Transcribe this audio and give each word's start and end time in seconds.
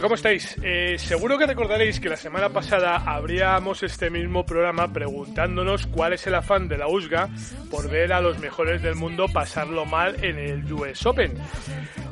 ¿Cómo 0.00 0.16
estáis? 0.16 0.56
Eh, 0.62 0.96
seguro 0.98 1.38
que 1.38 1.46
recordaréis 1.46 2.00
que 2.00 2.08
la 2.08 2.16
semana 2.16 2.48
pasada 2.48 2.96
abríamos 2.96 3.82
este 3.84 4.10
mismo 4.10 4.44
programa 4.44 4.92
preguntándonos 4.92 5.86
cuál 5.86 6.14
es 6.14 6.26
el 6.26 6.34
afán 6.34 6.66
de 6.68 6.78
la 6.78 6.88
USGA 6.88 7.28
por 7.70 7.88
ver 7.88 8.12
a 8.12 8.20
los 8.20 8.38
mejores 8.40 8.82
del 8.82 8.96
mundo 8.96 9.26
pasarlo 9.32 9.84
mal 9.84 10.16
en 10.24 10.38
el 10.38 10.72
US 10.72 11.06
Open. 11.06 11.34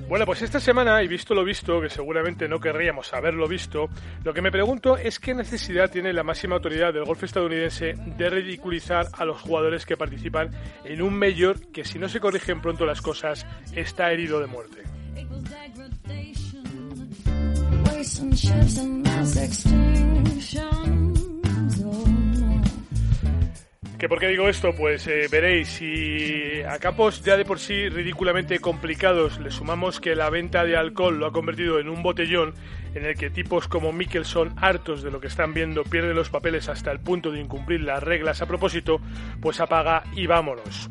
Bueno, 0.08 0.26
pues 0.26 0.42
esta 0.42 0.60
semana, 0.60 1.02
y 1.02 1.08
visto 1.08 1.34
lo 1.34 1.44
visto, 1.44 1.80
que 1.80 1.88
seguramente 1.88 2.46
no 2.46 2.60
querríamos 2.60 3.12
haberlo 3.14 3.48
visto, 3.48 3.88
lo 4.22 4.32
que 4.32 4.42
me 4.42 4.52
pregunto 4.52 4.96
es 4.96 5.18
qué 5.18 5.34
necesidad 5.34 5.90
tiene 5.90 6.12
la 6.12 6.22
máxima 6.22 6.56
autoridad 6.56 6.92
del 6.92 7.04
golf 7.04 7.24
estadounidense 7.24 7.94
de 7.96 8.30
ridiculizar 8.30 9.08
a 9.12 9.24
los 9.24 9.40
jugadores 9.40 9.86
que 9.86 9.96
participan 9.96 10.50
en 10.84 11.02
un 11.02 11.18
mayor 11.18 11.60
que 11.72 11.84
si 11.84 11.98
no 11.98 12.08
se 12.08 12.20
corrigen 12.20 12.60
pronto 12.60 12.86
las 12.86 13.02
cosas 13.02 13.44
está 13.74 14.12
herido 14.12 14.38
de 14.38 14.46
muerte. 14.46 14.91
¿Que 23.96 24.08
¿Por 24.08 24.18
qué 24.18 24.26
digo 24.26 24.48
esto? 24.48 24.74
Pues 24.76 25.06
eh, 25.06 25.28
veréis, 25.30 25.68
si 25.68 26.60
a 26.62 26.80
campos 26.80 27.22
ya 27.22 27.36
de 27.36 27.44
por 27.44 27.60
sí 27.60 27.88
ridículamente 27.88 28.58
complicados 28.58 29.38
le 29.38 29.52
sumamos 29.52 30.00
que 30.00 30.16
la 30.16 30.28
venta 30.30 30.64
de 30.64 30.76
alcohol 30.76 31.20
lo 31.20 31.26
ha 31.26 31.32
convertido 31.32 31.78
en 31.78 31.88
un 31.88 32.02
botellón 32.02 32.54
en 32.96 33.04
el 33.04 33.16
que 33.16 33.30
tipos 33.30 33.68
como 33.68 33.92
Mickelson, 33.92 34.56
hartos 34.56 35.04
de 35.04 35.12
lo 35.12 35.20
que 35.20 35.28
están 35.28 35.54
viendo, 35.54 35.84
pierden 35.84 36.16
los 36.16 36.30
papeles 36.30 36.68
hasta 36.68 36.90
el 36.90 36.98
punto 36.98 37.30
de 37.30 37.40
incumplir 37.40 37.82
las 37.82 38.02
reglas 38.02 38.42
a 38.42 38.46
propósito, 38.46 39.00
pues 39.40 39.60
apaga 39.60 40.02
y 40.16 40.26
vámonos. 40.26 40.90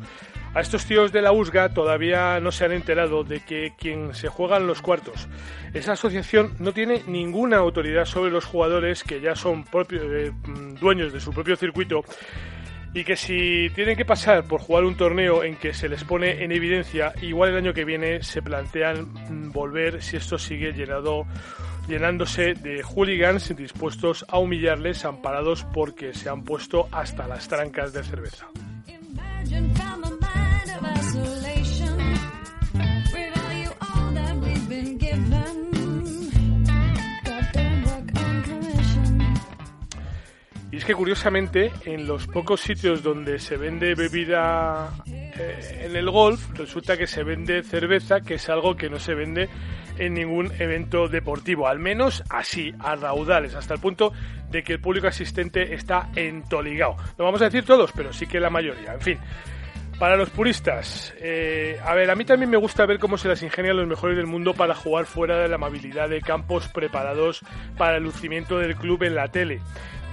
A 0.54 0.60
estos 0.60 0.84
tíos 0.84 1.12
de 1.12 1.22
la 1.22 1.32
USGA 1.32 1.72
todavía 1.72 2.38
no 2.38 2.52
se 2.52 2.66
han 2.66 2.72
enterado 2.72 3.24
de 3.24 3.40
que 3.40 3.72
quien 3.78 4.14
se 4.14 4.28
juega 4.28 4.58
en 4.58 4.66
los 4.66 4.82
cuartos, 4.82 5.26
esa 5.72 5.92
asociación 5.92 6.54
no 6.58 6.72
tiene 6.72 7.02
ninguna 7.06 7.56
autoridad 7.56 8.04
sobre 8.04 8.30
los 8.30 8.44
jugadores 8.44 9.02
que 9.02 9.22
ya 9.22 9.34
son 9.34 9.64
eh, 9.90 10.30
dueños 10.78 11.12
de 11.12 11.20
su 11.20 11.32
propio 11.32 11.56
circuito 11.56 12.04
y 12.92 13.04
que 13.04 13.16
si 13.16 13.70
tienen 13.74 13.96
que 13.96 14.04
pasar 14.04 14.44
por 14.44 14.60
jugar 14.60 14.84
un 14.84 14.94
torneo 14.94 15.42
en 15.42 15.56
que 15.56 15.72
se 15.72 15.88
les 15.88 16.04
pone 16.04 16.44
en 16.44 16.52
evidencia, 16.52 17.14
igual 17.22 17.50
el 17.50 17.56
año 17.56 17.72
que 17.72 17.86
viene 17.86 18.22
se 18.22 18.42
plantean 18.42 19.50
volver 19.52 20.02
si 20.02 20.18
esto 20.18 20.36
sigue 20.36 20.72
llenado 20.72 21.24
llenándose 21.88 22.52
de 22.52 22.82
hooligans 22.82 23.56
dispuestos 23.56 24.26
a 24.28 24.38
humillarles 24.38 25.06
amparados 25.06 25.64
porque 25.72 26.12
se 26.12 26.28
han 26.28 26.44
puesto 26.44 26.88
hasta 26.92 27.26
las 27.26 27.48
trancas 27.48 27.94
de 27.94 28.04
cerveza. 28.04 28.48
Es 40.82 40.86
que 40.86 40.94
curiosamente, 40.96 41.70
en 41.84 42.08
los 42.08 42.26
pocos 42.26 42.60
sitios 42.60 43.04
donde 43.04 43.38
se 43.38 43.56
vende 43.56 43.94
bebida 43.94 44.92
eh, 45.06 45.84
en 45.84 45.94
el 45.94 46.10
golf, 46.10 46.50
resulta 46.54 46.96
que 46.96 47.06
se 47.06 47.22
vende 47.22 47.62
cerveza, 47.62 48.20
que 48.20 48.34
es 48.34 48.48
algo 48.48 48.74
que 48.74 48.90
no 48.90 48.98
se 48.98 49.14
vende 49.14 49.48
en 49.96 50.14
ningún 50.14 50.50
evento 50.58 51.06
deportivo, 51.06 51.68
al 51.68 51.78
menos 51.78 52.24
así, 52.30 52.74
a 52.80 52.96
raudales, 52.96 53.54
hasta 53.54 53.74
el 53.74 53.80
punto 53.80 54.12
de 54.50 54.64
que 54.64 54.72
el 54.72 54.80
público 54.80 55.06
asistente 55.06 55.72
está 55.72 56.10
entoligado. 56.16 56.96
No 57.16 57.26
vamos 57.26 57.40
a 57.42 57.44
decir 57.44 57.64
todos, 57.64 57.92
pero 57.92 58.12
sí 58.12 58.26
que 58.26 58.40
la 58.40 58.50
mayoría. 58.50 58.94
En 58.94 59.00
fin, 59.00 59.18
para 60.00 60.16
los 60.16 60.30
puristas, 60.30 61.14
eh, 61.20 61.78
a 61.84 61.94
ver, 61.94 62.10
a 62.10 62.16
mí 62.16 62.24
también 62.24 62.50
me 62.50 62.56
gusta 62.56 62.86
ver 62.86 62.98
cómo 62.98 63.18
se 63.18 63.28
las 63.28 63.40
ingenian 63.44 63.76
los 63.76 63.86
mejores 63.86 64.16
del 64.16 64.26
mundo 64.26 64.52
para 64.52 64.74
jugar 64.74 65.06
fuera 65.06 65.38
de 65.38 65.46
la 65.46 65.54
amabilidad 65.54 66.08
de 66.08 66.20
campos 66.20 66.66
preparados 66.66 67.42
para 67.78 67.98
el 67.98 68.02
lucimiento 68.02 68.58
del 68.58 68.74
club 68.74 69.04
en 69.04 69.14
la 69.14 69.28
tele. 69.28 69.60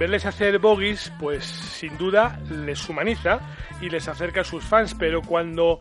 Verles 0.00 0.24
hacer 0.24 0.58
bogies, 0.58 1.12
pues 1.20 1.44
sin 1.44 1.98
duda 1.98 2.40
les 2.48 2.88
humaniza 2.88 3.38
y 3.82 3.90
les 3.90 4.08
acerca 4.08 4.40
a 4.40 4.44
sus 4.44 4.64
fans, 4.64 4.96
pero 4.98 5.20
cuando 5.20 5.78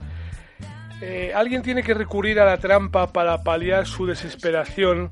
eh, 1.02 1.31
alguien 1.34 1.62
tiene 1.62 1.84
que 1.84 1.94
recurrir 1.94 2.38
a 2.41 2.46
la 2.46 2.57
trampa 2.57 3.13
para 3.13 3.44
paliar 3.44 3.88
su 3.88 4.06
desesperación, 4.06 5.09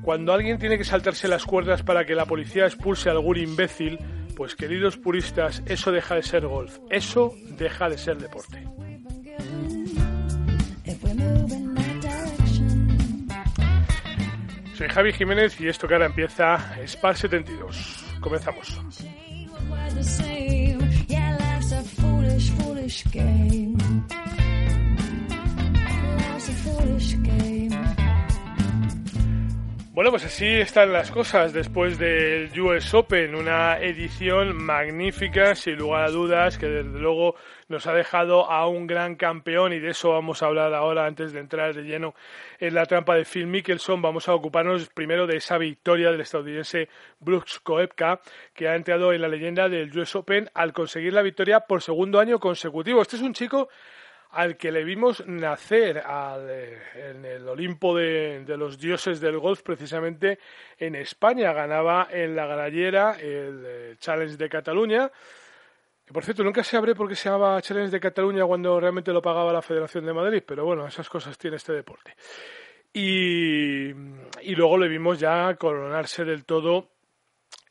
cuando 0.00 0.32
alguien 0.32 0.58
tiene 0.58 0.78
que 0.78 0.84
saltarse 0.84 1.28
las 1.28 1.44
cuerdas 1.44 1.82
para 1.82 2.06
que 2.06 2.14
la 2.14 2.24
policía 2.24 2.64
expulse 2.64 3.10
a 3.10 3.12
algún 3.12 3.36
imbécil, 3.36 3.98
pues 4.34 4.56
queridos 4.56 4.96
puristas, 4.96 5.62
eso 5.66 5.92
deja 5.92 6.14
de 6.14 6.22
ser 6.22 6.46
golf, 6.46 6.78
eso 6.88 7.34
deja 7.58 7.90
de 7.90 7.98
ser 7.98 8.16
deporte. 8.16 8.66
Soy 14.72 14.88
Javi 14.88 15.12
Jiménez 15.12 15.60
y 15.60 15.68
esto 15.68 15.86
que 15.86 15.92
ahora 15.92 16.06
empieza 16.06 16.74
Spar 16.86 17.18
72. 17.18 18.05
Comenzamos. 18.26 18.76
Bueno, 29.96 30.10
pues 30.10 30.26
así 30.26 30.46
están 30.46 30.92
las 30.92 31.10
cosas 31.10 31.54
después 31.54 31.98
del 31.98 32.50
US 32.60 32.92
Open, 32.92 33.34
una 33.34 33.78
edición 33.78 34.54
magnífica, 34.54 35.54
sin 35.54 35.76
lugar 35.76 36.04
a 36.04 36.10
dudas, 36.10 36.58
que 36.58 36.66
desde 36.66 36.98
luego 36.98 37.34
nos 37.68 37.86
ha 37.86 37.94
dejado 37.94 38.50
a 38.50 38.68
un 38.68 38.86
gran 38.86 39.16
campeón 39.16 39.72
y 39.72 39.78
de 39.78 39.92
eso 39.92 40.10
vamos 40.10 40.42
a 40.42 40.48
hablar 40.48 40.74
ahora 40.74 41.06
antes 41.06 41.32
de 41.32 41.40
entrar 41.40 41.74
de 41.74 41.84
lleno 41.84 42.14
en 42.60 42.74
la 42.74 42.84
trampa 42.84 43.14
de 43.14 43.24
Phil 43.24 43.46
Mickelson. 43.46 44.02
Vamos 44.02 44.28
a 44.28 44.34
ocuparnos 44.34 44.86
primero 44.90 45.26
de 45.26 45.38
esa 45.38 45.56
victoria 45.56 46.10
del 46.10 46.20
estadounidense 46.20 46.90
Brooks 47.20 47.60
Koepka, 47.60 48.20
que 48.52 48.68
ha 48.68 48.76
entrado 48.76 49.14
en 49.14 49.22
la 49.22 49.28
leyenda 49.28 49.70
del 49.70 49.98
US 49.98 50.14
Open 50.14 50.50
al 50.52 50.74
conseguir 50.74 51.14
la 51.14 51.22
victoria 51.22 51.60
por 51.60 51.80
segundo 51.80 52.20
año 52.20 52.38
consecutivo. 52.38 53.00
Este 53.00 53.16
es 53.16 53.22
un 53.22 53.32
chico 53.32 53.70
al 54.36 54.58
que 54.58 54.70
le 54.70 54.84
vimos 54.84 55.26
nacer 55.26 55.96
eh, 55.96 56.78
en 56.94 57.24
el 57.24 57.48
Olimpo 57.48 57.96
de, 57.96 58.44
los 58.58 58.78
dioses 58.78 59.18
del 59.18 59.38
golf, 59.38 59.62
precisamente 59.62 60.38
en 60.78 60.94
España. 60.94 61.54
Ganaba 61.54 62.08
en 62.10 62.36
la 62.36 62.44
Garallera 62.44 63.16
el 63.18 63.64
eh, 63.66 63.94
Challenge 63.98 64.36
de 64.36 64.48
Cataluña. 64.50 65.10
Que 66.04 66.12
por 66.12 66.22
cierto, 66.22 66.44
nunca 66.44 66.62
se 66.62 66.76
abre 66.76 66.94
porque 66.94 67.16
se 67.16 67.30
llamaba 67.30 67.62
Challenge 67.62 67.90
de 67.90 67.98
Cataluña 67.98 68.44
cuando 68.44 68.78
realmente 68.78 69.10
lo 69.10 69.22
pagaba 69.22 69.54
la 69.54 69.62
Federación 69.62 70.04
de 70.04 70.12
Madrid, 70.12 70.42
pero 70.46 70.66
bueno, 70.66 70.86
esas 70.86 71.08
cosas 71.08 71.38
tiene 71.38 71.56
este 71.56 71.72
deporte. 71.72 72.14
Y 72.92 73.92
luego 74.54 74.76
le 74.76 74.88
vimos 74.88 75.18
ya 75.18 75.54
coronarse 75.56 76.24
del 76.26 76.44
todo 76.44 76.95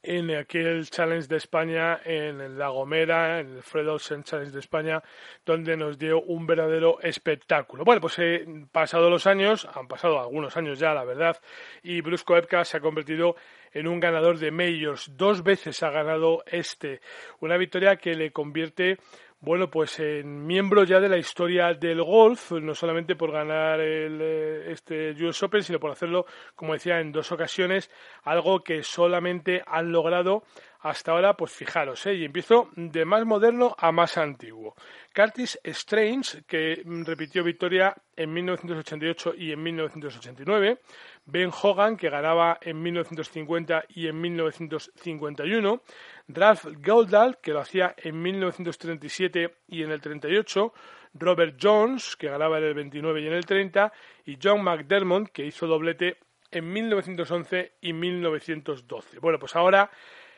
en 0.05 0.31
aquel 0.31 0.89
Challenge 0.89 1.27
de 1.27 1.38
España 1.38 1.99
en 2.05 2.57
La 2.57 2.69
Gomera, 2.69 3.39
en 3.39 3.57
el 3.57 3.63
Fred 3.63 3.89
Olsen 3.89 4.23
Challenge 4.23 4.51
de 4.51 4.59
España, 4.59 5.01
donde 5.45 5.75
nos 5.75 5.97
dio 5.97 6.21
un 6.21 6.45
verdadero 6.45 6.99
espectáculo. 7.01 7.83
Bueno, 7.83 8.01
pues 8.01 8.19
eh, 8.19 8.45
pasado 8.71 9.09
los 9.09 9.25
años, 9.27 9.67
han 9.73 9.88
pasado 9.88 10.19
algunos 10.19 10.55
años 10.57 10.79
ya, 10.79 10.93
la 10.93 11.03
verdad, 11.03 11.41
y 11.83 12.01
Brusco 12.01 12.38
Epka 12.38 12.63
se 12.63 12.77
ha 12.77 12.79
convertido 12.79 13.35
en 13.73 13.88
un 13.88 13.99
ganador 13.99 14.39
de 14.39 14.51
majors. 14.51 15.11
Dos 15.17 15.43
veces 15.43 15.83
ha 15.83 15.89
ganado 15.89 16.43
este, 16.47 17.01
una 17.39 17.57
victoria 17.57 17.97
que 17.97 18.16
le 18.16 18.31
convierte 18.31 18.97
bueno, 19.40 19.69
pues 19.69 20.00
en 20.00 20.46
miembro 20.46 20.84
ya 20.84 21.00
de 21.00 21.09
la 21.09 21.18
historia 21.18 21.73
del 21.73 22.01
golf, 22.01 22.52
no 22.53 22.73
solamente 22.73 23.16
por 23.16 23.32
ganar 23.32 23.79
el, 23.79 24.20
eh, 24.22 24.72
este 24.72 25.11
US 25.23 25.43
Open, 25.43 25.64
sino 25.64 25.79
por 25.79 25.91
hacerlo, 25.91 26.26
como 26.55 26.73
decía, 26.73 26.99
en 26.99 27.11
dos 27.11 27.32
ocasiones, 27.32 27.91
algo 28.23 28.64
que 28.64 28.84
solamente 28.84 29.61
han 29.67 29.91
logrado 29.91 30.43
hasta 30.85 31.14
ahora, 31.14 31.35
pues 31.35 31.52
fijaros, 31.52 32.05
¿eh? 32.05 32.14
y 32.14 32.26
empiezo 32.26 32.70
de 32.76 33.05
más 33.05 33.26
moderno 33.26 33.76
a 33.78 33.91
más 33.91 34.17
antiguo. 34.17 34.76
Curtis 35.16 35.59
Strange, 35.64 36.43
que 36.46 36.84
repitió 36.85 37.43
victoria 37.43 37.96
en 38.16 38.31
1988 38.31 39.34
y 39.35 39.52
en 39.52 39.64
1989. 39.64 40.79
Ben 41.25 41.49
Hogan, 41.49 41.97
que 41.97 42.09
ganaba 42.09 42.59
en 42.61 42.81
1950 42.81 43.85
y 43.89 44.07
en 44.07 44.22
1951. 44.22 45.81
Ralph 46.27 46.66
Goldal, 46.83 47.39
que 47.41 47.51
lo 47.51 47.59
hacía 47.59 47.95
en 47.97 48.22
1937 48.22 49.55
y 49.67 49.83
en 49.83 49.91
el 49.91 50.01
38. 50.01 50.73
Robert 51.16 51.57
Jones, 51.61 52.16
que 52.16 52.29
ganaba 52.29 52.59
en 52.59 52.66
el 52.66 52.73
29 52.75 53.22
y 53.22 53.27
en 53.27 53.33
el 53.33 53.45
30. 53.45 53.91
Y 54.25 54.37
John 54.41 54.63
McDermott, 54.63 55.29
que 55.29 55.45
hizo 55.45 55.66
doblete 55.66 56.17
en 56.51 56.72
1911 56.72 57.73
y 57.81 57.93
1912. 57.93 59.19
Bueno, 59.19 59.39
pues 59.39 59.55
ahora 59.55 59.89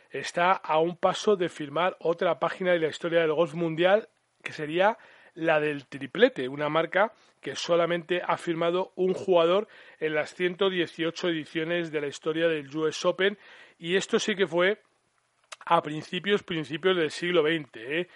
está 0.09 0.53
a 0.53 0.79
un 0.79 0.97
paso 0.97 1.35
de 1.35 1.49
firmar 1.49 1.97
otra 1.99 2.39
página 2.39 2.71
de 2.71 2.79
la 2.79 2.87
historia 2.87 3.21
del 3.21 3.33
golf 3.33 3.53
mundial, 3.53 4.07
que 4.41 4.53
sería 4.53 4.97
la 5.37 5.59
del 5.59 5.85
triplete, 5.85 6.49
una 6.49 6.67
marca 6.67 7.13
que 7.41 7.55
solamente 7.55 8.21
ha 8.25 8.37
firmado 8.37 8.91
un 8.95 9.13
jugador 9.13 9.67
en 9.99 10.15
las 10.15 10.33
118 10.33 11.29
ediciones 11.29 11.91
de 11.91 12.01
la 12.01 12.07
historia 12.07 12.47
del 12.47 12.75
US 12.75 13.05
Open 13.05 13.37
y 13.77 13.95
esto 13.95 14.19
sí 14.19 14.35
que 14.35 14.47
fue 14.47 14.81
a 15.65 15.81
principios 15.81 16.43
principios 16.43 16.97
del 16.97 17.11
siglo 17.11 17.43
XX. 17.43 17.69
¿eh? 17.75 18.07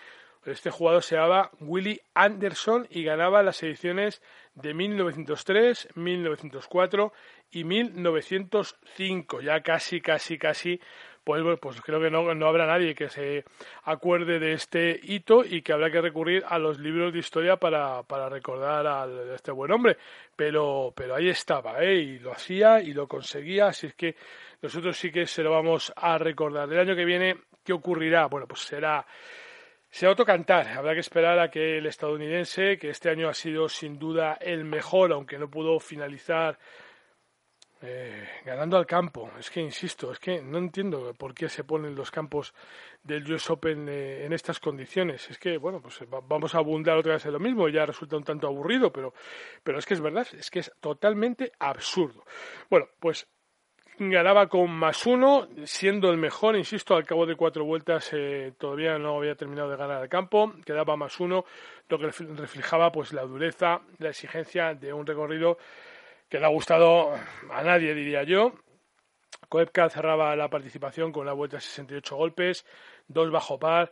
Este 0.46 0.72
jugador 0.72 1.04
se 1.04 1.16
llamaba 1.16 1.52
Willy 1.60 2.02
Anderson 2.16 2.88
y 2.90 3.04
ganaba 3.04 3.44
las 3.44 3.62
ediciones 3.62 4.24
de 4.56 4.74
1903, 4.74 5.90
1904 5.94 7.14
y 7.52 7.64
1905. 7.64 9.42
Ya 9.42 9.62
casi, 9.62 10.02
casi, 10.02 10.40
casi, 10.40 10.82
pues, 11.24 11.44
pues 11.60 11.82
creo 11.82 12.00
que 12.00 12.10
no, 12.10 12.34
no 12.34 12.48
habrá 12.48 12.66
nadie 12.66 12.96
que 12.96 13.10
se 13.10 13.44
acuerde 13.84 14.40
de 14.40 14.54
este 14.54 15.00
hito 15.04 15.44
y 15.46 15.62
que 15.62 15.74
habrá 15.74 15.92
que 15.92 16.02
recurrir 16.02 16.44
a 16.48 16.58
los 16.58 16.80
libros 16.80 17.14
de 17.14 17.20
historia 17.20 17.58
para, 17.58 18.04
para 18.04 18.30
recordar 18.30 18.88
a 18.88 19.34
este 19.36 19.52
buen 19.52 19.72
hombre. 19.72 19.98
Pero, 20.36 20.94
pero 20.96 21.16
ahí 21.16 21.30
estaba, 21.30 21.84
¿eh? 21.84 21.96
y 21.96 22.20
lo 22.20 22.32
hacía 22.32 22.82
y 22.82 22.94
lo 22.94 23.08
conseguía, 23.08 23.68
así 23.68 23.88
es 23.88 23.94
que 23.94 24.16
nosotros 24.62 24.98
sí 24.98 25.12
que 25.12 25.26
se 25.26 25.44
lo 25.44 25.52
vamos 25.52 25.94
a 25.96 26.18
recordar. 26.18 26.72
El 26.72 26.80
año 26.80 26.96
que 26.96 27.06
viene, 27.06 27.38
¿qué 27.64 27.74
ocurrirá? 27.74 28.28
Bueno, 28.28 28.48
pues 28.48 28.62
será 28.62 29.06
se 29.92 30.06
autocantar. 30.06 30.70
Habrá 30.70 30.94
que 30.94 31.02
esperar 31.02 31.38
a 31.38 31.52
que 31.52 31.78
el 31.78 31.86
estadounidense, 31.86 32.78
que 32.78 32.90
este 32.90 33.10
año 33.10 33.28
ha 33.28 33.34
sido 33.34 33.68
sin 33.68 34.00
duda 34.00 34.38
el 34.40 34.64
mejor, 34.64 35.12
aunque 35.12 35.38
no 35.38 35.50
pudo 35.50 35.80
finalizar 35.80 36.58
eh, 37.82 38.28
ganando 38.46 38.78
al 38.78 38.86
campo. 38.86 39.32
Es 39.40 39.50
que, 39.50 39.60
insisto, 39.60 40.12
es 40.12 40.20
que 40.20 40.42
no 40.42 40.58
entiendo 40.58 41.14
por 41.16 41.34
qué 41.34 41.50
se 41.50 41.64
ponen 41.64 41.96
los 41.96 42.12
campos 42.12 42.54
del 43.04 43.32
US 43.32 43.50
Open 43.50 43.88
eh, 43.90 44.26
en 44.26 44.34
estas 44.34 44.60
condiciones. 44.60 45.30
Es 45.30 45.40
que, 45.40 45.58
bueno, 45.58 45.82
pues 45.82 46.00
vamos 46.28 46.54
a 46.54 46.60
abundar 46.60 46.98
otra 46.98 47.14
vez 47.14 47.26
en 47.26 47.34
lo 47.34 47.40
mismo, 47.40 47.68
ya 47.70 47.86
resulta 47.86 48.18
un 48.18 48.24
tanto 48.24 48.48
aburrido, 48.48 48.92
pero, 48.92 49.14
pero 49.64 49.80
es 49.80 49.86
que 49.86 49.96
es 49.96 50.02
verdad, 50.02 50.28
es 50.38 50.50
que 50.52 50.60
es 50.60 50.72
totalmente 50.80 51.52
absurdo. 51.60 52.24
Bueno, 52.70 52.88
pues 53.00 53.28
ganaba 53.98 54.48
con 54.48 54.72
más 54.72 55.06
uno, 55.06 55.48
siendo 55.66 56.10
el 56.10 56.18
mejor, 56.18 56.56
insisto, 56.56 56.96
al 56.96 57.06
cabo 57.06 57.26
de 57.26 57.36
cuatro 57.36 57.66
vueltas 57.66 58.10
eh, 58.14 58.54
todavía 58.58 58.98
no 58.98 59.18
había 59.18 59.36
terminado 59.36 59.70
de 59.70 59.78
ganar 59.78 60.02
el 60.02 60.10
campo, 60.10 60.54
quedaba 60.66 60.96
más 60.96 61.20
uno, 61.20 61.46
lo 61.88 62.00
que 62.00 62.08
reflejaba 62.08 62.92
pues 62.92 63.14
la 63.14 63.24
dureza, 63.24 63.82
la 64.00 64.10
exigencia 64.10 64.74
de 64.74 64.94
un 64.94 65.06
recorrido 65.06 65.58
que 66.32 66.40
le 66.40 66.46
ha 66.46 66.50
gustado 66.50 67.14
a 67.52 67.64
nadie, 67.64 67.94
diría 67.94 68.24
yo. 68.24 68.54
Koepka 69.50 69.90
cerraba 69.90 70.36
la 70.36 70.50
participación 70.50 71.12
con 71.12 71.24
una 71.24 71.34
vuelta 71.34 71.58
de 71.58 71.62
68 71.62 72.16
golpes, 72.16 72.66
dos 73.08 73.30
bajo 73.30 73.60
par. 73.60 73.92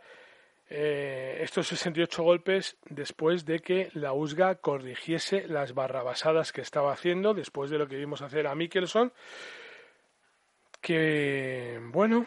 Eh, 0.69 1.39
estos 1.41 1.67
68 1.67 2.23
golpes 2.23 2.77
después 2.89 3.45
de 3.45 3.59
que 3.59 3.89
la 3.93 4.13
USGA 4.13 4.55
corrigiese 4.55 5.47
las 5.47 5.73
barrabasadas 5.73 6.51
que 6.53 6.61
estaba 6.61 6.93
haciendo, 6.93 7.33
después 7.33 7.69
de 7.69 7.77
lo 7.77 7.87
que 7.87 7.97
vimos 7.97 8.21
hacer 8.21 8.47
a 8.47 8.55
Mickelson 8.55 9.11
que, 10.81 11.79
bueno, 11.91 12.25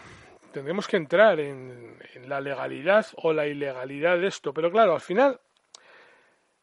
tendremos 0.52 0.86
que 0.86 0.96
entrar 0.96 1.40
en, 1.40 1.98
la 2.26 2.40
legalidad 2.40 3.06
o 3.16 3.32
la 3.32 3.46
ilegalidad 3.46 4.18
de 4.18 4.26
esto. 4.26 4.52
Pero 4.52 4.70
claro, 4.70 4.94
al 4.94 5.00
final 5.00 5.40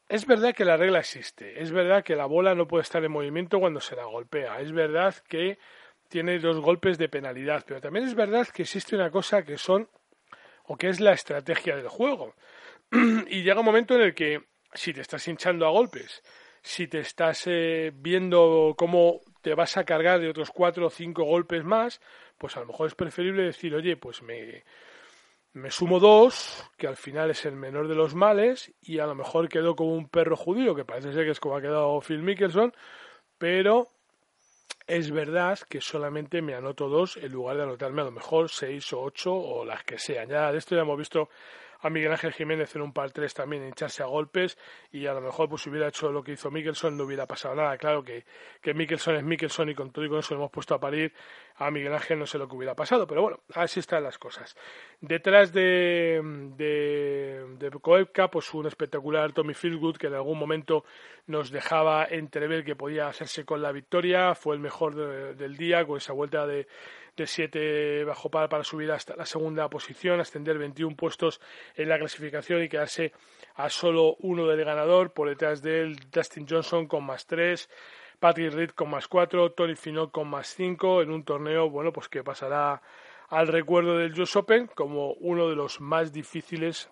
es 0.10 0.26
verdad 0.26 0.56
que 0.56 0.66
la 0.66 0.76
regla 0.76 1.00
existe, 1.00 1.62
es 1.62 1.72
verdad 1.72 2.04
que 2.04 2.16
la 2.16 2.26
bola 2.26 2.56
no 2.56 2.68
puede 2.68 2.82
estar 2.82 3.04
en 3.06 3.12
movimiento 3.12 3.60
cuando 3.60 3.80
se 3.80 3.96
la 3.96 4.06
golpea, 4.06 4.60
es 4.60 4.72
verdad 4.72 5.16
que 5.28 5.60
tiene 6.10 6.40
dos 6.40 6.60
golpes 6.60 6.98
de 6.98 7.08
penalidad, 7.08 7.64
pero 7.66 7.80
también 7.80 8.06
es 8.06 8.16
verdad 8.16 8.48
que 8.48 8.64
existe 8.64 8.96
una 8.96 9.12
cosa 9.12 9.44
que 9.44 9.58
son 9.58 9.88
o 10.66 10.76
que 10.76 10.90
es 10.90 11.00
la 11.00 11.14
estrategia 11.14 11.76
del 11.76 11.88
juego. 11.88 12.34
y 12.92 13.44
llega 13.44 13.60
un 13.60 13.66
momento 13.66 13.96
en 13.96 14.02
el 14.02 14.16
que 14.16 14.44
si 14.74 14.94
te 14.94 15.02
estás 15.02 15.28
hinchando 15.28 15.68
a 15.68 15.70
golpes, 15.70 16.24
si 16.62 16.88
te 16.88 17.00
estás 17.00 17.44
eh, 17.46 17.92
viendo 17.94 18.74
cómo 18.78 19.22
te 19.42 19.54
vas 19.54 19.78
a 19.78 19.84
cargar 19.84 20.20
de 20.20 20.30
otros 20.30 20.50
cuatro 20.50 20.88
o 20.88 20.90
cinco 20.90 21.24
golpes 21.24 21.64
más, 21.64 22.02
pues 22.38 22.58
a 22.58 22.62
lo 22.62 22.66
mejor 22.66 22.88
es 22.88 22.96
preferible 22.96 23.44
decir, 23.44 23.76
oye, 23.76 23.96
pues 23.96 24.22
me, 24.24 24.64
me 25.60 25.72
sumo 25.72 26.00
dos, 26.00 26.64
que 26.78 26.88
al 26.88 26.98
final 26.98 27.30
es 27.32 27.46
el 27.46 27.56
menor 27.56 27.88
de 27.88 27.96
los 27.96 28.16
males, 28.16 28.74
y 28.82 29.00
a 29.00 29.06
lo 29.06 29.16
mejor 29.16 29.50
quedo 29.50 29.76
como 29.76 29.94
un 29.94 30.10
perro 30.10 30.36
judío, 30.36 30.76
que 30.76 30.86
parece 30.86 31.14
ser 31.14 31.26
que 31.26 31.32
es 31.32 31.40
como 31.40 31.56
ha 31.56 31.62
quedado 31.62 32.02
Phil 32.02 32.24
Mickelson, 32.24 32.74
pero 33.38 33.88
es 34.88 35.12
verdad 35.12 35.60
que 35.70 35.82
solamente 35.82 36.42
me 36.42 36.56
anoto 36.56 36.90
dos 36.90 37.18
en 37.18 37.32
lugar 37.32 37.58
de 37.58 37.64
anotarme 37.64 38.02
a 38.02 38.06
lo 38.06 38.12
mejor 38.12 38.50
seis 38.50 38.92
o 38.94 39.02
ocho 39.02 39.34
o 39.34 39.64
las 39.64 39.84
que 39.84 40.00
sean. 40.00 40.30
Ya 40.30 40.52
de 40.52 40.58
esto 40.58 40.76
ya 40.76 40.82
hemos 40.82 40.98
visto 40.98 41.30
a 41.82 41.90
Miguel 41.90 42.12
Ángel 42.12 42.34
Jiménez 42.34 42.76
en 42.76 42.82
un 42.82 42.94
par 42.94 43.12
tres 43.12 43.34
también 43.34 43.66
hincharse 43.66 44.04
a 44.04 44.08
golpes 44.08 44.58
y 44.92 45.06
a 45.06 45.14
lo 45.14 45.22
mejor 45.22 45.50
pues 45.50 45.66
hubiera 45.68 45.88
hecho 45.88 46.12
lo 46.12 46.24
que 46.24 46.34
hizo 46.34 46.52
Mickelson 46.52 46.98
no 46.98 47.06
hubiera 47.06 47.26
pasado 47.26 47.56
nada. 47.56 47.78
Claro 47.78 48.04
que, 48.04 48.26
que 48.62 48.74
Mickelson 48.74 49.16
es 49.16 49.24
Mickelson 49.24 49.70
y 49.70 49.76
con 49.76 49.92
todo 49.92 50.06
y 50.06 50.10
con 50.10 50.20
eso 50.20 50.34
lo 50.34 50.42
hemos 50.42 50.52
puesto 50.52 50.76
a 50.76 50.80
parir 50.80 51.14
a 51.56 51.72
Miguel 51.72 51.94
Ángel 51.94 52.20
no 52.20 52.26
sé 52.26 52.38
lo 52.38 52.48
que 52.48 52.56
hubiera 52.56 52.76
pasado, 52.76 53.06
pero 53.06 53.22
bueno, 53.22 53.40
así 53.54 53.80
están 53.80 54.04
las 54.04 54.18
cosas. 54.18 54.56
Detrás 55.02 55.52
de, 55.52 56.22
de, 56.56 57.46
de 57.58 57.72
pues 58.32 58.54
un 58.54 58.66
espectacular 58.66 59.34
Tommy 59.34 59.54
Fieldgood 59.54 59.98
que 59.98 60.08
en 60.08 60.14
algún 60.14 60.40
momento 60.40 60.86
nos 61.28 61.52
dejaba 61.52 62.06
entrever 62.06 62.64
que 62.64 62.76
podía 62.76 63.08
hacerse 63.08 63.46
con 63.46 63.62
la 63.62 63.72
victoria, 63.72 64.36
fue 64.36 64.56
el 64.56 64.62
mejor 64.62 64.96
del 65.36 65.58
día 65.58 65.86
con 65.86 65.98
esa 65.98 66.14
vuelta 66.14 66.48
de 66.48 66.68
de 67.16 67.28
7 67.28 68.04
bajo 68.06 68.30
par 68.30 68.50
para 68.50 68.64
subir 68.64 68.92
hasta 68.92 69.16
la 69.16 69.26
segunda 69.26 69.70
posición, 69.70 70.20
ascender 70.20 70.58
21 70.58 70.96
puestos 70.96 71.42
en 71.76 71.90
la 71.90 71.98
clasificación 71.98 72.64
y 72.64 72.70
quedarse 72.70 73.14
a 73.56 73.70
solo 73.70 74.16
uno 74.20 74.48
del 74.48 74.64
ganador, 74.64 75.12
por 75.12 75.30
detrás 75.30 75.62
de 75.62 75.82
él 75.82 75.98
Dustin 76.12 76.48
Johnson 76.48 76.88
con 76.88 77.04
más 77.04 77.26
3, 77.26 77.70
Patrick 78.20 78.54
Reed 78.54 78.70
con 78.72 78.90
más 78.90 79.08
4, 79.08 79.52
Tony 79.52 79.76
Finot 79.76 80.12
con 80.12 80.28
más 80.30 80.54
5, 80.56 81.02
en 81.02 81.12
un 81.12 81.24
torneo, 81.24 81.70
bueno, 81.70 81.94
pues 81.94 82.10
que 82.10 82.24
pasará 82.24 82.82
al 83.30 83.48
recuerdo 83.48 83.98
del 83.98 84.20
US 84.20 84.36
Open 84.36 84.68
como 84.68 85.14
uno 85.14 85.50
de 85.50 85.56
los 85.56 85.80
más 85.80 86.12
difíciles 86.12 86.90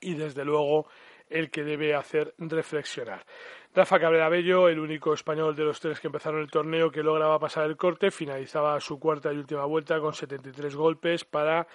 y 0.00 0.14
desde 0.14 0.44
luego 0.44 0.86
el 1.28 1.50
que 1.50 1.64
debe 1.64 1.94
hacer 1.94 2.34
reflexionar. 2.38 3.24
Rafa 3.76 3.98
Cabrera 3.98 4.28
Bello, 4.28 4.68
el 4.68 4.78
único 4.78 5.12
español 5.12 5.56
de 5.56 5.64
los 5.64 5.80
tres 5.80 5.98
que 5.98 6.06
empezaron 6.06 6.40
el 6.40 6.48
torneo 6.48 6.92
que 6.92 7.02
lograba 7.02 7.40
pasar 7.40 7.66
el 7.66 7.76
corte, 7.76 8.12
finalizaba 8.12 8.80
su 8.80 9.00
cuarta 9.00 9.32
y 9.32 9.36
última 9.36 9.64
vuelta 9.64 9.98
con 9.98 10.14
73 10.14 10.76
golpes 10.76 11.24
para 11.24 11.66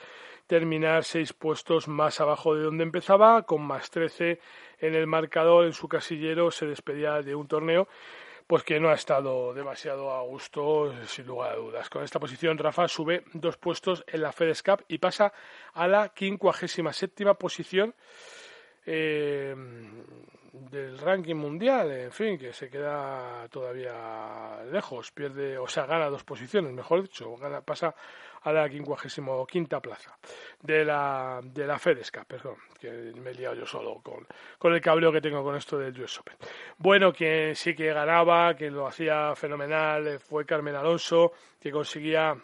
terminar 0.47 1.03
seis 1.03 1.33
puestos 1.33 1.89
más 1.89 2.21
abajo 2.21 2.55
de 2.55 2.63
donde 2.63 2.83
empezaba, 2.83 3.43
con 3.43 3.63
más 3.63 3.89
13 3.89 4.39
en 4.79 4.95
el 4.95 5.07
marcador, 5.07 5.65
en 5.65 5.73
su 5.73 5.89
casillero, 5.89 6.51
se 6.51 6.67
despedía 6.67 7.21
de 7.21 7.35
un 7.35 7.49
torneo 7.49 7.89
pues 8.47 8.63
que 8.63 8.79
no 8.79 8.89
ha 8.89 8.95
estado 8.95 9.53
demasiado 9.53 10.11
a 10.11 10.21
gusto, 10.21 10.91
sin 11.05 11.27
lugar 11.27 11.51
a 11.51 11.55
dudas. 11.57 11.87
Con 11.89 12.03
esta 12.03 12.19
posición, 12.19 12.57
Rafa 12.57 12.87
sube 12.87 13.23
dos 13.33 13.57
puestos 13.57 14.03
en 14.07 14.21
la 14.23 14.31
FedEx 14.31 14.63
Cup 14.63 14.85
y 14.87 14.97
pasa 14.97 15.33
a 15.73 15.87
la 15.87 16.11
séptima 16.93 17.35
posición 17.35 17.93
eh, 18.91 19.55
del 20.71 20.97
ranking 20.97 21.35
mundial, 21.35 21.91
en 21.91 22.11
fin, 22.11 22.39
que 22.39 22.53
se 22.53 22.69
queda 22.69 23.47
todavía 23.49 24.63
lejos, 24.71 25.11
pierde, 25.11 25.59
o 25.59 25.67
sea, 25.67 25.85
gana 25.85 26.09
dos 26.09 26.23
posiciones, 26.23 26.73
mejor 26.73 27.03
dicho, 27.03 27.35
gana, 27.37 27.61
pasa 27.61 27.93
a 28.41 28.51
la 28.51 28.67
quinta 28.67 29.79
plaza 29.79 30.17
de 30.61 30.85
la, 30.85 31.39
de 31.43 31.67
la 31.67 31.77
FedEsca, 31.77 32.23
perdón, 32.23 32.55
que 32.79 32.89
me 32.89 33.29
he 33.29 33.33
liado 33.35 33.55
yo 33.55 33.65
solo 33.65 34.01
con, 34.01 34.25
con 34.57 34.73
el 34.73 34.81
cabreo 34.81 35.11
que 35.11 35.21
tengo 35.21 35.43
con 35.43 35.55
esto 35.55 35.77
del 35.77 35.99
US 36.01 36.19
Open. 36.19 36.35
Bueno, 36.77 37.13
quien 37.13 37.55
sí 37.55 37.75
que 37.75 37.93
ganaba, 37.93 38.55
que 38.55 38.71
lo 38.71 38.87
hacía 38.87 39.35
fenomenal, 39.35 40.07
eh, 40.07 40.19
fue 40.19 40.45
Carmen 40.45 40.75
Alonso, 40.75 41.33
que 41.59 41.71
conseguía 41.71 42.35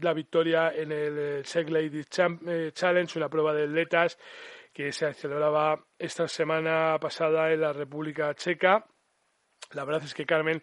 la 0.00 0.12
victoria 0.14 0.72
en 0.74 0.90
el 0.90 1.44
Seg 1.44 1.70
Ladies 1.70 2.08
eh, 2.18 2.70
Challenge, 2.72 3.18
una 3.18 3.28
prueba 3.28 3.52
de 3.52 3.64
atletas 3.64 4.18
que 4.72 4.92
se 4.92 5.12
celebraba 5.14 5.84
esta 5.98 6.26
semana 6.28 6.98
pasada 7.00 7.52
en 7.52 7.60
la 7.60 7.72
República 7.72 8.34
Checa. 8.34 8.86
La 9.72 9.84
verdad 9.84 10.04
es 10.04 10.14
que 10.14 10.26
Carmen 10.26 10.62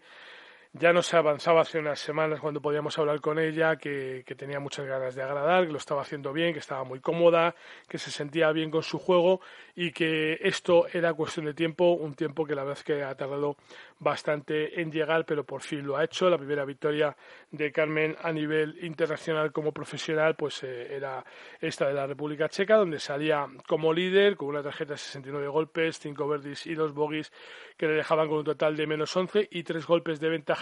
ya 0.74 0.94
no 0.94 1.02
se 1.02 1.18
avanzaba 1.18 1.62
hace 1.62 1.80
unas 1.80 2.00
semanas 2.00 2.40
cuando 2.40 2.62
podíamos 2.62 2.98
hablar 3.00 3.20
con 3.22 3.40
ella, 3.40 3.78
que, 3.78 4.24
tenía 4.38 4.60
muchas 4.60 4.86
ganas 4.86 5.16
de 5.16 5.24
agradar, 5.24 5.66
que 5.66 5.72
lo 5.72 5.80
estaba 5.80 6.04
haciendo 6.04 6.32
bien, 6.32 6.54
que 6.54 6.60
estaba 6.60 6.84
muy 6.84 7.00
cómoda, 7.00 7.56
que 7.88 7.98
se 7.98 8.12
sentía 8.12 8.52
bien 8.52 8.70
con 8.70 8.84
su 8.84 9.00
juego 9.00 9.42
y 9.76 9.92
que 9.92 10.38
esto 10.42 10.86
era 10.94 11.14
cuestión 11.14 11.48
de 11.48 11.56
tiempo, 11.56 11.94
un 11.94 12.14
tiempo 12.14 12.46
que 12.46 12.54
la 12.54 12.64
verdad 12.64 12.78
es 12.78 12.84
que 12.84 13.04
ha 13.04 13.16
tardado 13.16 13.58
bastante 13.98 14.80
en 14.80 14.92
llegar, 14.92 15.26
pero 15.26 15.44
por 15.44 15.62
fin 15.62 15.86
lo 15.86 15.98
ha 15.98 16.04
hecho. 16.04 16.30
La 16.30 16.38
primera 16.38 16.66
victoria 16.66 17.18
de 17.50 17.72
Carmen 17.72 18.16
a 18.22 18.32
nivel 18.32 18.78
internacional 18.84 19.52
como 19.52 19.72
profesional, 19.72 20.36
pues 20.36 20.64
eh, 20.64 20.96
era 20.96 21.26
esta 21.60 21.88
de 21.88 21.96
la 21.96 22.06
República 22.06 22.48
Checa, 22.48 22.78
donde 22.78 23.00
salía 23.00 23.48
como 23.68 23.92
líder 23.92 24.36
con 24.38 24.50
una 24.50 24.62
tarjeta 24.62 24.94
de 24.94 25.00
69 25.00 25.48
golpes, 25.48 26.00
5 26.00 26.28
verdis 26.28 26.68
y 26.68 26.76
2 26.76 26.94
bogies 26.94 27.32
que 27.76 27.88
le 27.88 27.94
dejaban 27.94 28.28
con 28.28 28.38
un 28.40 28.46
total 28.46 28.78
de 28.78 28.86
menos 28.86 29.16
11 29.16 29.48
y 29.52 29.64
3 29.64 29.86
golpes 29.86 30.20
de 30.20 30.30
ventaja 30.30 30.59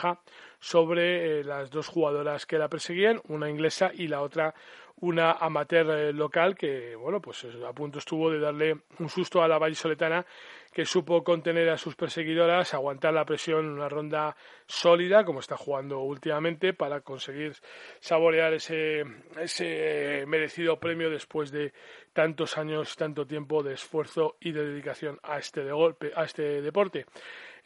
sobre 0.59 1.39
eh, 1.39 1.43
las 1.43 1.69
dos 1.69 1.87
jugadoras 1.87 2.45
que 2.45 2.57
la 2.57 2.67
perseguían, 2.67 3.21
una 3.27 3.49
inglesa 3.49 3.91
y 3.93 4.07
la 4.07 4.21
otra 4.21 4.53
una 4.99 5.33
amateur 5.33 5.89
eh, 5.91 6.13
local 6.13 6.55
que, 6.55 6.95
bueno, 6.95 7.21
pues 7.21 7.45
a 7.45 7.73
punto 7.73 7.99
estuvo 7.99 8.31
de 8.31 8.39
darle 8.39 8.77
un 8.99 9.09
susto 9.09 9.43
a 9.43 9.47
la 9.47 9.59
vallisoletana 9.59 10.25
que 10.73 10.85
supo 10.85 11.23
contener 11.23 11.69
a 11.69 11.77
sus 11.77 11.95
perseguidoras, 11.95 12.73
aguantar 12.73 13.13
la 13.13 13.25
presión 13.25 13.65
en 13.65 13.71
una 13.71 13.89
ronda 13.89 14.35
sólida, 14.67 15.23
como 15.23 15.39
está 15.39 15.57
jugando 15.57 15.99
últimamente, 15.99 16.73
para 16.73 17.01
conseguir 17.01 17.55
saborear 17.99 18.53
ese, 18.53 19.03
ese 19.39 20.23
merecido 20.27 20.79
premio 20.79 21.09
después 21.09 21.51
de 21.51 21.73
tantos 22.13 22.57
años, 22.57 22.95
tanto 22.95 23.25
tiempo 23.25 23.63
de 23.63 23.73
esfuerzo 23.73 24.35
y 24.39 24.51
de 24.51 24.65
dedicación 24.65 25.19
a 25.23 25.39
este, 25.39 25.63
de 25.63 25.71
golpe, 25.71 26.11
a 26.15 26.23
este 26.25 26.61
deporte. 26.61 27.05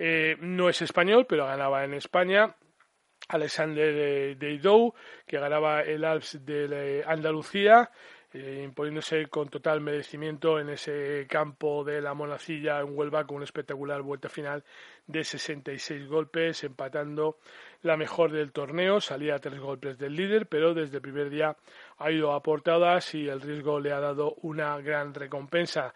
Eh, 0.04 0.36
no 0.40 0.68
es 0.68 0.82
español, 0.82 1.28
pero 1.30 1.46
ganaba 1.46 1.84
en 1.84 1.94
España. 1.94 2.56
Alexander 3.28 4.36
Deidou, 4.36 4.96
que 5.28 5.38
ganaba 5.38 5.82
el 5.82 6.04
Alps 6.04 6.44
de 6.44 7.04
Andalucía, 7.06 7.92
eh, 8.34 8.64
imponiéndose 8.64 9.28
con 9.28 9.50
total 9.50 9.80
merecimiento 9.80 10.60
en 10.60 10.70
ese 10.70 11.28
campo 11.30 11.84
de 11.84 12.02
la 12.02 12.16
Monacilla 12.16 12.80
en 12.80 12.98
Huelva 12.98 13.28
con 13.28 13.36
una 13.36 13.46
espectacular 13.46 14.02
vuelta 14.02 14.28
final 14.28 14.64
de 15.06 15.24
66 15.24 16.08
golpes, 16.08 16.64
empatando 16.64 17.38
la 17.84 17.96
mejor 17.96 18.32
del 18.32 18.52
torneo. 18.52 19.02
Salía 19.02 19.36
a 19.36 19.40
tres 19.40 19.60
golpes 19.60 20.00
del 20.00 20.16
líder, 20.16 20.48
pero 20.48 20.74
desde 20.74 20.96
el 20.96 21.04
primer 21.04 21.30
día 21.30 21.56
ha 22.00 22.10
ido 22.10 22.34
a 22.34 22.42
portadas 22.42 23.14
y 23.14 23.30
el 23.30 23.40
riesgo 23.40 23.80
le 23.80 23.92
ha 23.92 24.00
dado 24.00 24.34
una 24.42 24.82
gran 24.82 25.14
recompensa. 25.14 25.94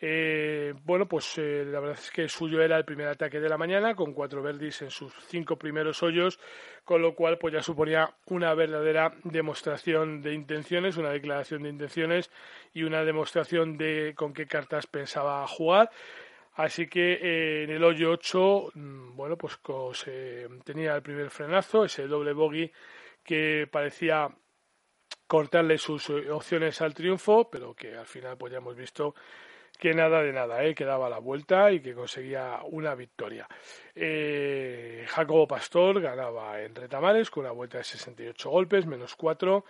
Eh, 0.00 0.74
bueno, 0.84 1.08
pues 1.08 1.38
eh, 1.38 1.64
la 1.66 1.80
verdad 1.80 1.98
es 2.00 2.12
que 2.12 2.28
suyo 2.28 2.62
era 2.62 2.76
el 2.76 2.84
primer 2.84 3.08
ataque 3.08 3.40
de 3.40 3.48
la 3.48 3.58
mañana 3.58 3.96
con 3.96 4.12
cuatro 4.14 4.42
verdis 4.42 4.82
en 4.82 4.90
sus 4.90 5.12
cinco 5.26 5.56
primeros 5.56 6.04
hoyos, 6.04 6.38
con 6.84 7.02
lo 7.02 7.16
cual 7.16 7.36
pues 7.38 7.54
ya 7.54 7.62
suponía 7.62 8.14
una 8.26 8.54
verdadera 8.54 9.12
demostración 9.24 10.22
de 10.22 10.34
intenciones, 10.34 10.96
una 10.98 11.10
declaración 11.10 11.64
de 11.64 11.70
intenciones 11.70 12.30
y 12.72 12.84
una 12.84 13.04
demostración 13.04 13.76
de 13.76 14.14
con 14.16 14.32
qué 14.32 14.46
cartas 14.46 14.86
pensaba 14.86 15.44
jugar. 15.48 15.90
Así 16.54 16.86
que 16.88 17.14
eh, 17.14 17.64
en 17.64 17.70
el 17.70 17.82
hoyo 17.82 18.12
8, 18.12 18.70
mm, 18.74 19.16
bueno, 19.16 19.36
pues 19.36 19.58
tenía 20.64 20.94
el 20.94 21.02
primer 21.02 21.30
frenazo, 21.30 21.84
ese 21.84 22.06
doble 22.06 22.32
bogey 22.34 22.70
que 23.24 23.68
parecía 23.70 24.28
cortarle 25.26 25.76
sus 25.76 26.08
opciones 26.10 26.80
al 26.80 26.94
triunfo, 26.94 27.50
pero 27.50 27.74
que 27.74 27.96
al 27.96 28.06
final 28.06 28.36
pues 28.38 28.52
ya 28.52 28.58
hemos 28.58 28.76
visto 28.76 29.14
que 29.78 29.94
nada 29.94 30.22
de 30.22 30.32
nada, 30.32 30.64
¿eh? 30.64 30.74
que 30.74 30.84
daba 30.84 31.08
la 31.08 31.18
vuelta 31.18 31.70
y 31.70 31.80
que 31.80 31.94
conseguía 31.94 32.60
una 32.64 32.94
victoria. 32.96 33.46
Eh, 33.94 35.04
Jacobo 35.08 35.46
Pastor 35.46 36.00
ganaba 36.00 36.60
en 36.60 36.74
Retamares 36.74 37.30
con 37.30 37.44
una 37.44 37.52
vuelta 37.52 37.78
de 37.78 37.84
68 37.84 38.50
golpes, 38.50 38.86
menos 38.86 39.14
4. 39.14 39.64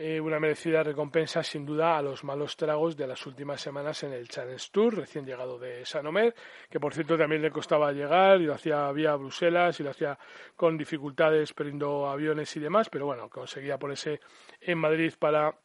Eh, 0.00 0.20
una 0.20 0.38
merecida 0.38 0.84
recompensa 0.84 1.42
sin 1.42 1.66
duda 1.66 1.98
a 1.98 2.02
los 2.02 2.22
malos 2.22 2.56
tragos 2.56 2.96
de 2.96 3.06
las 3.06 3.26
últimas 3.26 3.60
semanas 3.60 4.04
en 4.04 4.12
el 4.12 4.28
Challenge 4.28 4.68
Tour, 4.70 4.96
recién 4.98 5.26
llegado 5.26 5.58
de 5.58 5.84
Sanomer, 5.84 6.36
que 6.70 6.78
por 6.78 6.94
cierto 6.94 7.18
también 7.18 7.42
le 7.42 7.50
costaba 7.50 7.90
llegar 7.90 8.40
y 8.40 8.44
lo 8.44 8.54
hacía 8.54 8.92
vía 8.92 9.16
Bruselas 9.16 9.80
y 9.80 9.82
lo 9.82 9.90
hacía 9.90 10.16
con 10.54 10.78
dificultades 10.78 11.52
perdiendo 11.52 12.06
aviones 12.06 12.54
y 12.54 12.60
demás, 12.60 12.88
pero 12.90 13.06
bueno, 13.06 13.28
conseguía 13.28 13.76
ponerse 13.76 14.20
en 14.60 14.78
Madrid 14.78 15.12
para 15.18 15.58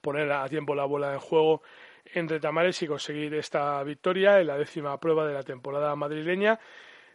poner 0.00 0.30
a 0.32 0.48
tiempo 0.48 0.74
la 0.74 0.86
bola 0.86 1.12
en 1.12 1.20
juego 1.20 1.62
entre 2.12 2.40
Tamares 2.40 2.82
y 2.82 2.86
conseguir 2.86 3.34
esta 3.34 3.82
victoria 3.82 4.40
en 4.40 4.48
la 4.48 4.58
décima 4.58 4.98
prueba 4.98 5.26
de 5.26 5.34
la 5.34 5.42
temporada 5.42 5.94
madrileña. 5.96 6.58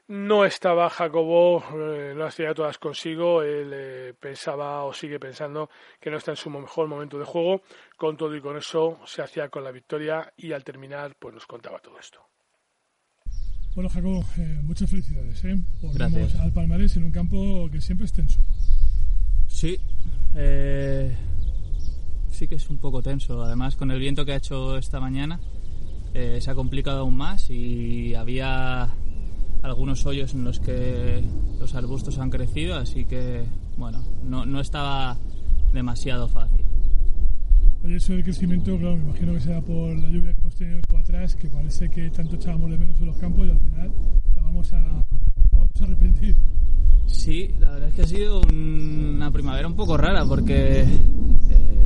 No 0.08 0.44
estaba 0.44 0.90
Jacobo, 0.90 1.64
eh, 1.72 2.14
no 2.16 2.24
las 2.24 2.36
tenía 2.36 2.56
todas 2.56 2.80
consigo, 2.80 3.44
él 3.44 3.72
eh, 3.74 4.14
pensaba 4.20 4.84
o 4.84 4.92
sigue 4.92 5.20
pensando 5.20 5.70
que 6.00 6.10
no 6.10 6.18
está 6.18 6.32
en 6.32 6.38
su 6.38 6.50
mejor 6.50 6.88
momento 6.88 7.20
de 7.20 7.26
juego, 7.26 7.62
con 7.96 8.18
todo 8.18 8.36
y 8.36 8.42
con 8.42 8.58
eso 8.58 9.00
se 9.06 9.22
hacía 9.22 9.50
con 9.50 9.64
la 9.64 9.72
victoria 9.72 10.34
y 10.36 10.52
al 10.52 10.64
terminar 10.64 11.16
pues 11.20 11.36
nos 11.36 11.46
contaba 11.46 11.80
todo 11.80 12.00
esto. 12.00 12.26
Bueno 13.76 13.90
Jacobo, 13.90 14.26
eh, 14.38 14.60
muchas 14.64 14.90
felicidades, 14.90 15.46
¿eh? 15.46 15.56
Gracias. 15.94 16.36
al 16.36 16.52
palmarés 16.54 16.98
en 16.98 17.04
un 17.04 17.12
campo 17.12 17.70
que 17.72 17.80
siempre 17.80 18.06
es 18.06 18.14
tenso. 18.14 18.42
Sí, 19.48 19.80
eh, 20.36 21.16
sí 22.40 22.48
que 22.48 22.56
es 22.56 22.70
un 22.70 22.78
poco 22.78 23.02
tenso. 23.02 23.44
Además, 23.44 23.76
con 23.76 23.92
el 23.92 24.00
viento 24.00 24.24
que 24.24 24.32
ha 24.32 24.38
hecho 24.38 24.78
esta 24.78 25.02
mañana, 25.02 25.42
eh, 26.14 26.40
se 26.40 26.50
ha 26.50 26.56
complicado 26.56 27.02
aún 27.02 27.18
más 27.18 27.50
y 27.50 28.16
había 28.16 28.88
algunos 29.62 30.06
hoyos 30.06 30.34
en 30.34 30.46
los 30.46 30.62
que 30.62 31.22
los 31.60 31.76
arbustos 31.76 32.18
han 32.18 32.30
crecido, 32.30 32.78
así 32.78 33.04
que, 33.04 33.44
bueno, 33.76 34.02
no, 34.24 34.46
no 34.46 34.62
estaba 34.62 35.18
demasiado 35.74 36.30
fácil. 36.30 36.66
Oye, 37.84 37.98
eso 37.98 38.14
del 38.14 38.24
crecimiento, 38.24 38.78
claro, 38.78 38.96
me 38.96 39.04
imagino 39.04 39.34
que 39.34 39.42
será 39.42 39.62
por 39.62 39.94
la 39.98 40.08
lluvia 40.08 40.34
que 40.34 40.40
hemos 40.40 40.56
tenido 40.56 40.80
atrás, 40.98 41.36
que 41.36 41.50
parece 41.50 41.90
que 41.90 42.10
tanto 42.10 42.36
echábamos 42.36 42.72
de 42.72 42.78
menos 42.78 42.98
en 43.02 43.06
los 43.06 43.18
campos 43.18 43.48
y 43.48 43.52
al 43.52 43.60
final 43.60 43.92
la 44.36 44.44
vamos 44.44 44.74
a, 44.74 45.06
vamos 45.52 45.82
a 45.82 45.84
arrepentir. 45.84 46.36
Sí, 47.10 47.50
la 47.60 47.72
verdad 47.72 47.90
es 47.90 47.96
que 47.96 48.02
ha 48.04 48.08
sido 48.08 48.42
una 48.42 49.32
primavera 49.32 49.68
un 49.68 49.76
poco 49.76 49.98
rara 49.98 50.26
porque 50.26 50.86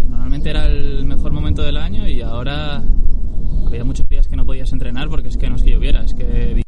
normalmente 0.08 0.50
era 0.50 0.66
el 0.68 1.06
mejor 1.06 1.32
momento 1.32 1.64
del 1.64 1.78
año 1.78 2.08
y 2.08 2.22
ahora 2.22 2.84
había 3.66 3.84
muchos 3.84 4.08
días 4.08 4.28
que 4.28 4.36
no 4.36 4.46
podías 4.46 4.72
entrenar 4.72 5.10
porque 5.10 5.30
es 5.30 5.38
que 5.38 5.50
no 5.50 5.56
es 5.56 5.64
que 5.64 5.72
lloviera, 5.72 6.04
es 6.04 6.14
que 6.14 6.62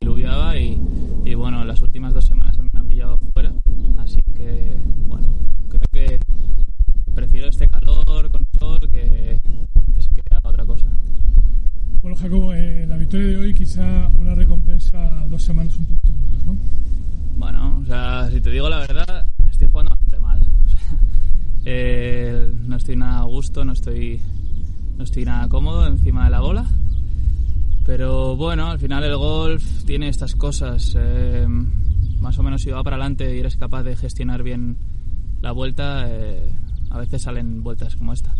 diluviaba 0.00 0.58
y, 0.58 0.80
y 1.24 1.34
bueno, 1.34 1.64
las 1.64 1.80
últimas 1.80 2.12
dos 2.12 2.26
semanas 2.26 2.58
a 2.58 2.62
me 2.62 2.68
han 2.74 2.86
pillado 2.86 3.18
fuera, 3.32 3.52
así 3.98 4.20
que 4.34 4.76
bueno, 5.06 5.28
creo 5.68 5.80
que 5.90 6.20
prefiero 7.14 7.48
este 7.48 7.66
calor 7.66 8.28
con 8.30 8.46
sol 8.58 8.80
que 8.90 9.40
antes 9.74 10.08
que 10.08 10.22
otra 10.42 10.66
cosa. 10.66 10.88
Bueno, 12.02 12.16
Jacobo, 12.16 12.52
eh, 12.52 12.84
la 12.86 12.96
victoria 12.96 13.28
de 13.28 13.36
hoy 13.36 13.54
quizá 13.54 14.08
una 14.18 14.34
recompensa 14.34 15.24
dos 15.28 15.42
semanas 15.42 15.76
un 15.76 15.86
poquito 15.86 16.12
duras, 16.12 16.44
¿no? 16.44 16.56
Bueno, 17.36 17.78
o 17.80 17.84
sea, 18.02 18.30
si 18.30 18.40
te 18.40 18.50
digo 18.50 18.68
la 18.68 18.78
verdad, 18.78 19.26
estoy 19.50 19.68
jugando 19.68 19.90
bastante 19.90 20.18
mal. 20.18 20.40
O 20.64 20.68
sea, 20.68 20.80
eh, 21.64 22.52
no 22.66 22.76
estoy 22.76 22.96
nada 22.96 23.20
a 23.20 23.24
gusto, 23.24 23.64
no 23.64 23.72
estoy, 23.72 24.20
no 24.96 25.04
estoy 25.04 25.24
nada 25.24 25.48
cómodo 25.48 25.86
encima 25.86 26.24
de 26.24 26.30
la 26.30 26.40
bola. 26.40 26.66
Pero 27.84 28.36
bueno, 28.36 28.70
al 28.70 28.78
final 28.78 29.04
el 29.04 29.16
golf 29.16 29.84
tiene 29.84 30.08
estas 30.08 30.34
cosas. 30.34 30.96
Eh, 30.98 31.46
más 32.20 32.38
o 32.38 32.42
menos 32.42 32.62
si 32.62 32.70
va 32.70 32.82
para 32.82 32.96
adelante 32.96 33.34
y 33.34 33.40
eres 33.40 33.56
capaz 33.56 33.82
de 33.82 33.96
gestionar 33.96 34.42
bien 34.42 34.76
la 35.40 35.52
vuelta, 35.52 36.04
eh, 36.08 36.52
a 36.90 36.98
veces 36.98 37.22
salen 37.22 37.62
vueltas 37.62 37.96
como 37.96 38.12
esta. 38.12 38.34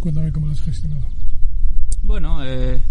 Cuéntame 0.00 0.32
cómo 0.32 0.46
lo 0.46 0.52
has 0.52 0.60
gestionado. 0.60 1.06
Bueno, 2.02 2.44
en 2.44 2.82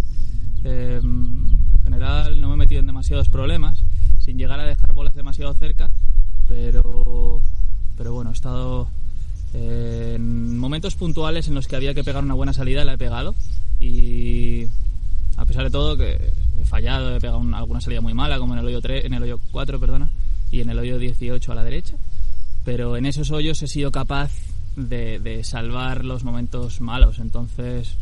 general 1.84 2.42
no 2.42 2.48
me 2.48 2.54
he 2.56 2.58
metido 2.58 2.80
en 2.80 2.88
demasiados 2.88 3.30
problemas, 3.30 3.84
sin 4.20 4.38
llegar 4.38 4.60
a 4.60 4.66
dejar 4.66 4.94
bolas 4.94 5.14
demasiado 5.14 5.54
cerca, 5.54 5.92
pero, 6.54 7.42
pero 7.98 8.14
bueno, 8.14 8.30
he 8.30 8.34
estado 8.34 8.88
en 9.54 10.58
momentos 10.58 10.96
puntuales 10.96 11.48
en 11.48 11.56
los 11.56 11.68
que 11.68 11.76
había 11.76 11.94
que 11.94 12.04
pegar 12.04 12.24
una 12.24 12.36
buena 12.36 12.54
salida 12.54 12.86
la 12.86 12.94
he 12.94 12.98
pegado. 12.98 13.34
Y 13.80 14.66
a 15.36 15.46
pesar 15.46 15.64
de 15.64 15.72
todo 15.72 15.98
que 15.98 16.32
he 16.62 16.66
fallado, 16.66 17.16
he 17.16 17.20
pegado 17.20 17.42
alguna 17.56 17.82
salida 17.82 18.02
muy 18.02 18.14
mala 18.14 18.38
como 18.38 18.54
en 18.54 18.60
el 18.60 18.68
hoyo 18.68 18.82
3, 18.82 19.06
en 19.06 19.14
el 19.16 19.24
hoyo 19.24 19.40
4, 19.52 19.80
perdona, 19.80 20.12
y 20.52 20.62
en 20.62 20.70
el 20.70 20.78
hoyo 20.78 21.00
18 21.00 21.52
a 21.52 21.56
la 21.56 21.64
derecha, 21.64 21.96
pero 22.64 22.98
en 22.98 23.08
esos 23.08 23.32
hoyos 23.32 23.62
he 23.64 23.68
sido 23.68 23.92
capaz 23.92 24.32
de, 24.76 25.42
salvar 25.44 26.06
los 26.06 26.24
momentos 26.24 26.82
malos, 26.82 27.20
entonces 27.20 27.98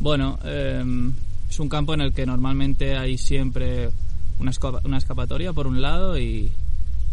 bueno, 0.00 0.38
em, 0.44 1.12
es 1.48 1.60
un 1.60 1.68
campo 1.68 1.94
en 1.94 2.00
el 2.00 2.12
que 2.12 2.26
normalmente 2.26 2.96
hay 2.96 3.16
siempre 3.16 3.90
una, 4.38 4.52
una 4.84 4.98
escapatoria 4.98 5.52
por 5.52 5.66
un 5.66 5.80
lado 5.80 6.18
y, 6.18 6.50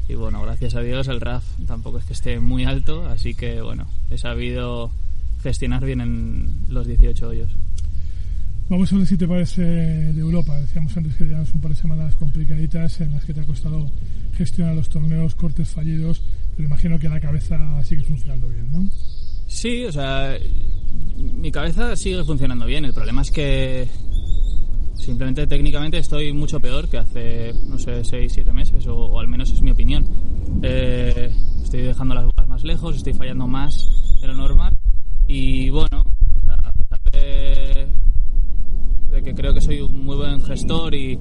y 0.10 0.16
bueno, 0.16 0.42
gracias 0.42 0.74
a 0.76 0.82
Dios 0.82 1.08
el 1.08 1.22
RAF 1.22 1.44
tampoco 1.68 2.00
es 2.00 2.06
que 2.06 2.14
esté 2.14 2.40
muy 2.40 2.66
alto, 2.66 3.06
así 3.08 3.36
que 3.36 3.62
bueno, 3.62 3.86
he 4.10 4.18
sabido 4.18 4.92
gestionar 5.44 5.86
bien 5.86 6.02
en 6.02 6.66
los 6.68 6.88
18 6.88 7.28
hoyos. 7.28 7.52
Vamos 8.70 8.92
a 8.92 8.98
ver 8.98 9.08
si 9.08 9.18
te 9.18 9.28
parece 9.28 9.62
de 9.62 10.20
Europa. 10.20 10.60
Decíamos 10.60 10.96
antes 10.98 11.16
que 11.16 11.26
llevamos 11.26 11.54
un 11.54 11.62
par 11.62 11.72
de 11.72 11.78
semanas 11.78 12.16
complicaditas 12.16 13.02
en 13.02 13.14
las 13.14 13.24
que 13.24 13.34
te 13.34 13.42
ha 13.42 13.46
costado 13.46 13.90
gestionar 14.34 14.76
los 14.76 14.90
torneos, 14.90 15.36
cortes 15.36 15.70
fallidos, 15.70 16.22
pero 16.56 16.68
imagino 16.68 16.98
que 16.98 17.08
la 17.08 17.20
cabeza 17.20 17.58
sigue 17.84 18.04
funcionando 18.04 18.48
bien, 18.48 18.72
¿no? 18.72 18.90
Sí, 19.48 19.86
o 19.86 19.92
sea, 19.92 20.38
mi 21.18 21.52
cabeza 21.52 21.96
sigue 21.96 22.24
funcionando 22.24 22.66
bien. 22.66 22.86
El 22.86 22.94
problema 22.94 23.22
es 23.22 23.32
que 23.32 23.88
Simplemente 25.00 25.48
técnicamente 25.48 25.98
estoy 25.98 26.34
mucho 26.34 26.60
peor 26.60 26.90
que 26.90 26.98
hace, 26.98 27.54
no 27.68 27.80
sé, 27.80 28.04
6, 28.04 28.32
7 28.32 28.54
meses, 28.54 28.86
o, 28.86 29.18
al 29.18 29.28
menos 29.28 29.50
es 29.50 29.62
mi 29.62 29.72
opinión. 29.72 30.06
Eh, 30.62 31.34
estoy 31.64 31.82
dejando 31.82 32.14
las 32.16 32.26
bolas 32.26 32.48
más 32.48 32.64
lejos, 32.66 32.98
estoy 32.98 33.14
fallando 33.14 33.48
más 33.48 33.88
de 34.20 34.28
lo 34.28 34.34
normal. 34.34 34.78
Y 35.28 35.70
bueno, 35.70 36.04
a 36.48 36.72
pesar 36.74 37.00
de, 37.14 37.88
que 39.24 39.34
creo 39.34 39.54
que 39.54 39.62
soy 39.62 39.80
un 39.80 40.04
muy 40.04 40.18
buen 40.18 40.42
gestor 40.42 40.94
y 40.94 41.18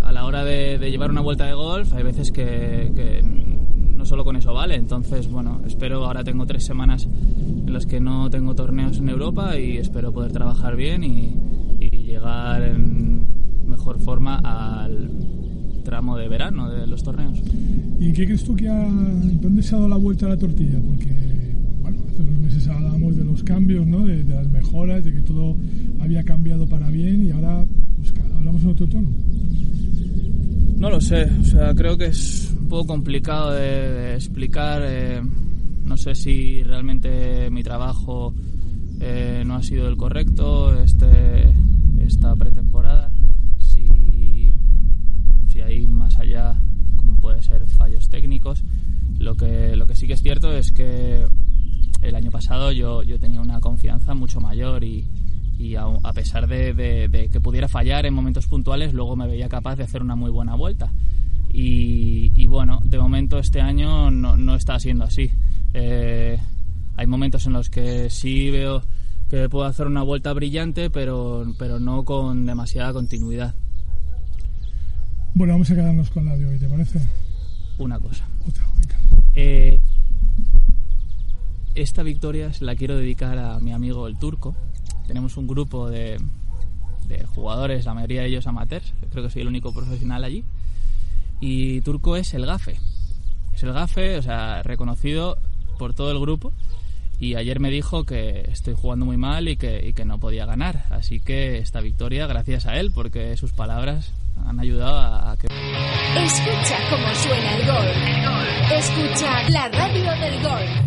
a 0.00 0.10
la 0.10 0.24
hora 0.24 0.42
de, 0.42 0.78
llevar 0.90 1.10
una 1.10 1.20
vuelta 1.20 1.44
de 1.44 1.52
golf 1.52 1.92
hay 1.92 2.02
veces 2.02 2.30
que, 2.30 3.22
no, 3.94 4.06
solo 4.06 4.24
con 4.24 4.36
eso 4.36 4.54
vale. 4.54 4.74
Entonces, 4.74 5.30
bueno, 5.30 5.60
espero, 5.66 6.06
ahora 6.06 6.24
tengo 6.24 6.46
tres 6.46 6.64
semanas 6.64 7.04
en 7.06 7.72
las 7.72 7.84
que 7.84 8.00
no 8.00 8.30
tengo 8.30 8.54
torneos 8.54 8.98
en 8.98 9.10
Europa 9.10 9.58
y 9.58 9.76
espero 9.76 10.12
poder 10.12 10.32
trabajar 10.32 10.76
bien 10.76 11.04
y, 11.04 11.34
llegar 12.08 12.62
en 12.62 13.07
mejor 13.88 14.04
forma 14.04 14.36
al 14.36 15.08
tramo 15.82 16.18
de 16.18 16.28
verano 16.28 16.68
de 16.68 16.86
los 16.86 17.02
torneos. 17.02 17.40
¿Y 17.98 18.12
qué 18.12 18.26
crees 18.26 18.44
tú 18.44 18.54
que 18.54 18.68
ha, 18.68 18.86
dónde 19.40 19.62
se 19.62 19.74
ha 19.74 19.78
dado 19.78 19.88
la 19.88 19.96
vuelta 19.96 20.26
a 20.26 20.30
la 20.30 20.36
tortilla? 20.36 20.78
Porque, 20.86 21.08
bueno, 21.80 22.02
hace 22.06 22.22
unos 22.22 22.38
meses 22.38 22.68
hablábamos 22.68 23.16
de 23.16 23.24
los 23.24 23.42
cambios, 23.42 23.86
¿no? 23.86 24.04
de, 24.04 24.24
las 24.24 24.48
mejoras, 24.50 25.04
de 25.04 25.12
que 25.12 25.22
todo 25.22 25.56
había 26.00 26.22
cambiado 26.22 26.66
para 26.66 26.90
bien 26.90 27.24
y 27.24 27.30
ahora 27.30 27.64
pues, 27.96 28.12
hablamos 28.36 28.62
en 28.62 28.68
otro 28.68 28.86
tono. 28.88 29.08
No 30.76 30.90
lo 30.90 31.00
sé, 31.00 31.30
o 31.40 31.44
sea, 31.44 31.74
creo 31.74 31.96
que 31.96 32.06
es 32.06 32.54
un 32.60 32.68
poco 32.68 32.88
complicado 32.88 33.52
de, 33.52 34.14
explicar. 34.14 34.82
Eh, 34.84 35.22
no 35.84 35.96
sé 35.96 36.14
si 36.14 36.62
realmente 36.62 37.48
mi 37.50 37.62
trabajo 37.62 38.34
eh, 39.00 39.42
no 39.46 39.54
ha 39.54 39.62
sido 39.62 39.88
el 39.88 39.96
correcto 39.96 40.78
este, 40.78 41.54
esta 41.98 42.36
pretemporada. 42.36 43.10
Como 46.96 47.16
puede 47.16 47.42
ser 47.42 47.66
fallos 47.66 48.08
técnicos. 48.08 48.64
Lo 49.18 49.34
que, 49.34 49.76
lo 49.76 49.86
que 49.86 49.96
sí 49.96 50.06
que 50.06 50.14
es 50.14 50.22
cierto 50.22 50.52
es 50.52 50.72
que 50.72 51.26
el 52.02 52.14
año 52.14 52.30
pasado 52.30 52.72
yo, 52.72 53.02
yo 53.02 53.18
tenía 53.18 53.40
una 53.40 53.60
confianza 53.60 54.14
mucho 54.14 54.40
mayor 54.40 54.84
y, 54.84 55.06
y 55.58 55.74
a, 55.74 56.12
pesar 56.14 56.46
de, 56.46 57.28
que 57.32 57.40
pudiera 57.40 57.68
fallar 57.68 58.06
en 58.06 58.14
momentos 58.14 58.46
puntuales, 58.46 58.94
luego 58.94 59.16
me 59.16 59.26
veía 59.26 59.48
capaz 59.48 59.76
de 59.76 59.84
hacer 59.84 60.02
una 60.02 60.14
muy 60.14 60.30
buena 60.30 60.54
vuelta. 60.54 60.92
Y, 61.50 62.46
bueno, 62.46 62.80
de 62.84 62.98
momento 62.98 63.38
este 63.38 63.60
año 63.60 64.10
no, 64.10 64.54
está 64.54 64.78
siendo 64.78 65.04
así. 65.04 65.30
Eh, 65.74 66.38
hay 66.96 67.06
momentos 67.06 67.46
en 67.46 67.54
los 67.54 67.70
que 67.70 68.08
sí 68.10 68.50
veo 68.50 68.82
que 69.28 69.48
puedo 69.48 69.64
hacer 69.64 69.86
una 69.86 70.02
vuelta 70.02 70.32
brillante, 70.32 70.90
pero, 70.90 71.44
pero 71.58 71.80
no 71.80 72.04
con 72.04 72.46
demasiada 72.46 72.92
continuidad. 72.92 73.54
Bueno, 75.38 75.54
vamos 75.54 75.70
a 75.70 75.76
quedarnos 75.76 76.10
con 76.10 76.24
la 76.24 76.36
de 76.36 76.46
hoy, 76.46 76.58
¿te 76.58 76.68
parece? 76.68 76.98
Una 77.78 78.00
cosa. 78.00 78.26
Eh, 79.36 79.78
esta 81.76 82.02
victoria 82.02 82.50
la 82.58 82.74
quiero 82.74 82.96
dedicar 82.96 83.38
a 83.38 83.60
mi 83.60 83.72
amigo 83.72 84.08
el 84.08 84.18
turco, 84.18 84.56
tenemos 85.06 85.36
un 85.36 85.46
grupo 85.46 85.88
de, 85.88 86.18
jugadores, 87.36 87.84
la 87.84 87.94
mayoría 87.94 88.22
de 88.22 88.26
ellos 88.26 88.48
amateurs, 88.48 88.92
creo 89.12 89.22
que 89.22 89.30
soy 89.30 89.42
el 89.42 89.46
único 89.46 89.72
profesional 89.72 90.24
allí. 90.24 90.42
Y 91.40 91.82
Turco 91.82 92.16
es 92.16 92.34
el 92.34 92.44
gafe. 92.44 92.80
Es 93.54 93.62
el 93.62 93.72
gafe, 93.72 94.18
o 94.18 94.22
sea, 94.22 94.64
reconocido 94.64 95.38
por 95.78 95.94
todo 95.94 96.10
el 96.10 96.18
grupo. 96.18 96.52
Y 97.20 97.36
ayer 97.36 97.60
me 97.60 97.70
dijo 97.70 98.02
que 98.02 98.40
estoy 98.50 98.74
jugando 98.74 99.06
muy 99.06 99.18
mal 99.18 99.46
y 99.46 99.56
que, 99.56 99.94
no 100.04 100.18
podía 100.18 100.46
ganar. 100.46 100.86
Así 100.90 101.20
que 101.20 101.58
esta 101.58 101.80
victoria, 101.80 102.26
gracias 102.26 102.66
a 102.66 102.76
él, 102.80 102.90
porque 102.92 103.36
sus 103.36 103.52
palabras 103.52 104.12
han 104.46 104.60
ayudado 104.60 105.30
a, 105.30 105.36
que... 105.36 105.46
Escucha 105.46 106.76
cómo 106.90 107.14
suena 107.14 107.54
el 107.54 107.66
gol. 107.66 108.78
Escucha 108.78 109.48
la 109.50 109.68
radio 109.68 110.10
del 110.20 110.42
gol. 110.42 110.77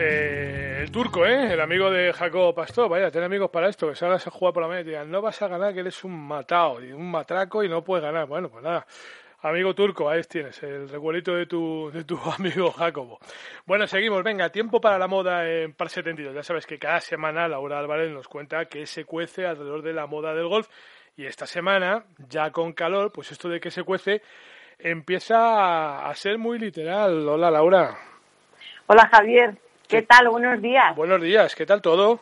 Eh, 0.00 0.80
el 0.82 0.90
turco, 0.90 1.24
¿eh? 1.24 1.52
el 1.52 1.60
amigo 1.60 1.90
de 1.90 2.12
Jacobo 2.12 2.54
Pastor, 2.54 2.88
vaya, 2.90 3.10
ten 3.10 3.22
amigos 3.22 3.50
para 3.50 3.68
esto, 3.68 3.88
que 3.88 3.94
salgas 3.94 4.26
a 4.26 4.30
jugar 4.30 4.52
por 4.52 4.62
la 4.62 4.68
media 4.68 4.84
te 4.84 4.90
digan, 4.90 5.10
no 5.10 5.22
vas 5.22 5.40
a 5.40 5.48
ganar, 5.48 5.72
que 5.72 5.80
eres 5.80 6.04
un 6.04 6.26
matado, 6.26 6.74
un 6.74 7.10
matraco 7.10 7.64
y 7.64 7.68
no 7.68 7.82
puedes 7.82 8.04
ganar. 8.04 8.26
Bueno, 8.26 8.50
pues 8.50 8.62
nada, 8.62 8.86
amigo 9.40 9.74
turco, 9.74 10.10
ahí 10.10 10.20
tienes, 10.22 10.62
el 10.62 10.88
recuerito 10.88 11.34
de 11.34 11.46
tu, 11.46 11.90
de 11.90 12.04
tu 12.04 12.18
amigo 12.38 12.70
Jacobo. 12.72 13.18
Bueno, 13.64 13.86
seguimos, 13.86 14.22
venga, 14.22 14.50
tiempo 14.50 14.80
para 14.80 14.98
la 14.98 15.06
moda 15.06 15.48
en 15.48 15.72
Par 15.72 15.88
72. 15.88 16.34
Ya 16.34 16.42
sabes 16.42 16.66
que 16.66 16.78
cada 16.78 17.00
semana 17.00 17.48
Laura 17.48 17.78
Álvarez 17.78 18.10
nos 18.10 18.28
cuenta 18.28 18.66
que 18.66 18.84
se 18.84 19.04
cuece 19.04 19.46
alrededor 19.46 19.82
de 19.82 19.94
la 19.94 20.06
moda 20.06 20.34
del 20.34 20.48
golf 20.48 20.68
y 21.16 21.24
esta 21.24 21.46
semana, 21.46 22.04
ya 22.28 22.50
con 22.50 22.72
calor, 22.72 23.10
pues 23.12 23.32
esto 23.32 23.48
de 23.48 23.58
que 23.58 23.70
se 23.70 23.84
cuece 23.84 24.22
empieza 24.78 26.08
a 26.08 26.14
ser 26.14 26.36
muy 26.38 26.58
literal. 26.58 27.26
Hola 27.26 27.50
Laura. 27.50 27.96
Hola 28.86 29.08
Javier, 29.12 29.58
¿qué, 29.88 30.02
tal? 30.02 30.28
Buenos 30.28 30.60
días. 30.60 30.94
Buenos 30.94 31.20
días, 31.20 31.54
¿qué 31.54 31.66
tal 31.66 31.82
todo? 31.82 32.20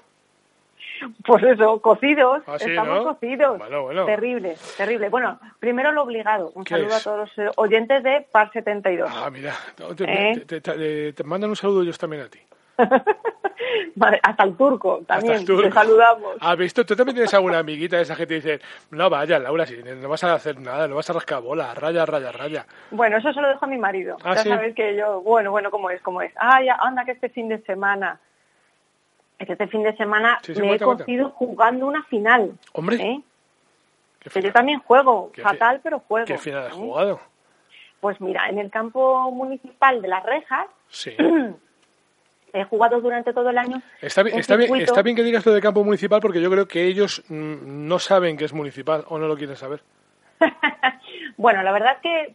Pues 1.26 1.42
eso, 1.44 1.80
cocidos, 1.82 2.42
ah, 2.46 2.56
estamos 2.58 3.04
cocidos. 3.04 3.58
Bueno, 3.58 3.82
bueno. 3.82 4.06
Terrible, 4.06 4.56
terrible. 4.78 5.10
Bueno, 5.10 5.38
primero 5.58 5.92
lo 5.92 6.02
obligado. 6.02 6.52
Un 6.54 6.66
saludo 6.66 6.94
a 6.94 7.00
todos 7.00 7.36
los 7.36 7.52
oyentes 7.56 8.02
de 8.02 8.26
Par 8.32 8.50
72. 8.50 9.10
Ah, 9.12 9.28
mira, 9.30 9.54
¿Eh? 9.98 11.12
te 11.14 11.24
mandan 11.24 11.50
un 11.50 11.56
saludo 11.56 11.82
ellos 11.82 11.98
también 11.98 12.22
a 12.22 12.28
ti. 12.28 12.40
hasta 14.22 14.44
el 14.44 14.56
turco 14.56 15.02
también, 15.06 15.44
te 15.44 15.72
saludamos. 15.72 16.36
¿Has 16.40 16.56
visto? 16.56 16.84
Tú 16.84 16.96
también 16.96 17.14
tienes 17.14 17.34
alguna 17.34 17.58
amiguita 17.58 17.96
de 17.96 18.02
esa 18.02 18.16
que 18.16 18.26
te 18.26 18.34
dice, 18.34 18.60
no 18.90 19.10
vaya, 19.10 19.38
Laura, 19.38 19.66
si 19.66 19.76
no 19.82 20.08
vas 20.08 20.24
a 20.24 20.34
hacer 20.34 20.58
nada, 20.60 20.88
no 20.88 20.96
vas 20.96 21.08
a 21.10 21.12
rascar 21.12 21.42
bola, 21.42 21.74
raya, 21.74 22.06
raya, 22.06 22.32
raya. 22.32 22.66
Bueno, 22.90 23.18
eso 23.18 23.32
se 23.32 23.40
lo 23.40 23.48
dejo 23.48 23.64
a 23.64 23.68
mi 23.68 23.78
marido. 23.78 24.16
¿Ah, 24.24 24.34
ya 24.34 24.44
sabes 24.44 24.74
que 24.74 24.96
yo, 24.96 25.20
bueno, 25.22 25.50
bueno, 25.50 25.70
¿cómo 25.70 25.90
es? 25.90 26.00
¿Cómo 26.02 26.22
es? 26.22 26.32
Ah, 26.36 26.62
ya, 26.62 26.74
anda 26.74 27.04
que 27.04 27.12
este 27.12 27.28
fin 27.28 27.48
de 27.48 27.60
semana, 27.62 28.20
este 29.38 29.66
fin 29.66 29.82
de 29.82 29.96
semana 29.96 30.40
me 30.56 30.74
he 30.74 30.78
cogido 30.78 31.30
jugando 31.30 31.86
una 31.86 32.02
final. 32.04 32.52
Hombre. 32.72 32.96
¿eh? 32.96 33.20
Que 34.32 34.42
yo 34.42 34.52
también 34.52 34.80
juego, 34.80 35.30
fatal, 35.40 35.80
pero 35.82 36.00
juego. 36.00 36.26
¿Qué 36.26 36.38
final 36.38 36.66
has 36.66 36.72
¿eh? 36.72 36.76
jugado? 36.76 37.20
Pues 38.00 38.20
mira, 38.20 38.48
en 38.48 38.58
el 38.58 38.70
campo 38.70 39.30
municipal 39.30 40.02
de 40.02 40.08
Las 40.08 40.24
Rejas, 40.24 40.66
sí. 40.88 41.16
he 42.60 42.64
jugado 42.64 43.00
durante 43.00 43.32
todo 43.32 43.50
el 43.50 43.58
año. 43.58 43.80
Está 44.00 44.22
bien, 44.22 44.38
está, 44.38 44.56
bien, 44.56 44.74
está 44.76 45.02
bien 45.02 45.16
que 45.16 45.22
digas 45.22 45.44
lo 45.46 45.52
de 45.52 45.60
campo 45.60 45.84
municipal 45.84 46.20
porque 46.20 46.40
yo 46.40 46.50
creo 46.50 46.66
que 46.66 46.84
ellos 46.84 47.22
mm, 47.28 47.86
no 47.86 47.98
saben 47.98 48.36
que 48.36 48.44
es 48.44 48.52
municipal 48.52 49.04
o 49.08 49.18
no 49.18 49.26
lo 49.28 49.36
quieren 49.36 49.56
saber. 49.56 49.80
bueno, 51.36 51.62
la 51.62 51.72
verdad 51.72 51.96
es 51.96 52.00
que, 52.02 52.34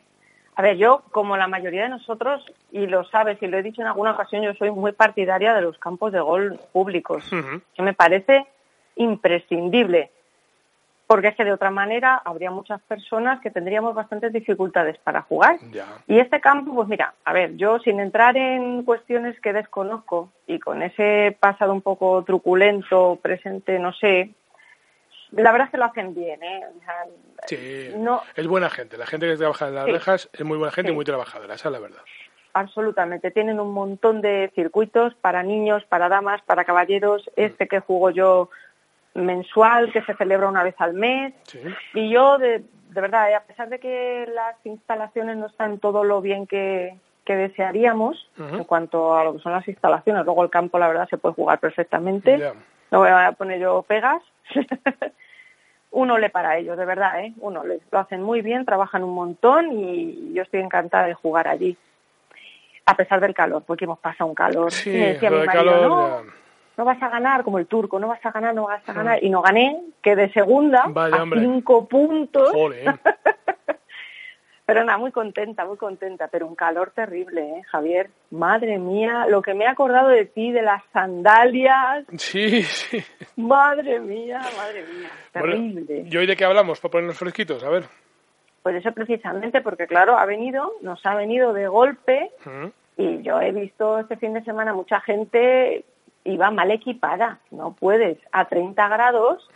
a 0.56 0.62
ver, 0.62 0.78
yo 0.78 1.04
como 1.12 1.38
la 1.38 1.48
mayoría 1.48 1.84
de 1.84 1.90
nosotros, 1.90 2.44
y 2.72 2.88
lo 2.88 3.04
sabes 3.06 3.42
y 3.42 3.48
lo 3.48 3.58
he 3.58 3.64
dicho 3.64 3.82
en 3.82 3.88
alguna 3.88 4.12
ocasión, 4.12 4.44
yo 4.44 4.54
soy 4.54 4.72
muy 4.72 4.92
partidaria 4.92 5.54
de 5.54 5.62
los 5.62 5.78
campos 5.78 6.12
de 6.12 6.20
gol 6.20 6.60
públicos, 6.72 7.24
que 7.76 7.82
me 7.82 7.94
parece 7.94 8.46
imprescindible 8.96 10.12
porque 11.12 11.28
es 11.28 11.36
que 11.36 11.44
de 11.44 11.52
otra 11.52 11.72
manera 11.72 12.22
habría 12.24 12.52
muchas 12.52 12.82
personas 12.84 13.42
que 13.42 13.52
tendríamos 13.52 13.94
bastantes 13.94 14.32
dificultades 14.32 14.98
para 15.00 15.24
jugar. 15.24 15.58
Y 16.08 16.20
este 16.20 16.40
campo, 16.40 16.74
pues 16.74 16.88
mira, 16.88 17.16
a 17.26 17.34
ver, 17.34 17.58
yo 17.58 17.80
sin 17.80 18.00
entrar 18.00 18.38
en 18.38 18.84
cuestiones 18.84 19.38
que 19.42 19.52
desconozco 19.52 20.32
y 20.48 20.58
con 20.58 20.82
ese 20.82 21.36
pasado 21.38 21.74
un 21.74 21.82
poco 21.82 22.24
truculento, 22.24 23.20
presente, 23.22 23.78
no 23.78 23.92
sé, 23.92 24.30
la 25.32 25.52
verdad 25.52 25.66
es 25.66 25.72
que 25.72 25.78
lo 25.80 25.84
hacen 25.84 26.16
bien, 26.16 26.42
¿eh? 26.44 26.62
sí, 27.46 27.92
es 28.38 28.48
buena 28.48 28.70
gente. 28.70 28.98
La 28.98 29.06
gente 29.06 29.28
que 29.28 29.36
trabaja 29.36 29.68
en 29.68 29.76
las 29.76 29.88
rejas 29.88 30.30
es 30.32 30.46
muy 30.46 30.58
buena 30.58 30.72
gente 30.72 30.94
y 30.94 30.96
muy 30.96 31.04
trabajadora, 31.04 31.56
esa 31.56 31.68
es 31.68 31.74
la 31.74 31.80
verdad. 31.80 32.02
Absolutamente. 32.54 33.32
Tienen 33.32 33.60
un 33.60 33.74
montón 33.74 34.22
de 34.22 34.50
circuitos 34.56 35.14
para 35.16 35.44
niños, 35.44 35.84
para 35.90 36.08
damas, 36.08 36.42
para 36.44 36.64
caballeros. 36.64 37.30
Este 37.36 37.68
que 37.68 37.82
juego 37.82 38.12
yo 38.12 38.50
mensual 39.14 39.92
que 39.92 40.02
se 40.04 40.16
celebra 40.16 40.48
una 40.48 40.64
vez 40.64 40.76
al 40.80 40.94
mes. 40.94 41.34
Y 41.94 42.10
yo, 42.10 42.38
de, 42.38 42.60
de 42.90 43.02
verdad, 43.02 43.30
eh, 43.30 43.36
a 43.36 43.44
pesar 43.44 43.70
de 43.70 43.80
que 43.80 44.28
las 44.34 44.56
instalaciones 44.66 45.38
no 45.38 45.48
están 45.48 45.80
todo 45.80 46.04
lo 46.04 46.22
bien 46.22 46.48
que, 46.48 46.98
que 47.26 47.36
desearíamos 47.36 48.30
en 48.38 48.64
cuanto 48.64 49.16
a 49.18 49.24
lo 49.24 49.34
que 49.34 49.40
son 49.40 49.52
las 49.52 49.68
instalaciones, 49.68 50.26
luego 50.26 50.44
el 50.44 50.50
campo, 50.50 50.80
la 50.80 50.88
verdad, 50.88 51.10
se 51.10 51.18
puede 51.18 51.36
jugar 51.36 51.60
perfectamente. 51.60 52.54
No 52.90 53.00
voy 53.00 53.10
a 53.10 53.32
poner 53.34 53.60
yo 53.60 53.84
pegas. 53.84 54.22
uno 55.92 56.18
le 56.18 56.30
para 56.30 56.58
ellos, 56.58 56.78
de 56.78 56.86
verdad, 56.86 57.22
¿eh? 57.22 57.34
Uno 57.40 57.64
le, 57.64 57.80
lo 57.92 58.00
hacen 58.00 58.22
muy 58.22 58.42
bien, 58.42 58.66
trabajan 58.66 59.04
un 59.04 59.14
montón 59.14 59.72
y 59.72 60.34
yo 60.34 60.44
estoy 60.44 60.62
encantada 60.62 61.08
de 61.08 61.14
jugar 61.14 61.48
allí. 61.48 61.78
A 62.86 62.96
pesar 62.96 63.22
del 63.22 63.34
calor, 63.34 63.64
porque 63.66 63.86
hemos 63.86 64.00
pasado 64.00 64.30
un 64.30 64.36
calor. 64.36 64.72
Sí, 64.72 65.18
calor, 65.20 65.82
no 65.82 66.42
vas 66.78 67.02
a 67.02 67.10
ganar 67.10 67.44
como 67.44 67.60
el 67.60 67.68
turco, 67.68 68.00
no 68.00 68.08
vas 68.08 68.26
a 68.26 68.32
ganar, 68.32 68.56
no 68.56 68.64
vas 68.64 68.88
a 68.88 68.94
ganar. 68.94 69.24
Y 69.24 69.30
no 69.30 69.42
gané, 69.42 69.82
que 70.02 70.16
de 70.16 70.32
segunda 70.32 70.92
a 70.96 71.26
cinco 71.40 71.88
puntos. 71.88 72.52
Pero 74.66 74.86
nada, 74.86 74.98
muy 74.98 75.12
contenta, 75.12 75.66
muy 75.66 75.76
contenta, 75.76 76.30
pero 76.30 76.48
un 76.48 76.56
calor 76.56 76.92
terrible, 76.92 77.42
¿eh, 77.42 77.64
Javier? 77.64 78.10
Madre 78.30 78.78
mía, 78.78 79.26
lo 79.28 79.42
que 79.42 79.54
me 79.54 79.66
he 79.66 79.68
acordado 79.68 80.08
de 80.08 80.24
ti, 80.24 80.54
de 80.54 80.62
las 80.62 80.82
sandalias. 80.94 82.06
Sí, 82.16 82.64
sí. 82.64 83.04
Madre 83.36 84.00
mía, 84.00 84.40
madre 84.56 84.86
mía, 84.86 85.10
terrible. 85.34 86.06
¿Y 86.10 86.16
hoy 86.16 86.26
de 86.26 86.38
qué 86.38 86.46
hablamos 86.46 86.80
para 86.80 86.92
ponernos 86.92 87.18
fresquitos? 87.18 87.62
A 87.66 87.70
ver. 87.70 87.84
Pues 88.64 88.76
eso 88.76 88.94
precisamente, 88.94 89.60
porque 89.60 89.88
claro, 89.88 90.18
ha 90.18 90.26
venido, 90.26 90.72
nos 90.82 91.06
ha 91.06 91.16
venido 91.16 91.52
de 91.52 91.68
golpe 91.68 92.32
y 92.96 93.24
yo 93.24 93.42
he 93.42 93.52
visto 93.52 94.00
este 94.00 94.16
fin 94.16 94.34
de 94.34 94.44
semana 94.44 94.74
mucha 94.74 95.02
gente 95.02 95.84
iba 96.24 96.52
mal 96.52 96.72
equipada. 96.72 97.40
No 97.52 97.74
puedes 97.74 98.18
a 98.32 98.46
30 98.46 98.88
grados 98.88 99.48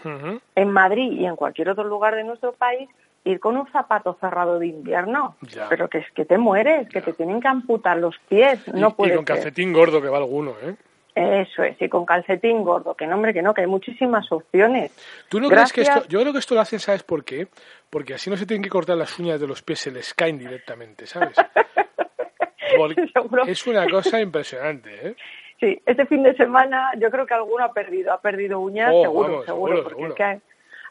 en 0.56 0.70
Madrid 0.70 1.12
y 1.12 1.26
en 1.26 1.36
cualquier 1.36 1.70
otro 1.70 1.84
lugar 1.84 2.16
de 2.16 2.24
nuestro 2.24 2.54
país 2.54 2.90
ir 3.24 3.40
con 3.40 3.58
un 3.58 3.68
zapato 3.72 4.18
cerrado 4.20 4.60
de 4.60 4.68
invierno. 4.68 5.36
Pero 5.70 5.90
que 5.90 6.00
es 6.00 6.12
que 6.12 6.26
te 6.26 6.38
mueres, 6.38 6.88
que 6.90 7.02
te 7.02 7.14
tienen 7.14 7.42
que 7.42 7.48
amputar 7.48 7.98
los 7.98 8.16
pies. 8.30 8.68
No 8.74 8.96
y, 9.00 9.08
y 9.08 9.16
con 9.16 9.26
calcetín 9.26 9.74
gordo 9.74 10.02
que 10.02 10.10
va 10.10 10.18
alguno, 10.18 10.54
¿eh? 10.62 10.76
Eso 11.16 11.64
es, 11.64 11.82
y 11.82 11.88
con 11.88 12.06
calcetín 12.06 12.62
gordo, 12.62 12.94
que 12.94 13.08
no, 13.08 13.16
hombre, 13.16 13.34
que 13.34 13.42
no, 13.42 13.54
que 13.54 13.62
hay 13.62 13.68
muchísimas 13.68 14.30
opciones. 14.34 14.92
¿Tú 15.30 15.40
no 15.40 15.48
crees 15.48 15.72
que 15.72 15.82
esto, 15.82 16.06
yo 16.10 16.20
creo 16.20 16.34
que 16.34 16.40
esto 16.40 16.56
lo 16.56 16.60
hacen, 16.60 16.80
¿sabes 16.80 17.04
por 17.04 17.24
qué? 17.24 17.48
Porque 17.90 18.16
así 18.16 18.30
no 18.30 18.36
se 18.36 18.46
tienen 18.46 18.62
que 18.62 18.70
cortar 18.70 18.98
las 18.98 19.18
uñas 19.18 19.40
de 19.40 19.48
los 19.48 19.62
pies, 19.62 19.80
se 19.80 19.92
les 19.92 20.14
caen 20.14 20.38
directamente, 20.38 21.08
¿sabes? 21.08 21.38
es 23.48 23.66
una 23.66 23.88
cosa 23.88 24.20
impresionante, 24.20 25.08
¿eh? 25.08 25.16
Sí, 25.60 25.82
este 25.86 26.06
fin 26.06 26.24
de 26.24 26.36
semana 26.36 26.92
yo 26.98 27.10
creo 27.10 27.26
que 27.26 27.34
alguno 27.34 27.64
ha 27.64 27.72
perdido, 27.72 28.12
ha 28.12 28.20
perdido 28.20 28.60
uñas, 28.60 28.92
oh, 28.94 29.02
seguro, 29.02 29.44
seguro, 29.46 29.84
porque 29.84 30.06
Es 30.06 30.14
que 30.14 30.42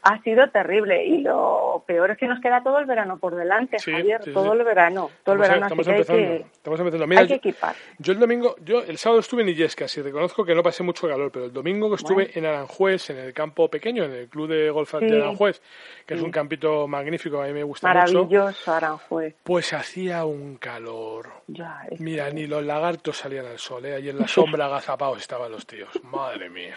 ha 0.04 0.22
sido 0.22 0.48
terrible 0.50 1.04
y 1.06 1.22
lo 1.22 1.82
peor 1.86 2.10
es 2.10 2.18
que 2.18 2.28
nos 2.28 2.38
queda 2.40 2.62
todo 2.62 2.78
el 2.78 2.84
verano 2.84 3.18
por 3.18 3.34
delante, 3.34 3.78
Javier, 3.78 4.20
todo 4.32 4.52
el 4.52 4.62
verano, 4.62 5.10
todo 5.24 5.34
el 5.34 5.40
verano, 5.40 5.62
estamos 5.62 5.88
así 5.88 5.96
empezando, 5.96 6.22
que 6.22 6.28
hay 6.28 6.38
que, 6.38 6.46
estamos 6.46 6.80
empezando. 6.80 7.06
Mira, 7.06 7.20
hay 7.22 7.28
que 7.28 7.34
equipar. 7.34 7.74
Yo, 7.98 8.12
el 8.12 8.18
domingo, 8.18 8.54
yo 8.62 8.82
el 8.82 8.98
sábado 8.98 9.20
estuve 9.20 9.42
en 9.42 9.48
Illescas 9.48 9.96
y 9.96 10.02
reconozco 10.02 10.44
que 10.44 10.54
no 10.54 10.62
pasé 10.62 10.82
mucho 10.82 11.08
calor, 11.08 11.32
pero 11.32 11.46
el 11.46 11.52
domingo 11.54 11.88
que 11.88 11.96
estuve 11.96 12.38
en 12.38 12.44
Aranjuez, 12.44 13.08
en 13.10 13.18
el 13.18 13.32
campo 13.32 13.70
pequeño, 13.70 14.04
en 14.04 14.12
el 14.12 14.28
club 14.28 14.48
de 14.48 14.68
golf 14.68 14.92
de 14.94 15.22
Aranjuez, 15.22 15.62
que 16.04 16.14
es 16.14 16.20
un 16.20 16.30
campito 16.30 16.86
magnífico, 16.86 17.40
a 17.40 17.46
mí 17.46 17.54
me 17.54 17.62
gusta 17.62 17.88
Maravilloso, 17.88 18.24
mucho. 18.24 18.36
Maravilloso 18.36 18.72
Aranjuez. 18.74 19.34
Pues 19.42 19.72
hacía 19.72 20.26
un 20.26 20.56
calor. 20.56 21.30
Ya, 21.46 21.80
Mira, 21.98 22.28
ni 22.30 22.46
los 22.46 22.62
lagartos 22.62 23.16
salían 23.16 23.46
al 23.46 23.58
sol, 23.58 23.86
¿eh? 23.86 23.94
Allí 23.94 24.10
en 24.10 24.18
la 24.18 24.28
sombra 24.28 24.66
agazapados 24.66 25.18
estaban 25.18 25.50
los 25.50 25.66
tíos. 25.66 25.88
Madre 26.04 26.50
mía. 26.50 26.76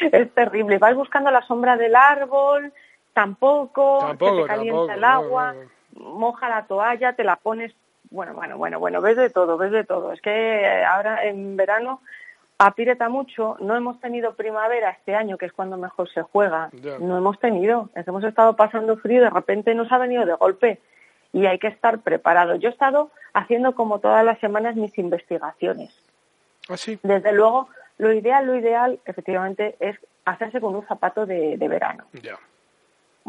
Es 0.00 0.32
terrible. 0.32 0.78
Vas 0.78 0.94
buscando 0.94 1.30
la 1.30 1.42
sombra 1.42 1.76
del 1.76 1.94
árbol, 1.94 2.72
tampoco, 3.12 3.98
tampoco 4.00 4.36
se 4.36 4.42
te 4.42 4.48
calienta 4.48 4.78
tampoco, 4.78 4.98
el 4.98 5.04
agua, 5.04 5.54
no, 5.94 6.04
no. 6.04 6.10
moja 6.18 6.48
la 6.48 6.66
toalla, 6.66 7.12
te 7.14 7.24
la 7.24 7.36
pones, 7.36 7.74
bueno, 8.10 8.34
bueno, 8.34 8.58
bueno, 8.58 8.78
bueno, 8.78 9.00
ves 9.00 9.16
de 9.16 9.30
todo, 9.30 9.56
ves 9.56 9.72
de 9.72 9.84
todo. 9.84 10.12
Es 10.12 10.20
que 10.20 10.84
ahora 10.84 11.24
en 11.24 11.56
verano 11.56 12.00
apireta 12.58 13.08
mucho, 13.08 13.56
no 13.60 13.74
hemos 13.74 13.98
tenido 14.00 14.34
primavera 14.34 14.90
este 14.90 15.14
año, 15.14 15.38
que 15.38 15.46
es 15.46 15.52
cuando 15.52 15.78
mejor 15.78 16.10
se 16.10 16.22
juega, 16.22 16.70
no 17.00 17.16
hemos 17.16 17.38
tenido, 17.40 17.88
es 17.94 18.04
que 18.04 18.10
hemos 18.10 18.24
estado 18.24 18.54
pasando 18.54 18.98
frío 18.98 19.20
y 19.20 19.24
de 19.24 19.30
repente 19.30 19.74
nos 19.74 19.90
ha 19.90 19.96
venido 19.96 20.26
de 20.26 20.34
golpe 20.34 20.78
y 21.32 21.46
hay 21.46 21.58
que 21.58 21.68
estar 21.68 22.00
preparado. 22.00 22.56
Yo 22.56 22.68
he 22.68 22.72
estado 22.72 23.10
haciendo 23.32 23.74
como 23.74 24.00
todas 24.00 24.24
las 24.26 24.38
semanas 24.40 24.76
mis 24.76 24.96
investigaciones. 24.98 25.90
¿Ah, 26.68 26.76
sí? 26.76 26.98
Desde 27.02 27.32
luego, 27.32 27.68
lo 28.00 28.12
ideal, 28.12 28.46
lo 28.46 28.56
ideal, 28.56 28.98
efectivamente, 29.04 29.76
es 29.78 29.96
hacerse 30.24 30.60
con 30.60 30.74
un 30.74 30.86
zapato 30.86 31.26
de, 31.26 31.56
verano. 31.58 32.04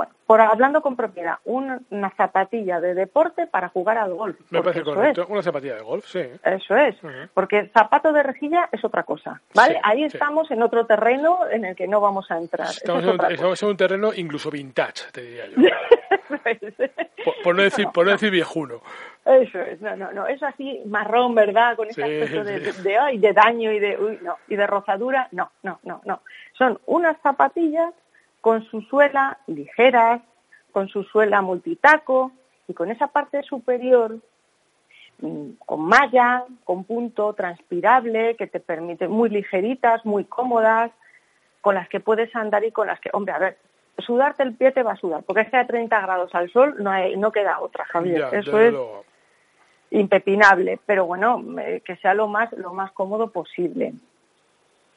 Bueno, 0.02 0.14
por 0.26 0.42
hablando 0.42 0.82
con 0.82 0.96
propiedad, 0.96 1.36
una, 1.46 1.80
una 1.92 2.10
zapatilla 2.16 2.80
de 2.80 2.96
deporte 2.96 3.46
para 3.46 3.70
jugar 3.70 4.00
al 4.00 4.12
golf. 4.16 4.36
Me 4.50 4.64
parece 4.64 4.82
correcto. 4.82 5.28
Una 5.30 5.44
zapatilla 5.44 5.76
de 5.76 5.84
golf, 5.84 6.06
sí. 6.08 6.18
es, 6.18 6.40
eso 6.44 6.76
es, 6.76 6.96
porque 7.36 7.68
zapato 7.68 8.12
de 8.12 8.24
rejilla 8.24 8.68
es 8.72 8.84
otra 8.84 9.04
cosa, 9.04 9.40
¿vale? 9.54 9.76
Sí, 9.76 9.80
Ahí 9.84 10.00
sí. 10.10 10.16
estamos 10.18 10.50
en 10.50 10.64
otro 10.64 10.88
terreno 10.88 11.48
en 11.52 11.66
el 11.66 11.76
que 11.76 11.88
no 11.88 12.02
vamos 12.02 12.32
a 12.32 12.40
entrar. 12.40 12.70
Estamos, 12.70 13.04
es 13.04 13.10
en, 13.10 13.20
un, 13.20 13.32
estamos 13.32 13.62
en 13.62 13.70
un 13.70 13.78
terreno 13.78 14.10
incluso 14.16 14.50
vintage, 14.50 15.12
te 15.12 15.22
diría 15.22 15.46
yo. 15.50 15.58
Por, 17.24 17.34
por 17.44 17.56
no 17.56 17.62
decir, 17.62 17.88
por 17.94 18.06
no 18.06 18.14
decir 18.14 18.32
viejuno. 18.32 18.82
Eso 19.26 19.60
es, 19.60 19.80
no, 19.82 19.96
no, 19.96 20.12
no, 20.12 20.26
eso 20.26 20.48
así 20.48 20.82
marrón, 20.86 21.36
¿verdad? 21.36 21.76
Con 21.76 21.88
ese 21.90 22.02
Sí, 22.02 22.02
aspecto 22.02 22.44
de, 22.44 22.60
de, 22.60 22.72
de, 22.74 22.98
ay, 22.98 23.18
de 23.20 23.34
daño 23.34 23.72
y 23.72 23.80
de, 23.80 23.98
uy, 23.98 24.18
no, 24.24 24.38
y 24.48 24.56
de 24.56 24.66
rozadura, 24.66 25.28
no, 25.32 25.52
no, 25.62 25.80
no, 25.84 26.02
no. 26.06 26.22
Son 26.58 26.80
unas 26.88 27.18
zapatillas 27.22 27.94
con 28.42 28.64
su 28.66 28.82
suela 28.82 29.38
ligeras, 29.48 30.22
con 30.72 30.88
su 30.90 31.04
suela 31.04 31.42
multitaco 31.42 32.32
y 32.68 32.74
con 32.74 32.92
esa 32.92 33.08
parte 33.08 33.44
superior 33.44 34.18
mm, 35.20 35.52
con 35.66 35.82
malla, 35.82 36.44
con 36.64 36.84
punto 36.84 37.34
transpirable, 37.34 38.36
que 38.36 38.48
te 38.48 38.60
permite 38.60 39.08
muy 39.08 39.30
ligeritas, 39.30 40.06
muy 40.06 40.26
cómodas, 40.26 40.92
con 41.62 41.76
las 41.76 41.88
que 41.88 42.00
puedes 42.00 42.36
andar 42.36 42.64
y 42.66 42.72
con 42.72 42.88
las 42.88 43.00
que, 43.00 43.10
hombre, 43.14 43.34
a 43.34 43.40
ver, 43.40 43.58
sudarte 44.00 44.44
el 44.44 44.56
pie 44.56 44.72
te 44.72 44.84
va 44.84 44.94
a 44.94 44.98
sudar, 44.98 45.24
porque 45.24 45.42
es 45.42 45.50
que 45.50 45.58
a 45.58 45.68
30 45.68 46.02
grados 46.02 46.34
al 46.34 46.52
sol 46.52 46.76
no, 46.80 46.90
hay, 46.90 47.16
no 47.18 47.32
queda 47.32 47.60
otra, 47.60 47.86
Javier. 47.86 48.20
Ya, 48.32 48.40
Eso 48.40 48.60
es 48.60 48.72
luego. 48.74 49.06
impepinable, 49.92 50.80
pero 50.86 51.06
bueno, 51.06 51.44
eh, 51.60 51.82
que 51.86 51.96
sea 51.98 52.16
lo 52.16 52.28
más, 52.28 52.52
lo 52.54 52.74
más 52.74 52.92
cómodo 52.94 53.30
posible. 53.32 53.94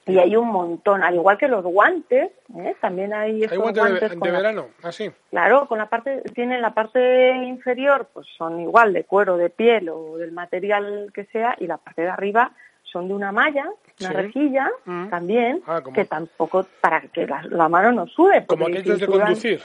Y 0.07 0.19
hay 0.19 0.37
un 0.37 0.49
montón, 0.49 1.03
al 1.03 1.15
igual 1.15 1.39
que 1.39 1.49
los 1.49 1.65
guantes, 1.65 2.31
¿eh? 2.59 2.77
también 2.81 3.15
hay 3.15 3.43
estos 3.45 3.53
¿Hay 3.53 3.59
guantes 3.59 3.83
de, 3.85 3.89
guantes 3.91 4.11
de 4.11 4.19
con 4.19 4.29
la- 4.33 4.37
verano? 4.39 4.67
¿Ah, 4.83 4.93
sí? 4.93 5.11
Claro, 5.31 5.67
con 5.67 5.79
la 5.79 5.87
parte, 5.87 6.23
tienen 6.35 6.61
la 6.61 6.75
parte 6.75 7.31
inferior, 7.37 8.09
pues 8.13 8.27
son 8.37 8.61
igual 8.61 8.93
de 8.93 9.05
cuero, 9.05 9.37
de 9.39 9.49
piel 9.49 9.89
o 9.89 10.19
del 10.19 10.33
material 10.33 11.11
que 11.15 11.25
sea, 11.27 11.57
y 11.59 11.67
la 11.67 11.79
parte 11.79 12.03
de 12.03 12.09
arriba 12.11 12.53
son 12.83 13.09
de 13.09 13.15
una 13.15 13.33
malla, 13.33 13.65
una 14.01 14.09
Sí. 14.11 14.15
rejilla, 14.15 14.71
Mm. 14.85 15.09
también, 15.09 15.63
Ah, 15.67 15.81
que 15.95 16.05
tampoco, 16.05 16.67
para 16.83 17.01
que 17.01 17.27
la, 17.27 17.43
la 17.49 17.69
mano 17.71 17.91
no 17.93 18.07
sude. 18.07 18.45
Como 18.47 18.67
aquellos 18.67 18.99
si 18.99 19.07
de 19.07 19.11
conducir. 19.11 19.63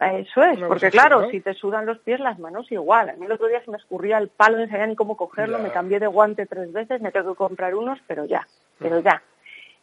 Eso 0.00 0.42
es, 0.44 0.58
Una 0.58 0.68
porque 0.68 0.86
así, 0.86 0.96
claro, 0.96 1.22
¿no? 1.22 1.30
si 1.30 1.40
te 1.40 1.54
sudan 1.54 1.84
los 1.84 1.98
pies, 1.98 2.20
las 2.20 2.38
manos 2.38 2.70
igual. 2.70 3.10
A 3.10 3.14
mí 3.14 3.26
el 3.26 3.32
otro 3.32 3.48
día 3.48 3.60
se 3.64 3.70
me 3.72 3.76
escurría 3.78 4.18
el 4.18 4.28
palo, 4.28 4.56
no 4.56 4.68
sabía 4.68 4.86
ni 4.86 4.94
cómo 4.94 5.16
cogerlo, 5.16 5.56
Ya. 5.58 5.62
me 5.64 5.72
cambié 5.72 5.98
de 5.98 6.06
guante 6.06 6.46
tres 6.46 6.72
veces, 6.72 7.00
me 7.00 7.10
tengo 7.10 7.32
que 7.32 7.36
comprar 7.36 7.74
unos, 7.74 7.98
pero 8.06 8.24
ya, 8.24 8.46
pero 8.78 9.00
ya. 9.00 9.20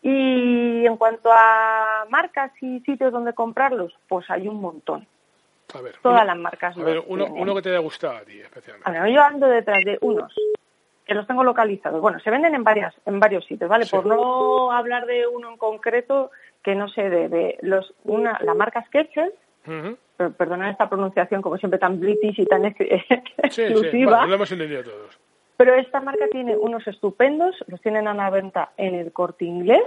Y 0.07 0.85
en 0.85 0.97
cuanto 0.97 1.31
a 1.33 2.05
marcas 2.11 2.51
y 2.61 2.79
sitios 2.81 3.11
donde 3.11 3.33
comprarlos, 3.33 3.91
pues 4.07 4.29
hay 4.29 4.47
un 4.47 4.61
montón. 4.61 5.07
A 5.73 5.81
ver. 5.81 5.95
Todas 5.99 6.21
uno- 6.21 6.25
las 6.31 6.37
marcas 6.37 6.77
A 6.77 6.83
ver, 6.83 7.01
uno, 7.07 7.55
que 7.55 7.61
te 7.63 7.69
haya 7.69 7.79
gustado 7.79 8.17
a 8.17 8.21
ti, 8.21 8.39
especialmente. 8.39 8.87
A 8.87 9.01
ver, 9.03 9.11
yo 9.11 9.23
ando 9.23 9.47
detrás 9.47 9.79
de 9.83 9.97
unos 10.01 10.31
que 11.07 11.15
los 11.15 11.25
tengo 11.25 11.43
localizados. 11.43 11.99
Bueno, 12.01 12.19
se 12.19 12.29
venden 12.29 12.53
en 12.53 12.63
varias 12.63 12.93
en 13.07 13.19
varios 13.19 13.45
sitios, 13.45 13.67
¿vale? 13.67 13.85
Sí. 13.85 13.95
Por 13.95 14.05
no 14.05 14.71
hablar 14.71 15.07
de 15.07 15.25
uno 15.25 15.49
en 15.49 15.57
concreto 15.57 16.29
que 16.63 16.75
no 16.75 16.87
sé 16.87 17.09
de, 17.09 17.27
de 17.29 17.57
los 17.61 17.91
una 18.03 18.37
la 18.41 18.53
marca 18.53 18.83
Skechers, 18.85 19.33
per- 20.17 20.33
perdonad 20.33 20.69
esta 20.69 20.87
pronunciación 20.87 21.41
como 21.41 21.57
siempre 21.57 21.79
tan 21.79 21.99
british 21.99 22.39
y 22.39 22.45
tan 22.45 22.65
ex- 22.65 22.77
Sí, 23.49 23.49
sí, 23.49 23.61
exclusiva, 23.63 24.11
bueno, 24.17 24.27
lo 24.27 24.35
hemos 24.35 24.51
entendido 24.51 24.83
todos. 24.83 25.19
Pero 25.57 25.75
esta 25.75 26.01
marca 26.01 26.25
tiene 26.31 26.57
unos 26.57 26.85
estupendos, 26.87 27.55
los 27.67 27.81
tienen 27.81 28.07
a 28.07 28.13
la 28.13 28.29
venta 28.29 28.71
en 28.77 28.95
el 28.95 29.11
Corte 29.11 29.45
Inglés, 29.45 29.83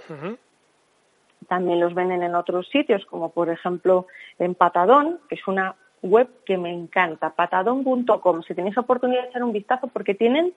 también 1.47 1.81
los 1.81 1.95
venden 1.95 2.23
en 2.23 2.35
otros 2.35 2.69
sitios, 2.69 3.05
como 3.07 3.31
por 3.31 3.51
ejemplo 3.51 4.07
en 4.39 4.55
Patadón, 4.55 5.19
que 5.29 5.35
es 5.35 5.47
una 5.47 5.75
web 6.03 6.29
que 6.45 6.57
me 6.57 6.73
encanta, 6.73 7.31
patadón.com. 7.31 8.43
Si 8.43 8.55
tenéis 8.55 8.79
oportunidad 8.79 9.23
de 9.23 9.29
echar 9.29 9.43
un 9.43 9.53
vistazo, 9.53 9.89
porque 9.89 10.15
tienen, 10.15 10.53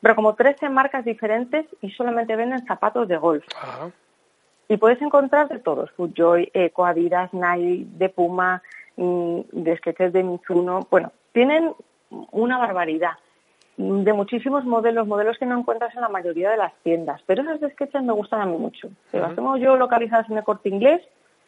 pero 0.00 0.16
como 0.16 0.34
13 0.34 0.68
marcas 0.70 1.04
diferentes 1.04 1.66
y 1.80 1.90
solamente 1.90 2.36
venden 2.36 2.66
zapatos 2.66 3.06
de 3.08 3.16
golf. 3.16 3.44
Y 4.68 4.76
puedes 4.76 5.00
encontrar 5.02 5.48
de 5.48 5.58
todos, 5.58 5.90
Footjoy, 5.92 6.50
Eco, 6.54 6.84
Adidas, 6.84 7.32
Nike, 7.32 7.86
de 7.96 8.08
Puma, 8.08 8.62
mm, 8.96 9.40
de 9.52 9.76
Skechers, 9.76 10.12
de 10.12 10.22
Mizuno. 10.22 10.86
Bueno, 10.90 11.12
tienen 11.32 11.72
una 12.30 12.58
barbaridad 12.58 13.12
de 13.76 14.12
muchísimos 14.12 14.64
modelos, 14.64 15.06
modelos 15.06 15.38
que 15.38 15.46
no 15.46 15.58
encuentras 15.58 15.94
en 15.94 16.02
la 16.02 16.08
mayoría 16.08 16.50
de 16.50 16.56
las 16.58 16.72
tiendas. 16.82 17.22
Pero 17.26 17.42
esas 17.42 17.60
de 17.60 17.70
Skechers 17.70 18.04
me 18.04 18.12
gustan 18.12 18.40
a 18.42 18.46
mí 18.46 18.56
mucho. 18.56 18.88
Si 19.10 19.18
las 19.18 19.34
tengo 19.34 19.56
yo 19.56 19.76
localizadas 19.76 20.28
en 20.30 20.36
el 20.38 20.44
corte 20.44 20.68
inglés, 20.68 21.00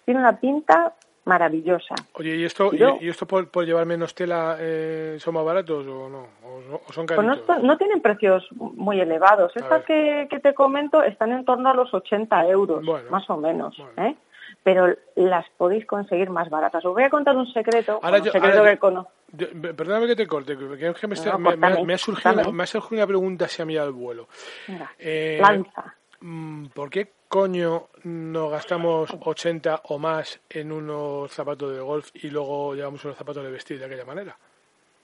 tiene 0.04 0.20
una 0.20 0.38
pinta 0.40 0.94
maravillosa. 1.26 1.94
Oye, 2.14 2.36
¿y 2.36 2.44
esto, 2.44 2.72
Yo- 2.72 2.98
y, 3.00 3.08
esto 3.08 3.26
por, 3.26 3.48
por 3.50 3.64
llevar 3.64 3.86
menos 3.86 4.14
tela 4.14 4.56
eh, 4.60 5.16
son 5.18 5.34
más 5.34 5.44
baratos 5.44 5.86
o 5.86 6.08
no? 6.08 6.26
¿O, 6.44 6.80
o 6.88 6.92
son 6.92 7.06
Pues 7.06 7.18
caritos? 7.18 7.48
no, 7.48 7.58
no 7.60 7.76
tienen 7.78 8.00
precios 8.02 8.46
muy 8.52 9.00
elevados. 9.00 9.52
Estas 9.56 9.84
que, 9.84 10.26
que 10.30 10.38
te 10.40 10.52
comento 10.54 11.02
están 11.02 11.32
en 11.32 11.44
torno 11.44 11.70
a 11.70 11.74
los 11.74 11.92
80 11.94 12.46
euros, 12.48 12.84
Bueno. 12.84 13.10
más 13.10 13.28
o 13.30 13.36
menos. 13.38 13.74
Bueno. 13.76 14.08
¿eh? 14.10 14.16
Pero 14.64 14.88
las 15.14 15.46
podéis 15.56 15.86
conseguir 15.86 16.30
más 16.30 16.50
baratas. 16.50 16.84
Os 16.84 16.92
voy 16.92 17.04
a 17.04 17.10
contar 17.10 17.36
un 17.36 17.46
secreto, 17.52 18.00
Ahora 18.02 18.18
un 18.18 18.24
yo- 18.24 18.32
secreto 18.32 18.58
ahora 18.58 18.70
que 18.70 18.76
yo- 18.76 18.80
conozco. 18.80 19.12
Yo- 19.32 19.48
pe- 19.62 19.74
Perdóname 19.74 20.06
que 20.08 20.16
te 20.16 20.26
corte, 20.26 20.56
que 20.56 20.88
es 20.88 20.98
que 20.98 21.06
me, 21.06 21.14
está- 21.14 21.32
No, 21.32 21.38
me- 21.38 21.56
me- 21.56 21.60
córtame, 21.68 21.84
me 21.86 21.94
ha 21.94 21.98
surgido 21.98 22.32
una, 22.34 22.50
me 22.50 22.62
ha 22.62 22.66
surgido 22.66 22.96
una 22.98 23.06
pregunta 23.06 23.44
así 23.44 23.62
a 23.62 23.64
mí 23.66 23.76
al 23.76 23.92
vuelo. 23.92 24.26
Venga, 24.66 24.90
Eh, 24.98 25.38
lanza. 25.40 25.94
mm, 26.20 26.66
¿Por 26.68 26.88
qué 26.90 27.12
coño 27.28 27.88
nos 28.04 28.50
gastamos 28.50 29.10
80 29.20 29.80
o 29.84 29.98
más 29.98 30.40
en 30.48 30.70
unos 30.72 31.30
zapatos 31.32 31.72
de 31.74 31.80
golf 31.80 32.10
y 32.14 32.30
luego 32.30 32.74
llevamos 32.74 33.04
unos 33.04 33.16
zapatos 33.18 33.42
de 33.44 33.50
vestir 33.50 33.78
de 33.78 33.84
aquella 33.86 34.04
manera? 34.04 34.36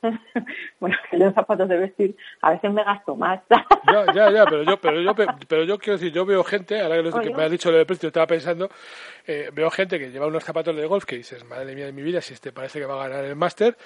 bueno, 0.80 0.96
yo 1.12 1.26
en 1.26 1.34
zapatos 1.34 1.68
de 1.68 1.76
vestir 1.76 2.16
a 2.40 2.52
veces 2.52 2.72
me 2.72 2.82
gasto 2.84 3.16
más. 3.16 3.40
ya, 3.92 4.06
ya, 4.12 4.30
ya, 4.30 4.44
pero 4.46 4.62
yo, 4.62 4.76
pero 4.78 5.00
yo, 5.00 5.14
pero 5.14 5.64
yo 5.64 5.78
quiero 5.78 5.98
decir, 5.98 6.12
yo 6.12 6.24
veo 6.24 6.42
gente, 6.44 6.80
ahora 6.80 7.02
que, 7.20 7.30
me 7.30 7.44
has 7.44 7.50
dicho 7.50 7.70
lo 7.70 7.76
del 7.76 7.86
precio, 7.86 8.08
estaba 8.08 8.26
pensando, 8.26 8.70
eh, 9.26 9.50
veo 9.52 9.70
gente 9.70 9.98
que 9.98 10.10
lleva 10.10 10.26
unos 10.26 10.44
zapatos 10.44 10.74
de 10.74 10.86
golf 10.86 11.04
que 11.04 11.16
dices, 11.16 11.44
madre 11.44 11.74
mía 11.74 11.86
de 11.86 11.92
mi 11.92 12.02
vida, 12.02 12.20
si 12.20 12.34
este 12.34 12.52
parece 12.52 12.78
que 12.78 12.86
va 12.86 13.04
a 13.04 13.08
ganar 13.08 13.24
el 13.24 13.36
máster, 13.36 13.76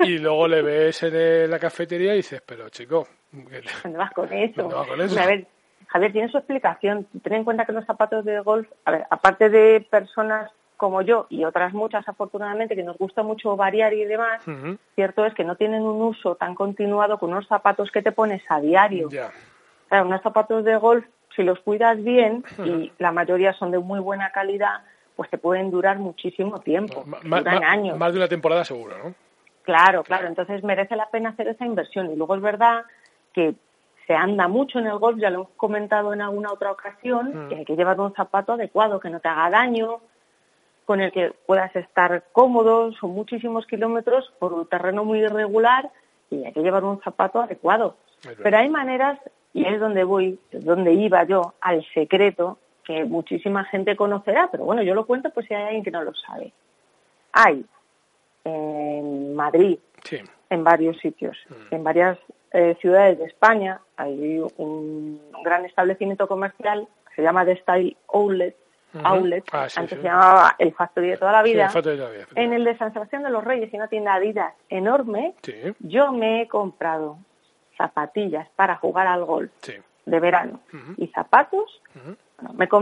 y 0.00 0.18
luego 0.18 0.48
le 0.48 0.62
ves 0.62 1.02
en 1.02 1.50
la 1.50 1.58
cafetería 1.58 2.14
y 2.14 2.18
dices, 2.18 2.42
pero 2.44 2.68
chico, 2.68 3.06
¿dónde 3.32 3.98
vas 3.98 4.12
con 4.12 4.32
eso? 4.32 4.68
A 4.76 5.26
ver, 5.26 5.46
Javier, 5.88 6.12
tiene 6.12 6.28
su 6.28 6.36
explicación. 6.36 7.06
Ten 7.22 7.32
en 7.32 7.44
cuenta 7.44 7.64
que 7.64 7.72
los 7.72 7.86
zapatos 7.86 8.24
de 8.24 8.40
golf, 8.40 8.68
a 8.84 8.90
ver, 8.90 9.06
aparte 9.10 9.48
de 9.48 9.86
personas 9.90 10.50
como 10.78 11.02
yo 11.02 11.26
y 11.28 11.44
otras 11.44 11.74
muchas 11.74 12.08
afortunadamente 12.08 12.74
que 12.74 12.82
nos 12.82 12.96
gusta 12.96 13.22
mucho 13.22 13.56
variar 13.56 13.92
y 13.92 14.04
demás, 14.04 14.42
cierto 14.94 15.26
es 15.26 15.34
que 15.34 15.44
no 15.44 15.56
tienen 15.56 15.82
un 15.82 16.00
uso 16.00 16.36
tan 16.36 16.54
continuado 16.54 17.18
con 17.18 17.32
unos 17.32 17.46
zapatos 17.46 17.90
que 17.90 18.00
te 18.00 18.12
pones 18.12 18.42
a 18.48 18.60
diario. 18.60 19.10
Claro, 19.88 20.06
unos 20.06 20.22
zapatos 20.22 20.64
de 20.64 20.76
golf, 20.76 21.04
si 21.34 21.42
los 21.42 21.58
cuidas 21.60 22.02
bien, 22.02 22.44
y 22.64 22.92
la 22.98 23.12
mayoría 23.12 23.52
son 23.54 23.70
de 23.70 23.78
muy 23.78 24.00
buena 24.00 24.30
calidad, 24.30 24.82
pues 25.16 25.28
te 25.28 25.36
pueden 25.36 25.70
durar 25.70 25.98
muchísimo 25.98 26.60
tiempo, 26.60 27.04
duran 27.22 27.64
años. 27.64 27.98
Más 27.98 28.12
de 28.12 28.18
una 28.18 28.28
temporada 28.28 28.64
seguro, 28.64 28.96
¿no? 28.96 29.14
Claro, 29.64 30.02
claro, 30.02 30.28
entonces 30.28 30.64
merece 30.64 30.96
la 30.96 31.10
pena 31.10 31.30
hacer 31.30 31.48
esa 31.48 31.66
inversión. 31.66 32.10
Y 32.10 32.16
luego 32.16 32.36
es 32.36 32.40
verdad 32.40 32.84
que 33.34 33.54
se 34.06 34.14
anda 34.14 34.48
mucho 34.48 34.78
en 34.78 34.86
el 34.86 34.96
golf, 34.98 35.18
ya 35.18 35.28
lo 35.28 35.40
hemos 35.40 35.50
comentado 35.56 36.14
en 36.14 36.22
alguna 36.22 36.50
otra 36.50 36.72
ocasión, 36.72 37.48
que 37.48 37.56
hay 37.56 37.64
que 37.66 37.76
llevar 37.76 38.00
un 38.00 38.14
zapato 38.14 38.54
adecuado, 38.54 39.00
que 39.00 39.10
no 39.10 39.20
te 39.20 39.28
haga 39.28 39.50
daño, 39.50 40.00
con 40.88 41.02
el 41.02 41.12
que 41.12 41.34
puedas 41.44 41.76
estar 41.76 42.24
cómodo, 42.32 42.92
son 42.94 43.10
muchísimos 43.10 43.66
kilómetros 43.66 44.32
por 44.38 44.54
un 44.54 44.66
terreno 44.66 45.04
muy 45.04 45.18
irregular 45.18 45.90
y 46.30 46.46
hay 46.46 46.52
que 46.54 46.62
llevar 46.62 46.82
un 46.82 46.98
zapato 47.02 47.42
adecuado. 47.42 47.98
Pero 48.42 48.56
hay 48.56 48.70
maneras, 48.70 49.20
y 49.52 49.66
es 49.66 49.78
donde 49.78 50.02
voy, 50.04 50.38
es 50.50 50.64
donde 50.64 50.94
iba 50.94 51.24
yo, 51.24 51.52
al 51.60 51.84
secreto, 51.92 52.56
que 52.84 53.04
muchísima 53.04 53.64
gente 53.64 53.96
conocerá, 53.96 54.48
pero 54.50 54.64
bueno, 54.64 54.82
yo 54.82 54.94
lo 54.94 55.04
cuento 55.04 55.28
pues 55.28 55.46
si 55.46 55.52
hay 55.52 55.64
alguien 55.64 55.84
que 55.84 55.90
no 55.90 56.02
lo 56.02 56.14
sabe. 56.14 56.54
Hay 57.32 57.66
en 58.44 59.34
Madrid, 59.34 59.78
en 60.48 60.64
varios 60.64 60.96
sitios, 61.00 61.36
mm. 61.50 61.74
en 61.74 61.84
varias 61.84 62.18
eh, 62.52 62.78
ciudades 62.80 63.18
de 63.18 63.26
España, 63.26 63.82
hay 63.98 64.42
un 64.56 65.20
gran 65.44 65.66
establecimiento 65.66 66.26
comercial, 66.26 66.88
se 67.14 67.20
llama 67.20 67.44
The 67.44 67.56
Style 67.56 67.94
Outlet, 68.14 68.56
outlet, 69.02 69.44
ah, 69.52 69.68
antes 69.76 69.98
se 69.98 70.02
llamaba 70.02 70.56
el 70.58 70.72
Factory 70.72 71.10
de 71.10 71.16
toda 71.16 71.32
la 71.32 71.42
vida, 71.42 71.70
en 72.34 72.52
el 72.52 72.64
de 72.64 72.76
San 72.78 72.92
Sebastián 72.92 73.22
de 73.22 73.30
los 73.30 73.44
Reyes, 73.44 73.72
en 73.72 73.80
una 73.80 73.88
tienda 73.88 74.14
Adidas 74.14 74.54
enorme, 74.68 75.34
yo 75.80 76.12
me 76.12 76.42
he 76.42 76.48
comprado 76.48 77.18
zapatillas 77.76 78.48
para 78.56 78.76
jugar 78.76 79.06
al 79.06 79.24
golf 79.24 79.50
de 80.06 80.20
verano 80.20 80.60
y 80.96 81.06
zapatos. 81.08 81.80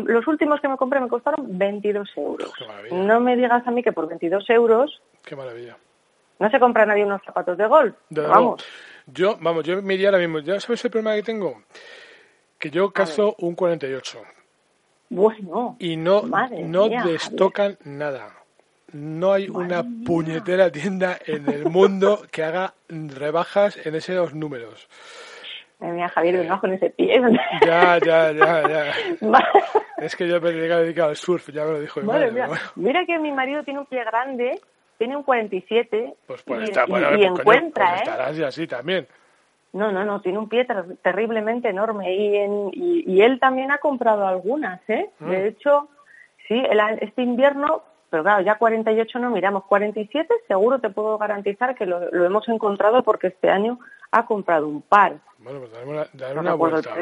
los 0.06 0.26
últimos 0.26 0.60
que 0.60 0.68
me 0.68 0.76
compré 0.76 1.00
me 1.00 1.08
costaron 1.08 1.58
22 1.58 2.08
euros. 2.16 2.52
No 2.92 3.20
me 3.20 3.36
digas 3.36 3.66
a 3.66 3.70
mí 3.70 3.82
que 3.82 3.92
por 3.92 4.08
22 4.08 4.48
euros... 4.50 5.02
Qué 5.24 5.34
maravilla. 5.34 5.76
No 6.38 6.50
se 6.50 6.60
compra 6.60 6.84
nadie 6.86 7.04
unos 7.04 7.22
zapatos 7.24 7.56
de 7.56 7.66
golf. 7.66 7.94
vamos. 8.10 8.64
Yo, 9.06 9.36
vamos, 9.40 9.64
yo 9.64 9.80
me 9.82 9.94
iría 9.94 10.08
ahora 10.08 10.18
mismo. 10.18 10.40
¿Ya 10.40 10.60
sabes 10.60 10.84
el 10.84 10.90
problema 10.90 11.14
que 11.14 11.22
tengo? 11.22 11.62
Que 12.58 12.70
yo 12.70 12.90
caso 12.90 13.36
un 13.38 13.54
48. 13.54 14.18
Bueno. 15.08 15.76
Y 15.78 15.96
no, 15.96 16.22
no 16.22 16.88
destocan 16.88 17.78
nada. 17.84 18.32
No 18.92 19.32
hay 19.32 19.48
una 19.48 19.84
puñetera 20.04 20.70
tienda 20.70 21.18
en 21.26 21.48
el 21.48 21.64
mundo 21.66 22.22
que 22.30 22.44
haga 22.44 22.74
rebajas 22.88 23.84
en 23.84 23.94
esos 23.94 24.34
números. 24.34 24.88
Madre 25.78 25.94
mía, 25.94 26.08
Javier, 26.08 26.40
un 26.40 26.50
ojo 26.50 26.66
en 26.66 26.72
ese 26.74 26.90
pie. 26.90 27.20
Ya, 27.66 27.98
ya, 27.98 28.32
ya, 28.32 28.68
ya. 28.68 28.92
es 29.98 30.16
que 30.16 30.26
yo 30.26 30.40
me 30.40 30.50
he 30.50 30.52
dedicado 30.52 31.10
al 31.10 31.16
surf, 31.16 31.50
ya 31.50 31.64
me 31.64 31.72
lo 31.72 31.80
dijo 31.80 32.00
mi 32.00 32.06
madre. 32.06 32.32
Mira 32.76 33.04
que 33.04 33.18
mi 33.18 33.32
marido 33.32 33.62
tiene 33.62 33.80
un 33.80 33.86
pie 33.86 34.02
grande, 34.04 34.58
tiene 34.96 35.16
un 35.16 35.22
47 35.22 36.14
pues, 36.26 36.42
pues 36.42 36.70
y, 36.70 36.72
y, 36.72 36.84
pues 36.86 37.02
encuentra, 37.22 37.90
pues 37.90 38.00
¿eh? 38.00 38.04
estarás 38.04 38.38
y 38.38 38.42
así 38.42 38.66
también. 38.66 39.06
No, 39.76 39.92
no, 39.92 40.04
no, 40.04 40.20
tiene 40.22 40.38
un 40.38 40.48
pie 40.48 40.66
terriblemente 41.02 41.68
enorme 41.68 42.14
y, 42.14 42.36
en, 42.36 42.70
y, 42.72 43.20
él 43.20 43.38
también 43.38 43.70
ha 43.70 43.78
comprado 43.78 44.26
algunas, 44.26 44.80
¿eh? 44.88 45.10
Mm. 45.18 45.30
De 45.30 45.48
hecho, 45.48 45.88
sí, 46.48 46.62
este 47.00 47.22
invierno, 47.22 47.82
pero 48.08 48.22
claro, 48.22 48.42
ya 48.42 48.56
48 48.56 49.18
no 49.18 49.30
miramos, 49.30 49.64
47 49.64 50.32
seguro 50.48 50.78
te 50.78 50.88
puedo 50.88 51.18
garantizar 51.18 51.74
que 51.74 51.84
lo, 51.84 52.10
hemos 52.24 52.48
encontrado 52.48 53.02
porque 53.02 53.26
este 53.28 53.50
año 53.50 53.78
ha 54.10 54.24
comprado 54.24 54.66
un 54.66 54.80
par. 54.80 55.16
Bueno, 55.38 55.60
pues 55.60 55.72
darle 56.14 56.40
una, 56.40 56.54
vuelta. 56.54 56.94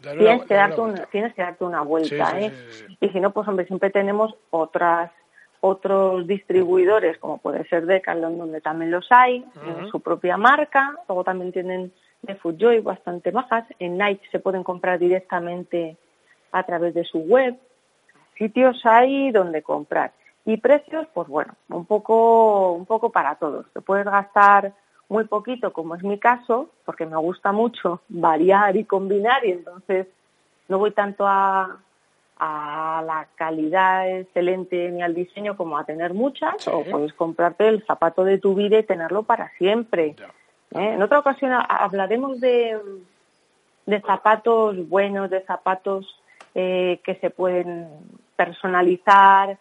tienes, 0.00 0.44
que 0.44 0.54
darte 0.54 0.80
una, 0.80 1.06
tienes 1.06 1.32
que 1.34 1.42
darte 1.42 1.64
una 1.64 1.82
vuelta, 1.82 2.40
¿eh? 2.40 2.52
y 3.00 3.08
si 3.08 3.20
no, 3.20 3.30
pues 3.30 3.46
hombre, 3.46 3.66
siempre 3.66 3.90
tenemos 3.90 4.34
otras 4.50 5.12
otros 5.60 6.26
distribuidores, 6.26 7.18
como 7.18 7.38
puede 7.38 7.66
ser 7.68 7.86
Decathlon, 7.86 8.38
donde 8.38 8.60
también 8.60 8.90
los 8.90 9.06
hay, 9.10 9.44
en 9.66 9.88
su 9.88 10.00
propia 10.00 10.36
marca, 10.36 10.94
luego 11.08 11.24
también 11.24 11.52
tienen 11.52 11.92
de 12.22 12.34
Foodjoy 12.34 12.80
bastante 12.80 13.30
bajas, 13.30 13.64
en 13.78 13.98
Nike 13.98 14.26
se 14.30 14.40
pueden 14.40 14.62
comprar 14.62 14.98
directamente 14.98 15.96
a 16.52 16.62
través 16.64 16.94
de 16.94 17.04
su 17.04 17.18
web, 17.18 17.56
sitios 18.36 18.80
hay 18.84 19.30
donde 19.30 19.62
comprar. 19.62 20.12
Y 20.44 20.58
precios, 20.58 21.06
pues 21.12 21.28
bueno, 21.28 21.54
un 21.68 21.84
poco, 21.86 22.72
un 22.72 22.86
poco 22.86 23.10
para 23.10 23.34
todos. 23.34 23.66
Te 23.72 23.80
puedes 23.80 24.06
gastar 24.06 24.72
muy 25.08 25.24
poquito, 25.24 25.72
como 25.72 25.94
es 25.94 26.02
mi 26.02 26.18
caso, 26.18 26.70
porque 26.84 27.06
me 27.06 27.16
gusta 27.16 27.52
mucho 27.52 28.00
variar 28.08 28.76
y 28.76 28.84
combinar 28.84 29.44
y 29.44 29.52
entonces 29.52 30.06
no 30.68 30.78
voy 30.78 30.92
tanto 30.92 31.26
a, 31.26 31.78
a 32.38 33.02
la 33.06 33.28
calidad 33.34 34.08
excelente 34.10 34.90
ni 34.90 35.02
al 35.02 35.14
diseño 35.14 35.56
como 35.56 35.78
a 35.78 35.84
tener 35.84 36.12
muchas, 36.12 36.68
o 36.68 36.84
puedes 36.84 37.12
comprarte 37.14 37.66
el 37.68 37.84
zapato 37.84 38.24
de 38.24 38.38
tu 38.38 38.54
vida 38.54 38.78
y 38.78 38.82
tenerlo 38.82 39.22
para 39.22 39.50
siempre. 39.56 40.16
¿Eh? 40.74 40.92
En 40.94 41.02
otra 41.02 41.18
ocasión 41.18 41.52
hablaremos 41.52 42.40
de, 42.40 42.78
de 43.86 44.00
zapatos 44.02 44.88
buenos, 44.88 45.30
de 45.30 45.40
zapatos 45.42 46.22
eh, 46.54 47.00
que 47.04 47.14
se 47.16 47.30
pueden 47.30 47.88
personalizar, 48.36 49.58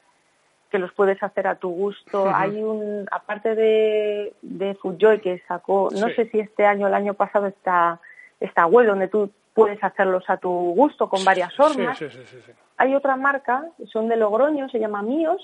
que 0.69 0.79
los 0.79 0.91
puedes 0.93 1.21
hacer 1.23 1.47
a 1.47 1.55
tu 1.55 1.69
gusto. 1.69 2.29
Hay 2.33 2.61
un, 2.61 3.07
aparte 3.09 3.55
de, 3.55 4.33
de 4.41 4.75
Fujoy 4.75 5.21
que 5.21 5.41
sacó, 5.47 5.89
no 5.93 6.09
sé 6.09 6.29
si 6.29 6.39
este 6.39 6.65
año 6.65 6.85
o 6.85 6.89
el 6.89 6.95
año 6.95 7.13
pasado 7.13 7.47
está 7.47 8.01
esta 8.41 8.65
web 8.65 8.87
donde 8.87 9.07
tú 9.07 9.29
puedes 9.55 9.81
hacerlos 9.81 10.23
a 10.27 10.37
tu 10.37 10.49
gusto 10.49 11.09
con 11.09 11.23
varias 11.23 11.55
formas. 11.55 11.97
Hay 12.77 12.93
otra 12.93 13.15
marca, 13.15 13.65
son 13.91 14.09
de 14.09 14.17
Logroño, 14.17 14.69
se 14.69 14.79
llama 14.79 15.01
Míos. 15.01 15.41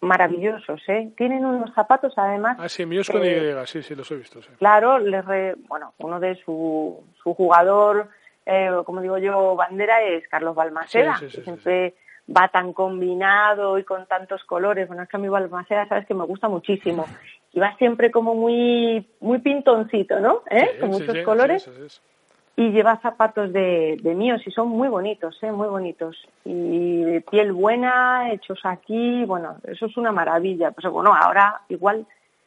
Maravillosos, 0.00 0.80
¿eh? 0.88 1.12
Tienen 1.18 1.44
unos 1.44 1.72
zapatos 1.74 2.14
además. 2.16 2.56
Ah, 2.58 2.68
sí, 2.70 2.86
Míos 2.86 3.10
con 3.10 3.22
Y, 3.22 3.66
sí, 3.66 3.82
sí, 3.82 3.94
los 3.94 4.10
he 4.10 4.16
visto. 4.16 4.40
Claro, 4.58 4.98
les 4.98 5.22
bueno, 5.68 5.92
uno 5.98 6.18
de 6.18 6.36
su, 6.36 7.04
su 7.22 7.34
jugador, 7.34 8.08
eh, 8.46 8.70
como 8.86 9.02
digo 9.02 9.18
yo, 9.18 9.54
bandera 9.54 10.02
es 10.02 10.26
Carlos 10.26 10.54
Balmaceda, 10.54 11.18
que 11.20 11.28
siempre 11.28 11.94
va 12.34 12.48
tan 12.48 12.72
combinado 12.72 13.78
y 13.78 13.84
con 13.84 14.06
tantos 14.06 14.42
colores. 14.44 14.88
Bueno, 14.88 15.02
es 15.02 15.10
que 15.10 15.18
a 15.18 15.20
mí 15.20 15.28
Balmaceda, 15.28 15.86
sabes 15.88 16.06
que 16.06 16.14
me 16.14 16.24
gusta 16.24 16.48
muchísimo. 16.48 17.04
Y 17.52 17.58
va 17.58 17.76
siempre 17.78 18.12
como 18.12 18.36
muy, 18.36 19.04
muy 19.18 19.40
pintoncito, 19.40 20.20
¿no? 20.20 20.44
¿Eh? 20.48 20.76
con 20.78 20.90
muchos 20.90 21.18
colores 21.24 21.68
y 22.60 22.72
lleva 22.72 22.98
zapatos 22.98 23.54
de, 23.54 23.96
de 24.02 24.14
míos 24.14 24.42
y 24.44 24.50
son 24.50 24.68
muy 24.68 24.88
bonitos, 24.88 25.38
¿eh? 25.42 25.50
muy 25.50 25.66
bonitos. 25.66 26.28
Y 26.44 27.02
de 27.04 27.22
piel 27.22 27.52
buena, 27.52 28.30
hechos 28.32 28.60
aquí, 28.64 29.24
bueno, 29.24 29.56
eso 29.64 29.86
es 29.86 29.96
una 29.96 30.12
maravilla. 30.12 30.70
Pues 30.70 30.92
bueno, 30.92 31.14
ahora 31.14 31.62
igual 31.70 32.06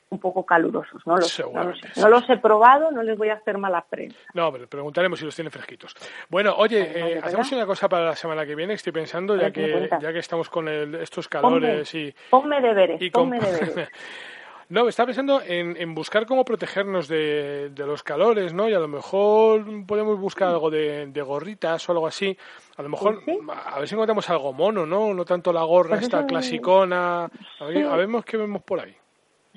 un 0.10 0.20
poco 0.20 0.46
calurosos, 0.46 1.02
no 1.08 1.16
los, 1.18 1.40
no, 1.52 2.10
los, 2.10 2.30
he 2.30 2.38
probado, 2.38 2.92
no 2.92 3.02
les 3.02 3.18
voy 3.18 3.30
a 3.30 3.34
hacer 3.34 3.58
mala 3.58 3.82
prensa. 3.82 4.20
No, 4.36 4.52
pero 4.52 4.68
preguntaremos 4.68 5.18
si 5.18 5.26
los 5.26 5.34
tienen 5.34 5.50
fresquitos. 5.50 5.96
Bueno, 6.30 6.54
oye, 6.58 7.16
eh, 7.16 7.20
hacemos 7.24 7.52
una 7.52 7.66
cosa 7.66 7.90
para 7.90 8.06
la 8.06 8.16
semana 8.16 8.46
que 8.46 8.54
viene, 8.54 8.76
estoy 8.76 8.94
pensando, 8.94 9.36
ya 9.36 9.50
que, 9.50 9.90
ya 10.00 10.14
que 10.14 10.20
estamos 10.20 10.48
con 10.48 10.68
estos 10.68 11.28
calores 11.28 11.92
y... 11.96 12.14
Ponme 12.30 12.62
deberes, 12.62 13.02
y 13.02 13.10
ponme 13.10 13.40
deberes. 13.40 13.90
No, 14.74 14.88
estaba 14.88 15.06
pensando 15.06 15.40
en, 15.46 15.94
buscar 15.94 16.26
cómo 16.26 16.44
protegernos 16.44 17.08
de, 17.08 17.72
los 17.78 18.02
calores, 18.02 18.56
¿no? 18.56 18.68
Y 18.68 18.74
a 18.74 18.80
lo 18.80 18.88
mejor 18.88 19.64
podemos 19.86 20.20
buscar 20.20 20.48
algo 20.48 20.72
de, 20.72 21.24
gorritas 21.24 21.88
o 21.88 21.92
algo 21.92 22.08
así. 22.08 22.36
A 22.76 22.82
lo 22.82 22.90
mejor, 22.90 23.22
a 23.68 23.78
ver 23.78 23.88
si 23.88 23.94
encontramos 23.94 24.28
algo 24.32 24.52
mono, 24.52 24.88
¿no? 24.88 25.14
No 25.14 25.26
tanto 25.26 25.54
la 25.54 25.62
gorra 25.62 25.92
pues 25.92 26.02
esta 26.02 26.26
clasicona. 26.26 27.26
A 27.60 27.66
ver, 27.66 28.24
qué 28.26 28.36
vemos 28.36 28.64
por 28.64 28.80
ahí. 28.80 28.96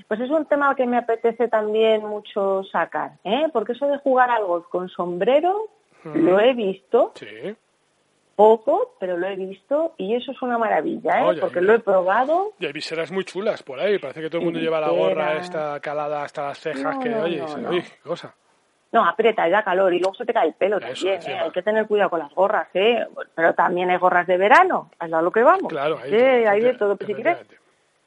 Pues 0.07 0.21
es 0.21 0.29
un 0.29 0.45
tema 0.45 0.75
que 0.75 0.85
me 0.85 0.99
apetece 0.99 1.49
también 1.49 2.05
mucho 2.05 2.65
sacar, 2.65 3.13
¿eh? 3.25 3.47
Porque 3.55 3.73
eso 3.73 3.87
de 3.87 3.97
jugar 3.97 4.31
al 4.31 4.45
golf 4.45 4.67
con 4.69 4.91
sombrero, 4.91 5.71
lo 6.05 6.39
he 6.41 6.53
visto. 6.53 7.13
Sí. 7.15 7.57
Poco, 8.37 8.95
pero 9.01 9.17
lo 9.17 9.27
he 9.27 9.35
visto 9.35 9.95
y 9.97 10.15
eso 10.15 10.31
es 10.31 10.43
una 10.43 10.59
maravilla, 10.59 11.33
¿eh? 11.33 11.39
porque 11.41 11.63
lo 11.63 11.75
he 11.75 11.79
probado. 11.81 12.53
Y 12.61 12.67
hay 12.67 12.73
viseras 12.73 13.11
muy 13.11 13.25
chulas 13.25 13.63
por 13.63 13.81
ahí, 13.81 13.99
parece 13.99 14.21
que 14.21 14.29
todo 14.29 14.41
el 14.41 14.45
mundo 14.45 14.61
lleva 14.61 14.79
la 14.79 14.91
gorra 14.91 15.39
esta 15.39 15.81
calada 15.81 16.23
hasta 16.23 16.49
las 16.49 16.59
cejas, 16.61 16.99
que 16.99 17.15
oye, 17.15 17.43
qué 17.71 18.09
cosa. 18.09 18.35
No, 18.93 19.05
aprieta, 19.05 19.49
da 19.49 19.65
calor 19.65 19.93
y 19.93 19.99
luego 19.99 20.15
se 20.15 20.25
te 20.25 20.33
cae 20.33 20.49
el 20.49 20.55
pelo 20.55 20.79
también. 20.79 21.21
¿eh? 21.27 21.39
Hay 21.39 21.51
que 21.51 21.63
tener 21.63 21.87
cuidado 21.87 22.11
con 22.11 22.21
las 22.21 22.33
gorras, 22.33 22.69
¿eh? 22.75 23.07
Pero 23.35 23.55
también 23.55 23.91
hay 23.91 23.99
gorras 23.99 24.27
de 24.27 24.37
verano, 24.37 24.91
es 25.05 25.13
a 25.13 25.23
lo 25.23 25.33
que 25.33 25.43
vamos. 25.43 25.69
Claro, 25.69 25.99
hay, 26.03 26.15
hay 26.15 26.61
de 26.61 26.75
todo. 26.75 26.97
si 27.05 27.15
quieres, 27.15 27.39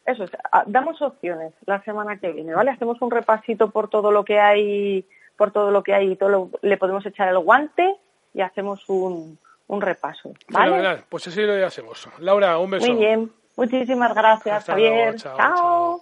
eso, 0.05 0.25
ah, 0.51 0.63
damos 0.65 1.01
opciones 1.01 1.53
la 1.65 1.83
semana 1.83 2.17
que 2.17 2.31
viene, 2.31 2.53
¿vale? 2.53 2.71
Hacemos 2.71 3.01
un 3.01 3.11
repasito 3.11 3.71
por 3.71 3.89
todo 3.89 4.11
lo 4.11 4.23
que 4.23 4.39
hay, 4.39 5.05
por 5.37 5.51
todo 5.51 5.69
lo 5.71 5.83
que 5.83 5.93
hay 5.93 6.11
y 6.11 6.15
todo 6.15 6.49
le 6.61 6.77
podemos 6.77 7.05
echar 7.05 7.27
el 7.27 7.39
guante 7.39 7.95
y 8.33 8.41
hacemos 8.41 8.87
un, 8.89 9.37
un 9.69 9.81
repaso, 9.81 10.33
¿vale? 10.49 11.03
pues 11.09 11.27
así 11.27 11.41
lo 11.41 11.65
hacemos. 11.65 12.09
Laura, 12.19 12.57
un 12.57 12.71
beso. 12.71 12.87
Muy 12.87 12.97
bien, 12.97 13.31
muchísimas 13.55 14.13
gracias, 14.15 14.65
Javier. 14.65 15.15
chao. 15.15 15.37
chao. 15.37 16.01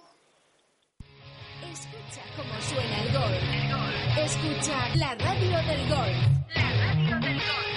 Escucha 1.70 2.22
cómo 2.34 2.60
suena 2.62 3.02
el 3.02 3.12
gol. 3.12 3.34
Escucha 4.24 4.88
la 4.96 5.14
radio 5.14 5.58
del 5.68 5.88
gol. 5.88 6.12
La 6.54 6.70
radio 6.80 7.18
del 7.20 7.36
gol. 7.36 7.68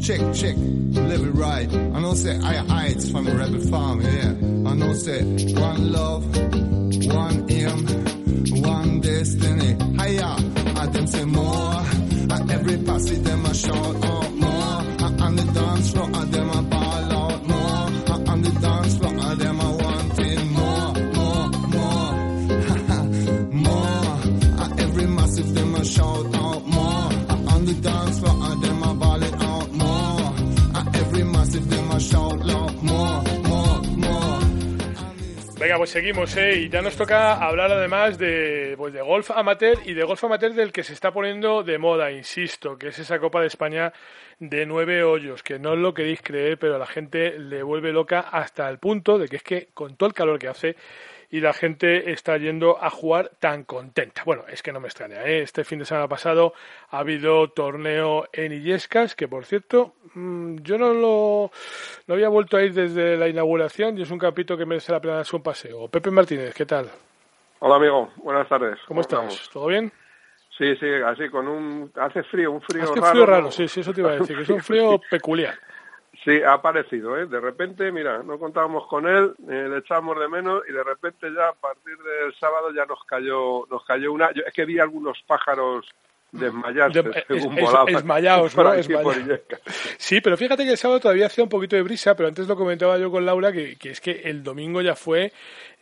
Check, 0.00 0.20
check, 0.34 0.56
live 0.56 1.22
it 1.22 1.34
right. 1.34 1.70
I 1.70 2.00
know 2.00 2.14
say 2.14 2.36
I 2.38 2.54
heights 2.54 3.10
from 3.10 3.26
a 3.28 3.34
rebel 3.34 3.60
farm, 3.60 4.00
yeah. 4.00 4.34
I 4.70 4.74
know 4.74 4.94
say 4.94 5.22
one 5.54 5.92
love, 5.92 6.24
one 7.14 7.46
aim, 7.50 7.86
one 8.62 9.00
destiny. 9.00 9.76
Higher, 9.96 10.36
I 10.76 10.86
them 10.86 11.06
say 11.06 11.24
more. 11.24 11.74
At 12.34 12.50
every 12.50 12.78
passage 12.78 13.22
them 13.22 13.46
a 13.46 13.54
shout 13.54 14.04
out 14.04 14.32
more. 14.34 14.52
On 15.24 15.36
the 15.36 15.44
dance 15.54 15.90
floor, 15.92 16.08
I 16.14 16.24
them 16.24 16.50
a 16.50 16.62
ball 16.62 17.12
out 17.12 17.46
more. 17.46 17.56
I 18.12 18.32
On 18.32 18.42
the 18.42 18.50
dance 18.60 18.98
floor, 18.98 19.14
I 19.20 19.34
them 19.34 19.60
a 19.60 19.70
wanting 19.82 20.52
more, 20.52 20.92
more, 21.16 21.48
more, 21.74 22.12
more. 23.66 24.62
At 24.64 24.80
every 24.80 25.06
massive 25.06 25.54
them 25.54 25.74
a 25.74 25.84
shout 25.84 26.34
out 26.34 26.66
more. 26.66 27.08
I 27.32 27.54
On 27.54 27.64
the 27.64 27.74
dance 27.74 28.18
floor, 28.20 28.36
I 28.42 28.54
them 28.62 28.82
a 28.82 28.94
ball 28.94 29.22
it 29.22 29.34
out 29.34 29.72
more. 29.72 30.34
At 30.78 30.96
every 30.96 31.24
massive 31.24 31.68
them 31.70 31.90
a 31.90 32.00
shout 32.00 32.50
out 32.50 32.82
more. 32.82 33.31
Venga, 35.62 35.76
pues 35.76 35.90
seguimos, 35.90 36.36
¿eh? 36.36 36.56
Y 36.56 36.70
ya 36.70 36.82
nos 36.82 36.96
toca 36.96 37.34
hablar 37.34 37.70
además 37.70 38.18
de, 38.18 38.74
pues 38.76 38.92
de 38.92 39.00
golf 39.00 39.30
amateur 39.30 39.78
y 39.84 39.94
de 39.94 40.02
golf 40.02 40.24
amateur 40.24 40.52
del 40.54 40.72
que 40.72 40.82
se 40.82 40.92
está 40.92 41.12
poniendo 41.12 41.62
de 41.62 41.78
moda, 41.78 42.10
insisto, 42.10 42.76
que 42.76 42.88
es 42.88 42.98
esa 42.98 43.20
Copa 43.20 43.40
de 43.40 43.46
España 43.46 43.92
de 44.40 44.66
nueve 44.66 45.04
hoyos, 45.04 45.44
que 45.44 45.60
no 45.60 45.70
os 45.70 45.78
lo 45.78 45.94
queréis 45.94 46.20
creer, 46.20 46.58
pero 46.58 46.74
a 46.74 46.78
la 46.80 46.86
gente 46.86 47.38
le 47.38 47.62
vuelve 47.62 47.92
loca 47.92 48.18
hasta 48.18 48.68
el 48.68 48.80
punto 48.80 49.18
de 49.18 49.28
que 49.28 49.36
es 49.36 49.44
que 49.44 49.68
con 49.72 49.96
todo 49.96 50.08
el 50.08 50.14
calor 50.14 50.40
que 50.40 50.48
hace 50.48 50.74
y 51.32 51.40
la 51.40 51.54
gente 51.54 52.12
está 52.12 52.36
yendo 52.36 52.76
a 52.78 52.90
jugar 52.90 53.30
tan 53.40 53.64
contenta. 53.64 54.22
Bueno, 54.26 54.44
es 54.48 54.62
que 54.62 54.70
no 54.70 54.80
me 54.80 54.88
extraña, 54.88 55.24
¿eh? 55.24 55.40
Este 55.40 55.64
fin 55.64 55.78
de 55.78 55.86
semana 55.86 56.06
pasado 56.06 56.52
ha 56.90 56.98
habido 56.98 57.48
torneo 57.48 58.28
en 58.34 58.52
Illescas, 58.52 59.16
que 59.16 59.26
por 59.26 59.46
cierto, 59.46 59.94
mm, 60.12 60.58
yo 60.58 60.76
no 60.76 60.92
lo 60.92 61.50
no 62.06 62.14
había 62.14 62.28
vuelto 62.28 62.58
a 62.58 62.62
ir 62.62 62.74
desde 62.74 63.16
la 63.16 63.28
inauguración 63.28 63.96
y 63.96 64.02
es 64.02 64.10
un 64.10 64.18
capítulo 64.18 64.58
que 64.58 64.66
merece 64.66 64.92
la 64.92 65.00
pena 65.00 65.14
darse 65.14 65.34
un 65.34 65.42
paseo. 65.42 65.88
Pepe 65.88 66.10
Martínez, 66.10 66.54
¿qué 66.54 66.66
tal? 66.66 66.90
Hola 67.60 67.76
amigo, 67.76 68.10
buenas 68.16 68.46
tardes. 68.46 68.78
¿Cómo, 68.86 69.00
estás? 69.00 69.48
¿Todo 69.50 69.68
bien? 69.68 69.90
Sí, 70.58 70.76
sí, 70.76 70.86
así 71.06 71.30
con 71.30 71.48
un... 71.48 71.90
Hace 71.96 72.24
frío, 72.24 72.52
un 72.52 72.60
frío 72.60 72.82
Hace 72.82 73.00
raro. 73.00 73.10
frío 73.10 73.26
raro, 73.26 73.50
sí, 73.50 73.68
sí, 73.68 73.80
eso 73.80 73.94
te 73.94 74.02
iba 74.02 74.10
a 74.10 74.16
decir, 74.18 74.36
que 74.36 74.42
es 74.42 74.50
un 74.50 74.60
frío 74.60 75.00
peculiar. 75.10 75.54
Sí, 76.24 76.40
ha 76.42 76.52
aparecido, 76.54 77.18
¿eh? 77.18 77.26
De 77.26 77.40
repente, 77.40 77.90
mira, 77.90 78.22
no 78.22 78.38
contábamos 78.38 78.86
con 78.86 79.08
él, 79.08 79.32
eh, 79.50 79.66
le 79.68 79.78
echábamos 79.78 80.18
de 80.20 80.28
menos 80.28 80.62
y 80.68 80.72
de 80.72 80.84
repente 80.84 81.26
ya 81.34 81.48
a 81.48 81.52
partir 81.54 81.96
del 81.98 82.32
sábado 82.38 82.70
ya 82.72 82.84
nos 82.86 83.02
cayó, 83.04 83.66
nos 83.68 83.84
cayó 83.84 84.12
una... 84.12 84.32
Yo, 84.32 84.42
es 84.46 84.52
que 84.54 84.64
vi 84.64 84.78
algunos 84.78 85.18
pájaros 85.26 85.84
desmayarse 86.30 87.02
De- 87.02 87.24
según 87.40 87.58
es- 87.58 87.64
volaban 87.64 87.88
¿no? 89.26 89.36
Sí, 89.98 90.20
pero 90.20 90.36
fíjate 90.36 90.64
que 90.64 90.70
el 90.70 90.76
sábado 90.78 91.00
todavía 91.00 91.26
hacía 91.26 91.44
un 91.44 91.50
poquito 91.50 91.76
de 91.76 91.82
brisa, 91.82 92.14
pero 92.16 92.28
antes 92.28 92.46
lo 92.48 92.56
comentaba 92.56 92.96
yo 92.98 93.10
con 93.10 93.26
Laura, 93.26 93.52
que, 93.52 93.76
que 93.76 93.90
es 93.90 94.00
que 94.00 94.22
el 94.24 94.42
domingo 94.42 94.80
ya 94.80 94.94
fue 94.94 95.32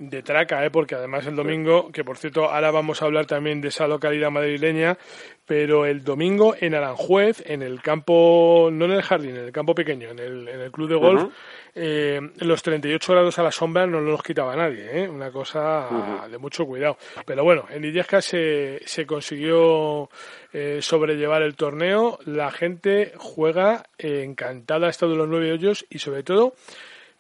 de 0.01 0.23
traca, 0.23 0.65
¿eh? 0.65 0.71
porque 0.71 0.95
además 0.95 1.27
el 1.27 1.37
domingo, 1.37 1.93
que 1.93 2.05
por 2.05 2.17
cierto 2.17 2.47
ahora 2.51 2.71
vamos 2.71 3.03
a 3.03 3.05
hablar 3.05 3.27
también 3.27 3.61
de 3.61 3.69
esa 3.69 3.87
localidad 3.87 4.31
madrileña, 4.31 4.97
pero 5.45 5.85
el 5.85 6.03
domingo 6.03 6.55
en 6.59 6.75
Aranjuez, 6.75 7.43
en 7.47 7.61
el 7.63 7.83
campo, 7.83 8.71
no 8.73 8.87
en 8.87 8.93
el 8.93 9.03
jardín, 9.03 9.37
en 9.37 9.45
el 9.45 9.53
campo 9.53 9.75
pequeño, 9.75 10.09
en 10.09 10.19
el, 10.19 10.49
en 10.49 10.61
el 10.61 10.73
club 10.73 10.89
de 10.89 10.95
golf, 10.95 11.23
Ujú. 11.25 11.33
eh, 11.75 12.19
los 12.39 12.63
38 12.63 13.13
grados 13.13 13.39
a 13.39 13.43
la 13.43 13.53
sombra 13.53 13.87
no 13.87 14.01
los 14.01 14.23
quitaba 14.23 14.57
nadie, 14.57 15.03
¿eh? 15.03 15.09
una 15.09 15.31
cosa 15.31 16.27
de 16.31 16.39
mucho 16.39 16.65
cuidado. 16.65 16.97
Pero 17.27 17.45
bueno, 17.45 17.67
en 17.69 17.85
Illescas 17.85 18.25
se, 18.25 18.81
se 18.87 19.05
consiguió 19.05 20.09
eh, 20.55 20.79
sobrellevar 20.81 21.43
el 21.43 21.57
torneo, 21.57 22.19
la 22.25 22.51
gente 22.51 23.13
juega 23.19 23.85
encantada 23.99 24.89
hasta 24.89 25.07
de 25.07 25.15
los 25.15 25.29
nueve 25.29 25.53
hoyos 25.53 25.85
y 25.91 25.99
sobre 25.99 26.23
todo, 26.23 26.55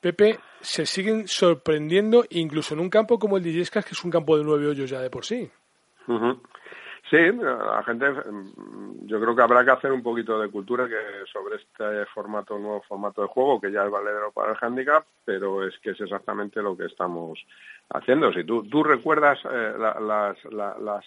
Pepe, 0.00 0.38
se 0.60 0.86
siguen 0.86 1.26
sorprendiendo 1.28 2.24
incluso 2.30 2.74
en 2.74 2.80
un 2.80 2.90
campo 2.90 3.18
como 3.18 3.36
el 3.36 3.46
Illescas, 3.46 3.84
que 3.84 3.92
es 3.92 4.04
un 4.04 4.10
campo 4.10 4.36
de 4.38 4.44
nueve 4.44 4.66
hoyos 4.66 4.90
ya 4.90 5.00
de 5.00 5.10
por 5.10 5.24
sí. 5.24 5.50
Sí, 7.08 7.16
la 7.40 7.82
gente, 7.84 8.08
mm, 8.08 9.06
yo 9.06 9.20
creo 9.20 9.34
que 9.34 9.42
habrá 9.42 9.64
que 9.64 9.70
hacer 9.72 9.90
un 9.90 10.02
poquito 10.02 10.38
de 10.40 10.48
cultura 10.48 10.86
que 10.86 10.94
sobre 11.32 11.56
este 11.56 12.06
formato, 12.14 12.56
nuevo 12.58 12.82
formato 12.82 13.22
de 13.22 13.28
juego, 13.28 13.60
que 13.60 13.72
ya 13.72 13.84
es 13.84 13.90
valedero 13.90 14.30
para 14.30 14.52
el 14.52 14.58
handicap, 14.60 15.04
pero 15.24 15.66
es 15.66 15.76
que 15.80 15.90
es 15.90 16.00
exactamente 16.00 16.62
lo 16.62 16.76
que 16.76 16.84
estamos 16.86 17.38
haciendo. 17.88 18.32
Si 18.32 18.44
tú, 18.44 18.62
tú 18.68 18.84
recuerdas 18.84 19.38
eh, 19.44 19.72
la- 19.78 19.98
las, 19.98 20.44
la- 20.52 20.76
las 20.78 21.04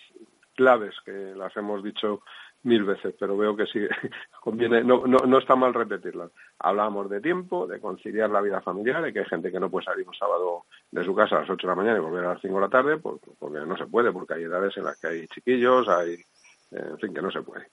claves 0.55 0.93
que 1.05 1.11
las 1.35 1.55
hemos 1.55 1.81
dicho 1.83 2.21
mil 2.63 2.83
veces, 2.83 3.13
pero 3.19 3.35
veo 3.37 3.55
que 3.55 3.65
sí 3.65 3.79
conviene, 4.41 4.83
no, 4.83 5.05
no, 5.05 5.19
no 5.19 5.37
está 5.37 5.55
mal 5.55 5.73
repetirlas. 5.73 6.31
Hablábamos 6.59 7.09
de 7.09 7.21
tiempo, 7.21 7.67
de 7.67 7.79
conciliar 7.79 8.29
la 8.29 8.41
vida 8.41 8.61
familiar, 8.61 9.01
de 9.03 9.11
que 9.13 9.19
hay 9.19 9.25
gente 9.25 9.51
que 9.51 9.59
no 9.59 9.69
puede 9.69 9.85
salir 9.85 10.07
un 10.07 10.13
sábado 10.13 10.63
de 10.91 11.03
su 11.03 11.13
casa 11.15 11.37
a 11.37 11.41
las 11.41 11.49
8 11.49 11.67
de 11.67 11.71
la 11.71 11.75
mañana 11.75 11.97
y 11.97 12.01
volver 12.01 12.25
a 12.25 12.33
las 12.33 12.41
5 12.41 12.55
de 12.55 12.61
la 12.61 12.69
tarde, 12.69 12.97
por- 12.97 13.19
porque 13.39 13.59
no 13.65 13.77
se 13.77 13.85
puede, 13.87 14.11
porque 14.11 14.33
hay 14.35 14.43
edades 14.43 14.75
en 14.77 14.85
las 14.85 14.99
que 14.99 15.07
hay 15.07 15.27
chiquillos, 15.27 15.87
hay, 15.89 16.13
eh, 16.13 16.87
en 16.91 16.99
fin, 16.99 17.13
que 17.13 17.21
no 17.21 17.31
se 17.31 17.41
puede. 17.41 17.67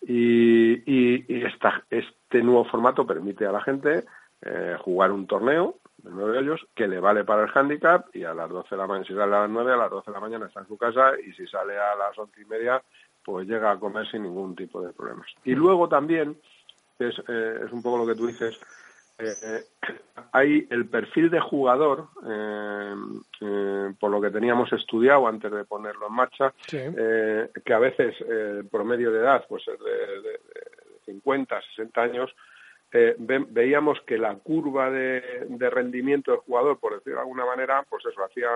Y, 0.00 0.74
y, 0.86 1.24
y 1.28 1.44
esta, 1.44 1.84
este 1.90 2.42
nuevo 2.42 2.64
formato 2.64 3.06
permite 3.06 3.46
a 3.46 3.52
la 3.52 3.60
gente 3.62 4.04
eh, 4.42 4.76
jugar 4.80 5.10
un 5.10 5.26
torneo 5.26 5.76
de 5.98 6.10
nueve 6.12 6.38
hoyos 6.38 6.64
que 6.76 6.86
le 6.86 7.00
vale 7.00 7.24
para 7.24 7.42
el 7.42 7.50
handicap 7.52 8.06
y 8.14 8.22
a 8.22 8.32
las 8.32 8.48
12 8.48 8.68
de 8.70 8.76
la 8.76 8.86
mañana, 8.86 9.04
si 9.06 9.12
sale 9.14 9.34
a 9.34 9.40
las 9.40 9.50
9, 9.50 9.72
a 9.72 9.76
las 9.76 9.90
12 9.90 10.10
de 10.10 10.14
la 10.14 10.20
mañana 10.20 10.46
está 10.46 10.60
en 10.60 10.68
su 10.68 10.78
casa 10.78 11.12
y 11.20 11.32
si 11.32 11.44
sale 11.48 11.76
a 11.76 11.96
las 11.96 12.16
once 12.16 12.40
y 12.40 12.44
media, 12.44 12.80
pues 13.24 13.46
llega 13.46 13.70
a 13.70 13.78
comer 13.78 14.06
sin 14.10 14.22
ningún 14.22 14.54
tipo 14.56 14.80
de 14.80 14.92
problemas. 14.92 15.26
Y 15.44 15.54
luego 15.54 15.88
también, 15.88 16.36
que 16.98 17.08
es, 17.08 17.18
eh, 17.28 17.60
es 17.66 17.72
un 17.72 17.82
poco 17.82 17.98
lo 17.98 18.06
que 18.06 18.14
tú 18.14 18.26
dices, 18.26 18.58
eh, 19.18 19.34
eh, 19.42 19.64
hay 20.32 20.66
el 20.70 20.86
perfil 20.88 21.28
de 21.30 21.40
jugador, 21.40 22.06
eh, 22.28 22.94
eh, 23.40 23.92
por 23.98 24.10
lo 24.10 24.20
que 24.20 24.30
teníamos 24.30 24.72
estudiado 24.72 25.26
antes 25.26 25.50
de 25.50 25.64
ponerlo 25.64 26.06
en 26.06 26.12
marcha, 26.14 26.54
Sí. 26.68 26.78
eh, 26.80 27.50
que 27.64 27.74
a 27.74 27.78
veces 27.80 28.14
eh, 28.20 28.58
el 28.60 28.68
promedio 28.68 29.10
de 29.10 29.20
edad 29.20 29.44
pues 29.48 29.66
es 29.68 29.78
de, 29.80 29.90
de- 29.90 30.22
de 30.22 31.00
50, 31.06 31.60
60 31.76 32.00
años, 32.02 32.30
eh, 32.92 33.16
ve- 33.18 33.46
veíamos 33.48 34.00
que 34.02 34.18
la 34.18 34.34
curva 34.36 34.90
de, 34.90 35.46
de 35.48 35.70
rendimiento 35.70 36.30
del 36.30 36.40
jugador, 36.40 36.78
por 36.78 36.94
decirlo 36.94 37.16
de 37.16 37.22
alguna 37.22 37.44
manera, 37.44 37.84
pues 37.90 38.04
eso, 38.06 38.22
hacía 38.24 38.48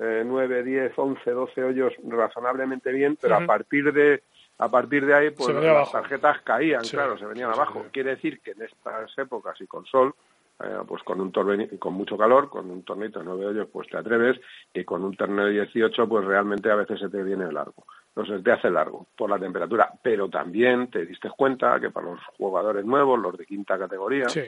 eh, 0.00 0.22
9, 0.24 0.62
10, 0.62 0.92
11, 0.96 1.30
12 1.30 1.64
hoyos 1.64 1.92
razonablemente 2.08 2.92
bien, 2.92 3.16
pero 3.20 3.34
Ujú. 3.36 3.44
a 3.44 3.46
partir 3.46 3.92
de 3.92 4.22
a 4.58 4.70
partir 4.70 5.04
de 5.04 5.14
ahí 5.14 5.30
pues 5.30 5.54
las 5.54 5.64
abajo. 5.64 5.92
tarjetas 5.92 6.40
caían, 6.40 6.82
Sí, 6.84 6.92
claro, 6.96 7.18
se 7.18 7.26
venían 7.26 7.52
sí, 7.52 7.58
abajo. 7.58 7.82
sí. 7.84 7.90
Quiere 7.92 8.10
decir 8.10 8.40
que 8.40 8.52
en 8.52 8.62
estas 8.62 9.16
épocas 9.18 9.60
y 9.60 9.66
con 9.66 9.84
sol, 9.84 10.14
eh, 10.62 10.78
pues 10.86 11.02
con 11.02 11.20
un 11.20 11.32
torneo 11.32 11.68
con 11.78 11.94
mucho 11.94 12.16
calor, 12.16 12.48
con 12.48 12.70
un 12.70 12.82
torneito 12.82 13.18
de 13.18 13.24
9 13.26 13.46
hoyos, 13.46 13.68
pues 13.72 13.88
te 13.88 13.96
atreves, 13.98 14.40
y 14.72 14.84
con 14.84 15.04
un 15.04 15.16
torneo 15.16 15.46
de 15.46 15.52
18, 15.52 16.08
pues 16.08 16.24
realmente 16.24 16.70
a 16.70 16.76
veces 16.76 17.00
se 17.00 17.08
te 17.08 17.22
viene 17.22 17.50
largo. 17.52 17.84
No 18.14 18.24
se 18.24 18.38
te 18.38 18.50
hace 18.50 18.70
largo 18.70 19.06
por 19.14 19.28
la 19.28 19.38
temperatura, 19.38 19.90
pero 20.02 20.30
también 20.30 20.90
te 20.90 21.04
diste 21.04 21.28
cuenta 21.36 21.78
que 21.78 21.90
para 21.90 22.06
los 22.12 22.20
jugadores 22.38 22.84
nuevos, 22.86 23.20
los 23.20 23.36
de 23.36 23.44
quinta 23.44 23.78
categoría, 23.78 24.28
Sí. 24.30 24.40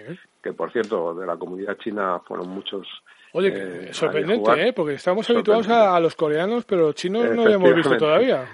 que 0.42 0.54
por 0.54 0.72
cierto 0.72 1.14
de 1.14 1.26
la 1.26 1.36
comunidad 1.36 1.76
china 1.76 2.20
fueron 2.26 2.48
muchos. 2.48 2.86
Oye, 3.34 3.52
eh, 3.54 3.92
sorprendente. 3.92 4.68
¿eh? 4.68 4.72
Porque 4.72 4.94
estamos 4.94 5.28
habituados 5.28 5.68
a, 5.68 5.94
a 5.94 6.00
los 6.00 6.14
coreanos, 6.14 6.64
pero 6.64 6.92
chinos 6.94 7.30
no 7.34 7.42
habíamos 7.42 7.74
visto 7.74 7.96
todavía. 7.98 8.46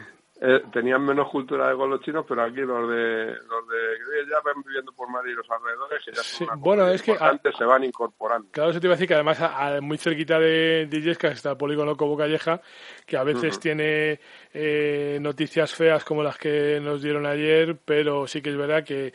Eh, 0.47 0.62
tenían 0.70 1.03
menos 1.03 1.30
cultura 1.30 1.68
de 1.68 1.74
gol 1.74 1.88
los 1.88 2.03
chinos, 2.03 2.26
pero 2.28 2.42
aquí 2.42 2.61
los 2.61 2.86
de 2.90 3.28
los 3.32 3.68
de 3.68 4.30
ya 4.30 4.40
van 4.45 4.62
viviendo 4.62 4.92
por 4.92 5.09
Madrid 5.09 5.32
y 5.32 5.36
los 5.36 5.51
alrededores, 5.51 6.05
que 6.05 6.12
ya 6.12 6.22
sí, 6.22 6.47
bueno, 6.59 6.86
es 6.88 7.03
que 7.03 7.16
antes 7.18 7.57
se 7.57 7.64
van 7.64 7.82
incorporando. 7.82 8.49
Claro, 8.51 8.70
eso 8.70 8.78
te 8.78 8.86
iba 8.86 8.92
a 8.92 8.97
decir 8.97 9.09
que 9.09 9.14
además 9.14 9.40
muy 9.80 9.97
cerquita 9.97 10.38
de, 10.38 10.86
de 10.86 11.11
está 11.11 11.53
el 11.53 11.57
polígono 11.57 11.97
Cobo 11.97 12.14
Calleja, 12.16 12.61
que 13.07 13.16
a 13.16 13.24
veces 13.24 13.59
tiene 13.59 14.20
eh, 14.53 15.18
noticias 15.18 15.74
feas 15.74 16.05
como 16.05 16.22
las 16.22 16.36
que 16.36 16.78
nos 16.78 17.01
dieron 17.01 17.24
ayer, 17.24 17.78
pero 17.82 18.26
sí 18.26 18.42
que 18.42 18.51
es 18.51 18.57
verdad 18.57 18.84
que, 18.84 19.14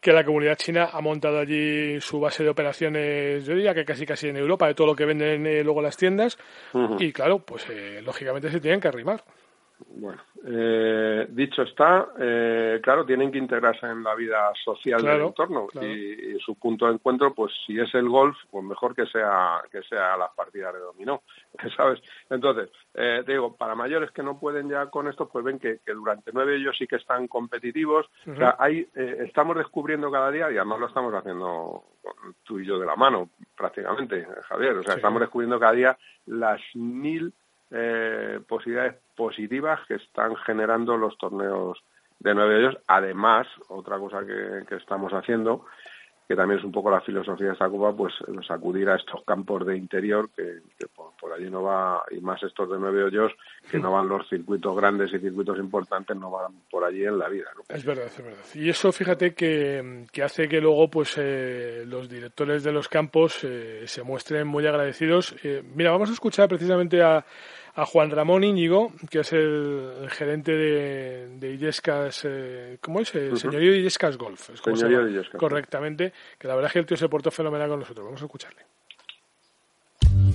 que 0.00 0.12
la 0.14 0.24
comunidad 0.24 0.56
china 0.56 0.88
ha 0.92 1.00
montado 1.02 1.40
allí 1.40 2.00
su 2.00 2.20
base 2.20 2.42
de 2.42 2.48
operaciones, 2.48 3.44
yo 3.44 3.54
diría 3.54 3.74
que 3.74 3.84
casi 3.84 4.06
casi 4.06 4.28
en 4.28 4.38
Europa, 4.38 4.66
de 4.66 4.74
todo 4.74 4.86
lo 4.86 4.96
que 4.96 5.04
venden 5.04 5.46
eh, 5.46 5.62
luego 5.62 5.82
las 5.82 5.98
tiendas, 5.98 6.38
y 6.98 7.12
claro, 7.12 7.40
pues 7.40 7.66
lógicamente 8.02 8.50
se 8.50 8.60
tienen 8.60 8.80
que 8.80 8.88
arrimar. 8.88 9.22
Bueno, 9.88 10.22
eh, 10.46 11.26
dicho 11.30 11.62
está, 11.62 12.08
eh, 12.18 12.80
claro, 12.82 13.04
tienen 13.04 13.30
que 13.30 13.38
integrarse 13.38 13.86
en 13.86 14.02
la 14.02 14.14
vida 14.14 14.50
social 14.64 15.02
del 15.02 15.22
entorno 15.22 15.68
y, 15.80 16.38
su 16.40 16.54
punto 16.54 16.86
de 16.86 16.94
encuentro, 16.94 17.34
pues 17.34 17.52
si 17.66 17.78
es 17.78 17.94
el 17.94 18.08
golf, 18.08 18.36
pues 18.50 18.64
mejor 18.64 18.94
que 18.94 19.06
sea 19.06 19.60
que 19.70 19.82
sea 19.82 20.16
las 20.16 20.30
partidas 20.30 20.72
de 20.72 20.80
dominó, 20.80 21.22
¿sabes? 21.76 22.00
Entonces, 22.30 22.70
eh, 22.94 23.22
te 23.26 23.32
digo, 23.32 23.56
para 23.56 23.74
mayores 23.74 24.10
que 24.10 24.22
no 24.22 24.38
pueden 24.38 24.68
ya 24.68 24.86
con 24.86 25.08
esto, 25.08 25.28
pues 25.28 25.44
ven 25.44 25.58
que, 25.58 25.80
durante 25.86 26.30
nueve 26.32 26.56
ellos 26.56 26.76
sí 26.78 26.86
que 26.86 26.96
están 26.96 27.28
competitivos. 27.28 28.06
O 28.26 28.36
sea, 28.36 28.56
hay, 28.58 28.88
estamos 28.94 29.56
descubriendo 29.56 30.10
cada 30.10 30.30
día 30.30 30.50
y 30.50 30.56
además 30.56 30.80
lo 30.80 30.86
estamos 30.86 31.12
haciendo 31.14 31.84
tú 32.44 32.58
y 32.58 32.66
yo 32.66 32.78
de 32.78 32.86
la 32.86 32.96
mano, 32.96 33.30
prácticamente, 33.56 34.26
Javier. 34.42 34.78
O 34.78 34.82
sea, 34.82 34.94
estamos 34.94 35.20
descubriendo 35.20 35.60
cada 35.60 35.72
día 35.72 35.98
las 36.26 36.60
mil 36.74 37.32
eh, 37.70 38.40
posibilidades 38.48 38.96
positivas 39.16 39.80
que 39.86 39.94
están 39.94 40.34
generando 40.36 40.96
los 40.96 41.16
torneos 41.18 41.78
de 42.18 42.34
nueve 42.34 42.54
de 42.54 42.60
ellos. 42.60 42.78
Además, 42.86 43.46
otra 43.68 43.98
cosa 43.98 44.20
que, 44.24 44.74
estamos 44.76 45.12
haciendo 45.12 45.64
que 46.28 46.36
también 46.36 46.60
es 46.60 46.64
un 46.64 46.70
poco 46.70 46.92
la 46.92 47.00
filosofía 47.00 47.48
de 47.48 47.52
esta 47.54 47.68
Copa, 47.68 47.92
pues 47.92 48.14
acudir 48.50 48.88
a 48.88 48.94
estos 48.94 49.24
campos 49.24 49.66
de 49.66 49.76
interior 49.76 50.30
que, 50.30 50.60
por, 50.94 51.32
allí 51.32 51.50
no 51.50 51.64
va, 51.64 52.04
y 52.08 52.20
más 52.20 52.40
estos 52.44 52.70
de 52.70 52.78
nueve 52.78 53.02
hoyos, 53.02 53.32
que 53.68 53.80
no 53.80 53.90
van 53.90 54.08
los 54.08 54.28
circuitos 54.28 54.76
grandes 54.76 55.12
y 55.12 55.18
circuitos 55.18 55.58
importantes, 55.58 56.16
no 56.16 56.30
van 56.30 56.52
por 56.70 56.84
allí 56.84 57.04
en 57.04 57.18
la 57.18 57.28
vida. 57.28 57.50
Es 57.68 57.84
verdad, 57.84 58.06
es 58.06 58.22
verdad. 58.22 58.44
Y 58.54 58.68
eso 58.68 58.92
fíjate 58.92 59.34
que, 59.34 60.06
que 60.12 60.22
hace 60.22 60.48
que 60.48 60.60
luego 60.60 60.88
pues 60.88 61.18
eh, 61.18 61.82
los 61.84 62.08
directores 62.08 62.62
de 62.62 62.70
los 62.70 62.88
campos 62.88 63.42
eh, 63.42 63.82
se 63.86 64.04
muestren 64.04 64.46
muy 64.46 64.64
agradecidos. 64.68 65.34
Eh, 65.42 65.64
mira, 65.74 65.90
vamos 65.90 66.10
a 66.10 66.12
escuchar 66.12 66.48
precisamente 66.48 67.02
a 67.02 67.24
a 67.74 67.86
Juan 67.86 68.10
Ramón 68.10 68.44
Íñigo, 68.44 68.92
que 69.08 69.20
es 69.20 69.32
el, 69.32 70.08
gerente 70.10 70.52
de, 70.52 71.28
de 71.38 71.54
Illescas, 71.54 72.22
eh, 72.24 72.78
¿cómo 72.80 73.00
es? 73.00 73.14
El 73.14 73.38
señorío 73.38 73.72
de 73.72 73.78
Illescas 73.78 74.16
Golf. 74.16 74.50
Es 74.50 74.60
señorío 74.60 75.04
de 75.04 75.12
Illescas. 75.12 75.38
Correctamente, 75.38 76.12
que 76.38 76.48
la 76.48 76.54
verdad 76.54 76.68
es 76.68 76.72
que 76.72 76.78
el 76.80 76.86
tío 76.86 76.96
se 76.96 77.08
portó 77.08 77.30
fenomenal 77.30 77.68
con 77.68 77.80
nosotros. 77.80 78.04
Vamos 78.04 78.22
a 78.22 78.24
escucharle. 78.24 78.62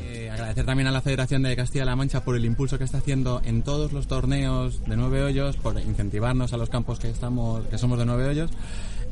Eh, 0.02 0.30
agradecer 0.32 0.66
también 0.66 0.88
a 0.88 0.92
la 0.92 1.02
Federación 1.02 1.44
de 1.44 1.56
Castilla-La 1.56 1.96
Mancha 1.96 2.24
por 2.24 2.36
el 2.36 2.46
impulso 2.46 2.78
que 2.78 2.86
está 2.86 3.00
haciendo 3.00 3.42
en 3.44 3.64
todos 3.64 3.92
los 3.92 4.08
torneos 4.08 4.84
de 4.86 4.96
nueve 4.96 5.22
hoyos, 5.24 5.58
por 5.58 5.80
incentivarnos 5.80 6.54
a 6.54 6.58
los 6.58 6.70
campos 6.70 7.00
que 7.00 7.10
estamos, 7.10 7.66
que 7.68 7.78
somos 7.78 8.00
de 8.00 8.06
nueve 8.06 8.26
hoyos. 8.26 8.52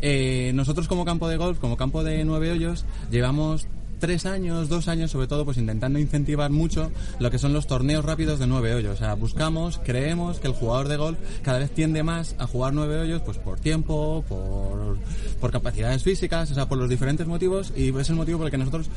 Eh, 0.02 0.52
nosotros 0.54 0.88
como 0.88 1.06
campo 1.06 1.28
de 1.28 1.38
golf, 1.38 1.60
como 1.60 1.78
campo 1.78 2.04
de 2.04 2.24
nueve 2.26 2.52
hoyos, 2.52 2.86
llevamos 3.10 3.68
tres 4.04 4.26
años, 4.26 4.68
dos 4.68 4.89
años, 4.89 5.12
sobre 5.12 5.28
todo, 5.28 5.45
pues 5.45 5.56
intentando 5.56 5.97
incentivar 5.97 6.51
mucho 6.51 6.91
lo 7.20 7.32
que 7.32 7.39
son 7.39 7.54
los 7.54 7.68
torneos 7.68 8.04
rápidos 8.04 8.38
de 8.38 8.47
nueve 8.47 8.74
hoyos. 8.74 8.95
O 8.95 8.97
sea, 8.97 9.14
buscamos, 9.14 9.80
creemos 9.82 10.41
que 10.41 10.47
el 10.47 10.54
jugador 10.54 10.89
de 10.89 10.97
golf 10.97 11.18
cada 11.41 11.60
vez 11.60 11.72
tiende 11.72 12.04
más 12.04 12.36
a 12.38 12.45
jugar 12.45 12.74
nueve 12.74 12.99
hoyos, 12.99 13.22
pues 13.22 13.38
por 13.38 13.62
tiempo, 13.62 14.26
por, 14.28 14.97
por 15.39 15.51
capacidades 15.51 16.04
físicas, 16.04 16.51
o 16.51 16.54
sea, 16.54 16.68
por 16.68 16.78
los 16.78 16.89
diferentes 16.89 17.28
motivos, 17.28 17.72
y 17.78 17.97
es 17.97 18.10
el 18.10 18.18
motivo 18.18 18.39
por 18.39 18.47
el 18.47 18.51
que 18.51 18.58
nosotros 18.58 18.89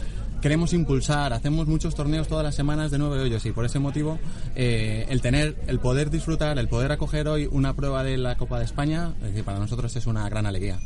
queremos 0.43 0.73
impulsar, 0.73 1.33
hacemos 1.33 1.69
muchos 1.69 1.95
torneos 1.95 2.27
todas 2.27 2.43
las 2.43 2.57
semanas 2.57 2.91
de 2.91 2.99
nueve 2.99 3.21
hoyos, 3.21 3.47
y 3.47 3.53
por 3.53 3.65
ese 3.65 3.79
motivo, 3.79 4.19
eh, 4.57 5.07
el 5.09 5.21
tener, 5.21 5.55
el 5.69 5.79
poder 5.79 6.11
disfrutar, 6.11 6.59
el 6.59 6.67
poder 6.67 6.91
acoger 6.91 7.29
hoy 7.29 7.49
una 7.49 7.75
prueba 7.75 8.03
de 8.03 8.19
la 8.19 8.37
Copa 8.37 8.59
de 8.59 8.65
España, 8.65 9.15
para 9.45 9.61
nosotros 9.61 9.95
es 9.95 10.09
una 10.09 10.29
gran 10.29 10.47
alegría. 10.47 10.81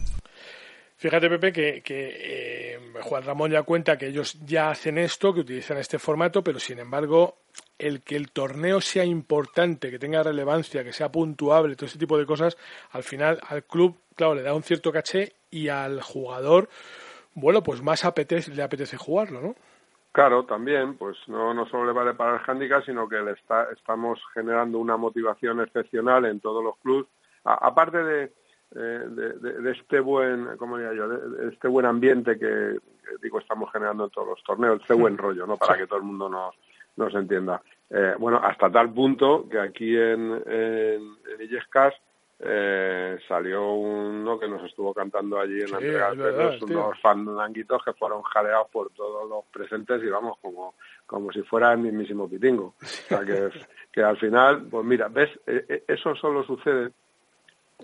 Fíjate, 1.00 1.30
Pepe, 1.30 1.50
que, 1.50 1.82
eh, 1.88 2.78
Juan 3.00 3.22
Ramón 3.22 3.50
ya 3.50 3.62
cuenta 3.62 3.96
que 3.96 4.08
ellos 4.08 4.38
ya 4.44 4.68
hacen 4.68 4.98
esto, 4.98 5.32
que 5.32 5.40
utilizan 5.40 5.78
este 5.78 5.98
formato, 5.98 6.44
pero 6.44 6.58
sin 6.58 6.78
embargo, 6.78 7.38
el 7.78 8.02
que 8.02 8.16
el 8.16 8.30
torneo 8.30 8.82
sea 8.82 9.02
importante, 9.02 9.90
que 9.90 9.98
tenga 9.98 10.22
relevancia, 10.22 10.84
que 10.84 10.92
sea 10.92 11.10
puntuable, 11.10 11.74
todo 11.74 11.86
ese 11.86 11.98
tipo 11.98 12.18
de 12.18 12.26
cosas, 12.26 12.58
al 12.90 13.02
final 13.02 13.40
al 13.48 13.64
club, 13.64 13.96
claro, 14.14 14.34
le 14.34 14.42
da 14.42 14.52
un 14.52 14.62
cierto 14.62 14.92
caché 14.92 15.32
y 15.50 15.68
al 15.68 16.02
jugador, 16.02 16.68
bueno, 17.32 17.62
pues 17.62 17.80
más 17.80 18.04
apetece, 18.04 18.54
le 18.54 18.62
apetece 18.62 18.98
jugarlo, 18.98 19.40
¿no? 19.40 19.54
Claro, 20.12 20.44
también, 20.44 20.98
pues 20.98 21.16
no, 21.28 21.54
no 21.54 21.64
solo 21.64 21.86
le 21.86 21.92
vale 21.92 22.12
para 22.12 22.36
el 22.36 22.42
handicap, 22.46 22.84
sino 22.84 23.08
que 23.08 23.22
le 23.22 23.32
está, 23.32 23.68
estamos 23.72 24.20
generando 24.34 24.78
una 24.78 24.98
motivación 24.98 25.62
excepcional 25.62 26.26
en 26.26 26.40
todos 26.40 26.62
los 26.62 26.76
clubes, 26.76 27.06
aparte 27.42 28.04
de 28.04 28.39
eh, 28.76 29.04
de, 29.08 29.70
este 29.72 29.98
buen, 29.98 30.56
¿cómo 30.56 30.78
diría 30.78 30.94
yo? 30.94 31.08
De, 31.08 31.48
este 31.48 31.66
buen 31.66 31.86
ambiente 31.86 32.38
que, 32.38 32.78
digo 33.20 33.40
estamos 33.40 33.70
generando 33.72 34.04
en 34.04 34.10
todos 34.10 34.28
los 34.28 34.44
torneos, 34.44 34.80
este 34.80 34.94
buen 34.94 35.18
rollo, 35.18 35.46
¿no? 35.46 35.56
Para 35.56 35.76
que 35.76 35.88
todo 35.88 35.98
el 35.98 36.04
mundo 36.04 36.28
nos, 36.28 36.54
nos 36.96 37.12
entienda. 37.14 37.60
Eh, 37.90 38.14
bueno, 38.18 38.40
hasta 38.42 38.70
tal 38.70 38.92
punto 38.92 39.48
que 39.48 39.58
aquí 39.58 39.96
en, 39.96 40.40
en, 40.46 41.16
Illescas 41.40 41.94
eh, 42.38 43.18
salió 43.26 43.72
uno 43.72 44.38
que 44.38 44.46
nos 44.46 44.62
estuvo 44.62 44.94
cantando 44.94 45.40
allí 45.40 45.60
en 45.60 45.70
la 45.72 45.78
entrega 45.78 46.14
de 46.14 46.58
unos 46.64 47.00
fandanguitos 47.00 47.82
que 47.84 47.92
fueron 47.94 48.22
jaleados 48.22 48.68
por 48.70 48.90
todos 48.90 49.28
los 49.28 49.44
presentes 49.46 50.00
y 50.04 50.06
vamos, 50.06 50.38
como, 50.40 50.74
como 51.06 51.32
si 51.32 51.42
fuera 51.42 51.72
el 51.72 51.78
mismísimo 51.78 52.28
pitingo. 52.28 52.74
O 52.80 52.86
sea, 52.86 53.24
que, 53.24 53.50
que 53.90 54.02
al 54.02 54.16
final, 54.16 54.68
pues 54.70 54.84
mira, 54.84 55.08
ves, 55.08 55.30
eso 55.88 56.14
solo 56.14 56.44
sucede 56.44 56.92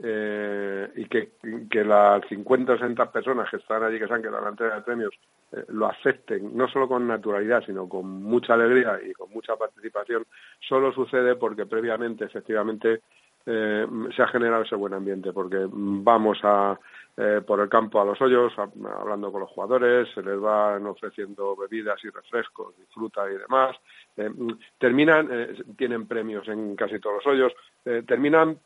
eh, 0.02 0.90
y 0.96 1.04
que, 1.06 1.32
que 1.70 1.84
las 1.84 2.26
50 2.28 2.72
o 2.72 2.78
60 2.78 3.12
personas 3.12 3.50
que 3.50 3.56
están 3.56 3.82
allí, 3.82 3.98
que 3.98 4.06
se 4.06 4.14
han 4.14 4.22
quedado 4.22 4.48
entrega 4.48 4.76
de 4.76 4.82
premios, 4.82 5.14
eh, 5.52 5.64
lo 5.68 5.86
acepten, 5.86 6.56
no 6.56 6.68
solo 6.68 6.88
con 6.88 7.06
naturalidad, 7.06 7.64
sino 7.64 7.88
con 7.88 8.22
mucha 8.22 8.54
alegría 8.54 8.98
y 9.04 9.12
con 9.12 9.30
mucha 9.30 9.56
participación, 9.56 10.26
solo 10.60 10.92
sucede 10.92 11.36
porque 11.36 11.66
previamente, 11.66 12.24
efectivamente, 12.24 13.00
eh, 13.48 13.86
se 14.14 14.22
ha 14.22 14.26
generado 14.26 14.64
ese 14.64 14.74
buen 14.74 14.92
ambiente, 14.92 15.32
porque 15.32 15.68
vamos 15.70 16.38
a, 16.42 16.76
eh, 17.16 17.40
por 17.46 17.60
el 17.60 17.68
campo 17.68 18.00
a 18.00 18.04
los 18.04 18.20
hoyos, 18.20 18.52
hablando 18.58 19.30
con 19.30 19.42
los 19.42 19.50
jugadores, 19.50 20.08
se 20.12 20.20
les 20.20 20.40
van 20.40 20.84
ofreciendo 20.84 21.54
bebidas 21.54 22.02
y 22.04 22.10
refrescos 22.10 22.74
y 22.76 22.92
fruta 22.92 23.22
y 23.30 23.38
demás, 23.38 23.76
eh, 24.16 24.30
terminan, 24.78 25.28
tienen 25.76 26.08
premios 26.08 26.48
en 26.48 26.74
casi 26.74 26.98
todos 26.98 27.24
los 27.24 27.26
hoyos, 27.26 27.52
terminan 28.04 28.58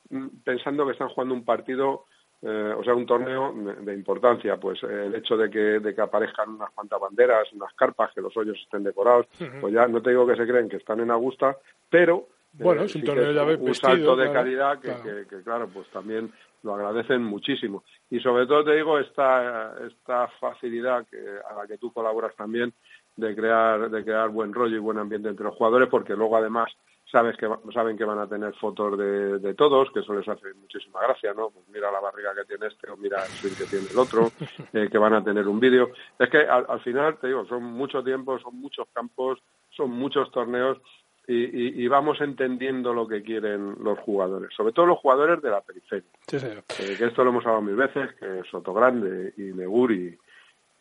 pensando 0.42 0.86
que 0.86 0.92
están 0.92 1.10
jugando 1.10 1.34
un 1.34 1.44
partido 1.44 2.06
o 2.42 2.82
sea, 2.82 2.94
un 2.94 3.04
torneo 3.04 3.52
de, 3.82 3.92
importancia, 3.92 4.56
pues 4.56 4.82
el 4.82 5.14
hecho 5.14 5.36
de 5.36 5.50
que, 5.50 5.78
de 5.78 5.94
que 5.94 6.00
aparezcan 6.00 6.48
unas 6.48 6.70
cuantas 6.70 6.98
banderas, 6.98 7.52
unas 7.52 7.74
carpas, 7.74 8.14
que 8.14 8.22
los 8.22 8.34
hoyos 8.34 8.58
estén 8.62 8.82
decorados, 8.82 9.26
pues 9.60 9.74
ya 9.74 9.86
no 9.86 10.00
te 10.00 10.08
digo 10.08 10.26
que 10.26 10.36
se 10.36 10.46
creen 10.46 10.70
que 10.70 10.78
están 10.78 11.00
en 11.00 11.10
Augusta, 11.10 11.58
pero 11.90 12.28
bueno, 12.52 12.82
es 12.82 12.94
un 12.94 13.04
torneo 13.04 13.32
de 13.32 13.54
un 13.56 13.74
salto 13.74 14.16
de 14.16 14.32
calidad 14.32 14.80
que, 14.80 15.26
que, 15.28 15.42
claro. 15.42 15.68
pues 15.68 15.88
también 15.90 16.32
lo 16.62 16.74
agradecen 16.74 17.22
muchísimo. 17.22 17.84
Y 18.10 18.20
sobre 18.20 18.46
todo 18.46 18.64
te 18.64 18.74
digo 18.74 18.98
esta, 18.98 19.74
esta 19.86 20.28
facilidad 20.40 21.06
que, 21.06 21.18
a 21.18 21.54
la 21.54 21.66
que 21.66 21.78
tú 21.78 21.92
colaboras 21.92 22.34
también 22.36 22.72
de 23.16 23.34
crear, 23.34 23.90
de 23.90 24.04
crear 24.04 24.28
buen 24.30 24.52
rollo 24.52 24.76
y 24.76 24.80
buen 24.80 24.98
ambiente 24.98 25.28
entre 25.28 25.44
los 25.44 25.54
jugadores, 25.54 25.88
porque 25.88 26.14
luego 26.14 26.36
además 26.36 26.70
sabes 27.10 27.36
que 27.36 27.48
saben 27.74 27.96
que 27.96 28.04
van 28.04 28.18
a 28.18 28.28
tener 28.28 28.54
fotos 28.54 28.96
de, 28.96 29.38
de 29.38 29.54
todos, 29.54 29.90
que 29.92 30.00
eso 30.00 30.14
les 30.14 30.28
hace 30.28 30.54
muchísima 30.54 31.00
gracia, 31.00 31.34
¿no? 31.34 31.50
Pues 31.50 31.68
mira 31.68 31.90
la 31.90 32.00
barriga 32.00 32.34
que 32.34 32.44
tiene 32.44 32.66
este 32.66 32.90
o 32.90 32.96
mira 32.96 33.24
el 33.24 33.30
swing 33.30 33.54
que 33.54 33.64
tiene 33.64 33.86
el 33.90 33.98
otro, 33.98 34.30
eh, 34.72 34.88
que 34.90 34.98
van 34.98 35.14
a 35.14 35.24
tener 35.24 35.48
un 35.48 35.58
vídeo. 35.58 35.90
Es 36.18 36.28
que 36.28 36.38
al, 36.38 36.66
al 36.68 36.80
final, 36.80 37.18
te 37.18 37.28
digo, 37.28 37.44
son 37.46 37.64
mucho 37.64 38.02
tiempo, 38.04 38.38
son 38.38 38.60
muchos 38.60 38.86
campos, 38.92 39.40
son 39.70 39.90
muchos 39.90 40.30
torneos 40.30 40.78
y, 41.26 41.86
vamos 41.86 42.20
entendiendo 42.20 42.92
lo 42.92 43.06
que 43.06 43.22
quieren 43.22 43.76
los 43.80 43.98
jugadores, 44.00 44.52
sobre 44.54 44.72
todo 44.72 44.86
los 44.86 44.98
jugadores 44.98 45.40
de 45.40 45.50
la 45.50 45.60
periferia. 45.60 46.08
Eh, 46.32 46.96
que 46.98 47.04
esto 47.04 47.22
lo 47.22 47.30
hemos 47.30 47.46
hablado 47.46 47.62
mil 47.62 47.76
veces, 47.76 48.12
que 48.18 48.42
Sotogrande 48.50 49.32
y 49.36 49.52
Neguri 49.52 50.18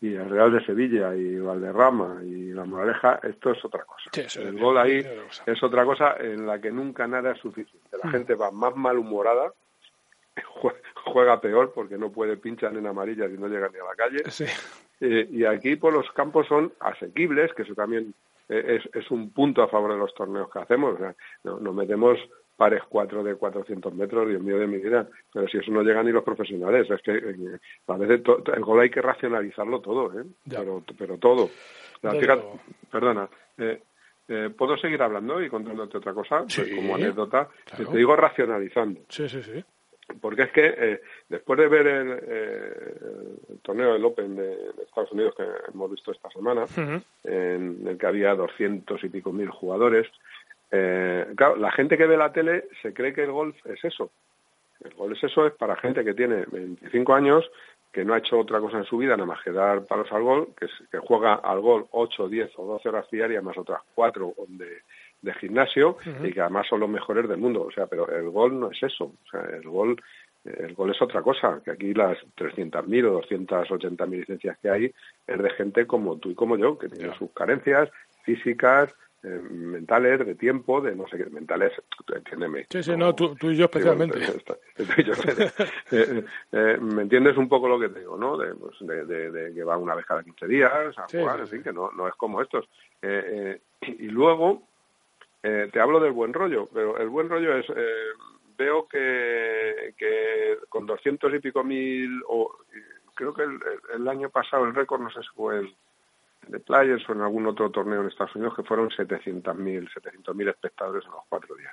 y 0.02 0.14
el 0.14 0.30
Real 0.30 0.52
de 0.52 0.66
Sevilla 0.66 1.14
y 1.14 1.38
Valderrama 1.40 2.22
y 2.24 2.54
la 2.54 2.66
Moraleja, 2.66 3.20
esto 3.22 3.52
es 3.52 3.64
otra 3.64 3.84
cosa. 3.84 4.10
el 4.42 4.58
gol 4.58 4.78
ahí 4.78 5.06
es 5.46 5.64
otra 5.64 5.84
cosa 5.84 6.16
en 6.18 6.48
la 6.48 6.60
que 6.60 6.72
nunca 6.72 7.06
nada 7.06 7.32
es 7.32 7.40
suficiente. 7.40 7.98
La 8.02 8.10
hmm. 8.10 8.14
gente 8.14 8.36
va 8.36 8.50
más 8.50 8.76
malhumorada, 8.76 9.52
juega 11.06 11.42
peor 11.42 11.74
porque 11.74 11.98
no 11.98 12.12
puede 12.12 12.38
pinchar 12.38 12.76
en 12.76 12.88
amarillas 12.88 13.30
y 13.30 13.38
no 13.38 13.48
llega 13.48 13.70
ni 13.70 13.80
a 13.80 13.84
la 13.84 13.96
calle. 13.96 14.24
Eh, 15.02 15.28
y 15.32 15.46
aquí 15.46 15.76
por 15.76 15.94
los 15.94 16.10
campos 16.12 16.48
son 16.48 16.74
asequibles, 16.80 17.54
que 17.54 17.64
eso 17.64 17.74
también 17.74 18.14
es, 18.50 18.84
es 18.94 19.12
un 19.12 19.32
punto 19.32 19.62
a 19.62 19.68
favor 19.68 19.94
de 19.94 20.00
los 20.00 20.14
torneos 20.14 20.50
que 20.52 20.60
hacemos. 20.60 20.98
nos 21.44 21.76
metemos 21.76 22.20
pares 22.60 22.84
cuatro 22.90 23.24
de 23.24 23.36
400 23.36 23.94
metros, 23.96 24.28
Dios 24.28 24.42
mío 24.42 24.60
de 24.60 24.68
mi 24.68 24.78
vida. 24.78 25.08
Pero 25.34 25.48
si 25.48 25.58
eso 25.58 25.72
no 25.72 25.82
llega 25.82 26.04
ni 26.04 26.12
los 26.12 26.26
profesionales, 26.26 26.92
es 26.92 27.02
que 27.02 27.14
eh, 27.16 27.60
a 27.88 27.98
veces 27.98 28.22
el 28.54 28.64
gol 28.64 28.82
hay 28.82 28.90
que 28.90 29.02
racionalizarlo 29.02 29.80
todo, 29.80 30.20
¿eh? 30.20 30.26
Pero, 30.48 30.84
pero 30.98 31.18
todo. 31.18 31.50
perdona, 32.92 33.30
eh, 33.58 33.82
eh, 34.28 34.50
¿puedo 34.56 34.78
seguir 34.78 35.02
hablando 35.02 35.42
y 35.42 35.50
contándote 35.50 35.98
otra 35.98 36.14
cosa? 36.14 36.42
Pues 36.42 36.70
como 36.76 36.96
anécdota, 36.96 37.48
te 37.76 37.98
digo 37.98 38.16
racionalizando. 38.16 39.02
Sí, 39.08 39.30
sí, 39.30 39.42
sí. 39.42 39.64
Porque 40.22 40.44
es 40.44 40.52
que 40.52 40.66
eh, 40.66 41.02
después 41.30 41.60
de 41.60 41.68
ver 41.68 41.88
el, 41.88 42.20
eh, 42.22 42.96
el, 43.50 43.60
torneo 43.62 43.94
del 43.94 44.06
Open 44.06 44.36
de, 44.36 44.58
Estados 44.84 45.12
Unidos 45.12 45.36
que 45.36 45.44
hemos 45.74 45.92
visto 45.92 46.12
esta 46.12 46.30
semana, 46.30 46.66
en 47.24 47.88
el 47.88 47.98
que 47.98 48.08
había 48.08 48.34
doscientos 48.36 49.04
y 49.04 49.10
pico 49.10 49.32
mil 49.32 49.50
jugadores, 49.50 50.08
eh, 50.72 51.26
claro, 51.36 51.56
la 51.58 51.72
gente 51.72 51.98
que 51.98 52.06
ve 52.06 52.18
la 52.18 52.32
tele 52.32 52.66
se 52.82 52.94
cree 52.94 53.14
que 53.14 53.24
el 53.24 53.32
golf 53.32 53.56
es 53.66 53.84
eso. 53.84 54.12
El 54.84 54.94
golf 54.94 55.18
es 55.18 55.24
eso, 55.26 55.46
es 55.46 55.54
para 55.54 55.76
gente 55.76 56.04
que 56.04 56.14
tiene 56.14 56.46
25 56.52 57.14
años, 57.14 57.50
que 57.92 58.06
no 58.06 58.14
ha 58.14 58.20
hecho 58.20 58.40
otra 58.40 58.60
cosa 58.60 58.78
en 58.78 58.86
su 58.86 58.98
vida 58.98 59.18
nada 59.18 59.26
más 59.26 59.44
que 59.44 59.52
dar 59.52 59.86
palos 59.86 60.12
al 60.12 60.24
gol, 60.24 60.50
que, 60.60 60.68
que 60.92 61.00
juega 61.00 61.36
al 61.36 61.60
gol 61.60 61.88
8, 61.92 62.30
10 62.30 62.52
o 62.58 62.66
12 62.66 62.90
horas 62.90 63.10
diarias 63.12 63.44
más 63.44 63.58
otras 63.58 63.82
4 63.96 64.34
de, 64.48 64.82
de 65.22 65.34
gimnasio 65.34 65.98
y 66.24 66.32
que 66.32 66.42
además 66.42 66.68
son 66.70 66.80
los 66.80 66.90
mejores 66.90 67.28
del 67.28 67.38
mundo. 67.38 67.64
O 67.64 67.72
sea, 67.72 67.88
pero 67.88 68.10
el 68.10 68.30
gol 68.30 68.60
no 68.60 68.72
es 68.72 68.82
eso. 68.84 69.06
O 69.06 69.30
sea, 69.30 69.42
el 69.42 69.68
gol 69.68 70.02
el 70.46 70.74
gol 70.74 70.92
es 70.92 71.02
otra 71.02 71.22
cosa, 71.22 71.62
que 71.64 71.72
aquí 71.72 71.94
las 71.94 72.18
300.000 72.38 73.06
o 73.06 73.22
280.000 73.22 74.10
licencias 74.10 74.58
que 74.60 74.70
hay 74.70 74.94
es 75.28 75.38
de 75.38 75.50
gente 75.52 75.86
como 75.86 76.18
tú 76.18 76.32
y 76.32 76.36
como 76.36 76.58
yo, 76.58 76.78
que 76.78 76.88
tienen 76.88 77.14
sus 77.16 77.32
carencias 77.32 77.90
físicas, 78.24 78.96
eh, 79.22 79.28
mentales, 79.28 80.26
de 80.26 80.36
tiempo, 80.36 80.80
de 80.80 80.96
no 80.96 81.06
sé 81.10 81.18
qué, 81.18 81.26
mentales, 81.26 81.74
entiéndeme. 82.16 82.68
Sí, 82.70 82.82
sí, 82.82 82.96
no, 82.96 83.14
tú, 83.14 83.36
y 83.42 83.56
yo 83.58 83.66
especialmente. 83.66 84.18
me 86.80 87.02
entiendes 87.02 87.36
un 87.36 87.50
poco 87.50 87.68
lo 87.68 87.78
que 87.78 87.90
te 87.90 88.00
digo, 88.00 88.16
¿no? 88.18 88.38
De, 88.38 88.56
pues, 88.56 88.78
de, 88.80 89.52
que 89.54 89.64
va 89.64 89.78
una 89.78 89.94
vez 89.94 90.06
cada 90.06 90.24
15 90.24 90.48
días 90.48 90.98
a 90.98 91.06
jugar, 91.12 91.44
en 91.52 91.64
que 91.64 91.74
no, 91.74 91.92
no 91.92 92.08
es 92.08 92.16
como 92.16 92.42
estos. 92.42 92.70
Eh, 93.02 93.60
eh, 93.82 93.96
y 94.00 94.08
luego, 94.08 94.69
te 95.42 95.80
hablo 95.80 96.00
del 96.00 96.12
buen 96.12 96.34
rollo, 96.34 96.68
pero 96.74 96.98
el 96.98 97.10
buen 97.10 97.30
rollo 97.30 97.58
es 97.58 97.66
veo 98.60 98.88
que, 98.88 99.94
que 99.98 100.58
con 100.68 100.86
doscientos 100.86 101.34
y 101.34 101.40
pico 101.40 101.64
mil, 101.64 102.22
o 102.28 102.58
creo 103.16 103.34
que 103.34 103.44
el, 103.94 104.08
año 104.08 104.30
pasado 104.30 104.66
el 104.66 104.76
récord, 104.76 105.02
no 105.02 105.10
sé 105.10 105.22
si 105.22 105.30
fue 105.36 105.60
el 105.60 105.76
de 106.48 106.60
Players 106.60 107.08
o 107.08 107.14
en 107.14 107.22
algún 107.22 107.46
otro 107.48 107.70
torneo 107.70 108.02
en 108.02 108.08
Estados 108.08 108.36
Unidos, 108.36 108.56
que 108.56 108.64
fueron 108.64 108.90
700.000 108.90 109.56
mil 110.34 110.48
espectadores 110.48 111.06
en 111.06 111.12
los 111.12 111.22
cuatro 111.30 111.56
días. 111.56 111.72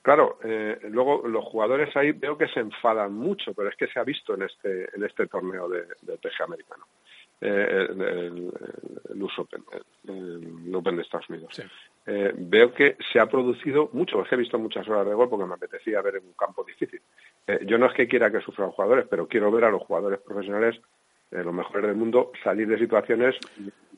Claro, 0.00 0.38
eh, 0.44 0.78
luego 0.90 1.26
los 1.26 1.44
jugadores 1.44 1.94
ahí 1.96 2.12
veo 2.12 2.38
que 2.38 2.48
se 2.48 2.60
enfadan 2.60 3.12
mucho, 3.12 3.52
pero 3.54 3.68
es 3.68 3.76
que 3.76 3.88
se 3.88 3.98
ha 3.98 4.04
visto 4.04 4.34
en 4.34 4.42
este, 4.42 4.88
en 4.94 5.02
este 5.02 5.26
torneo 5.26 5.68
de, 5.68 5.86
de 6.02 6.18
americano. 6.44 6.86
Eh, 7.38 7.86
el, 7.90 8.00
el, 8.00 8.52
el, 9.10 9.22
US 9.22 9.38
Open, 9.38 9.62
el, 10.08 10.74
Open 10.74 10.96
de 10.96 11.02
Estados 11.02 11.28
Unidos. 11.28 11.62
Eh, 12.06 12.32
veo 12.34 12.72
que 12.72 12.96
se 13.12 13.20
ha 13.20 13.26
producido 13.26 13.90
mucho, 13.92 14.22
es 14.22 14.28
que 14.28 14.36
he 14.36 14.38
visto 14.38 14.58
muchas 14.58 14.88
horas 14.88 15.06
de 15.06 15.12
gol 15.12 15.28
porque 15.28 15.44
me 15.44 15.52
apetecía 15.52 16.00
ver 16.00 16.16
en 16.16 16.28
un 16.28 16.32
campo 16.32 16.64
difícil. 16.64 17.02
Eh, 17.46 17.60
yo 17.66 17.76
no 17.76 17.86
es 17.86 17.92
que 17.92 18.08
quiera 18.08 18.30
que 18.30 18.40
sufran 18.40 18.70
jugadores, 18.70 19.06
pero 19.10 19.28
quiero 19.28 19.50
ver 19.50 19.64
a 19.64 19.70
los 19.70 19.82
jugadores 19.82 20.20
profesionales, 20.20 20.80
los 21.30 21.52
mejores 21.52 21.88
del 21.88 21.96
mundo, 21.96 22.32
salir 22.42 22.68
de 22.68 22.78
situaciones 22.78 23.34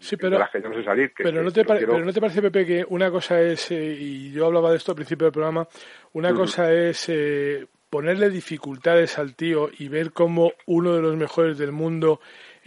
sí, 0.01 0.17
pero, 0.17 0.31
de 0.31 0.39
las 0.39 0.51
que 0.51 0.63
yo 0.63 0.71
no 0.71 0.75
sé 0.75 0.83
salir. 0.83 1.13
pero, 1.17 1.43
no 1.43 1.53
te 1.53 1.65
pero 1.65 2.05
no 2.05 2.13
te 2.13 2.21
parece, 2.21 2.43
Pepe, 2.43 2.67
que 2.67 2.87
una 2.89 3.11
cosa 3.11 3.41
es, 3.41 3.71
y 3.71 4.33
yo 4.33 4.47
hablaba 4.47 4.71
de 4.71 4.79
esto 4.79 4.93
al 4.93 4.97
principio 4.97 5.27
del 5.27 5.33
programa, 5.33 5.69
una 6.15 6.33
cosa 6.35 6.73
es 6.73 7.09
ponerle 7.91 8.31
dificultades 8.31 9.19
al 9.19 9.35
tío 9.35 9.71
y 9.79 9.89
ver 9.89 10.13
cómo 10.13 10.53
uno 10.67 10.95
de 10.95 11.03
los 11.03 11.17
mejores 11.17 11.59
del 11.59 11.73
mundo 11.73 12.21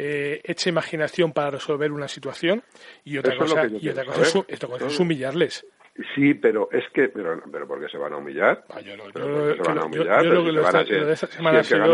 eh, 0.03 0.41
echa 0.43 0.67
imaginación 0.67 1.31
para 1.31 1.51
resolver 1.51 1.91
una 1.91 2.07
situación 2.07 2.63
y 3.03 3.19
otra 3.19 3.37
cosa, 3.37 3.67
y 3.67 3.87
otra 3.87 4.03
cosa, 4.03 4.43
es, 4.87 4.99
humillarles. 4.99 5.63
Sí, 6.15 6.33
pero 6.33 6.69
es 6.71 6.85
que, 6.91 7.09
pero, 7.09 7.39
pero 7.51 7.67
¿por 7.67 7.79
qué 7.79 7.87
se 7.87 7.99
van 7.99 8.13
a 8.13 8.17
humillar? 8.17 8.65
Ah, 8.69 8.81
yo 8.81 8.97
no, 8.97 9.11
yo, 9.11 9.55
se 9.55 9.61
van 9.61 9.77
a 9.77 9.85
humillar. 9.85 10.23
Yo, 10.23 10.43
que 10.43 10.51
lo 10.51 10.71
si 10.71 10.93
el 10.93 11.15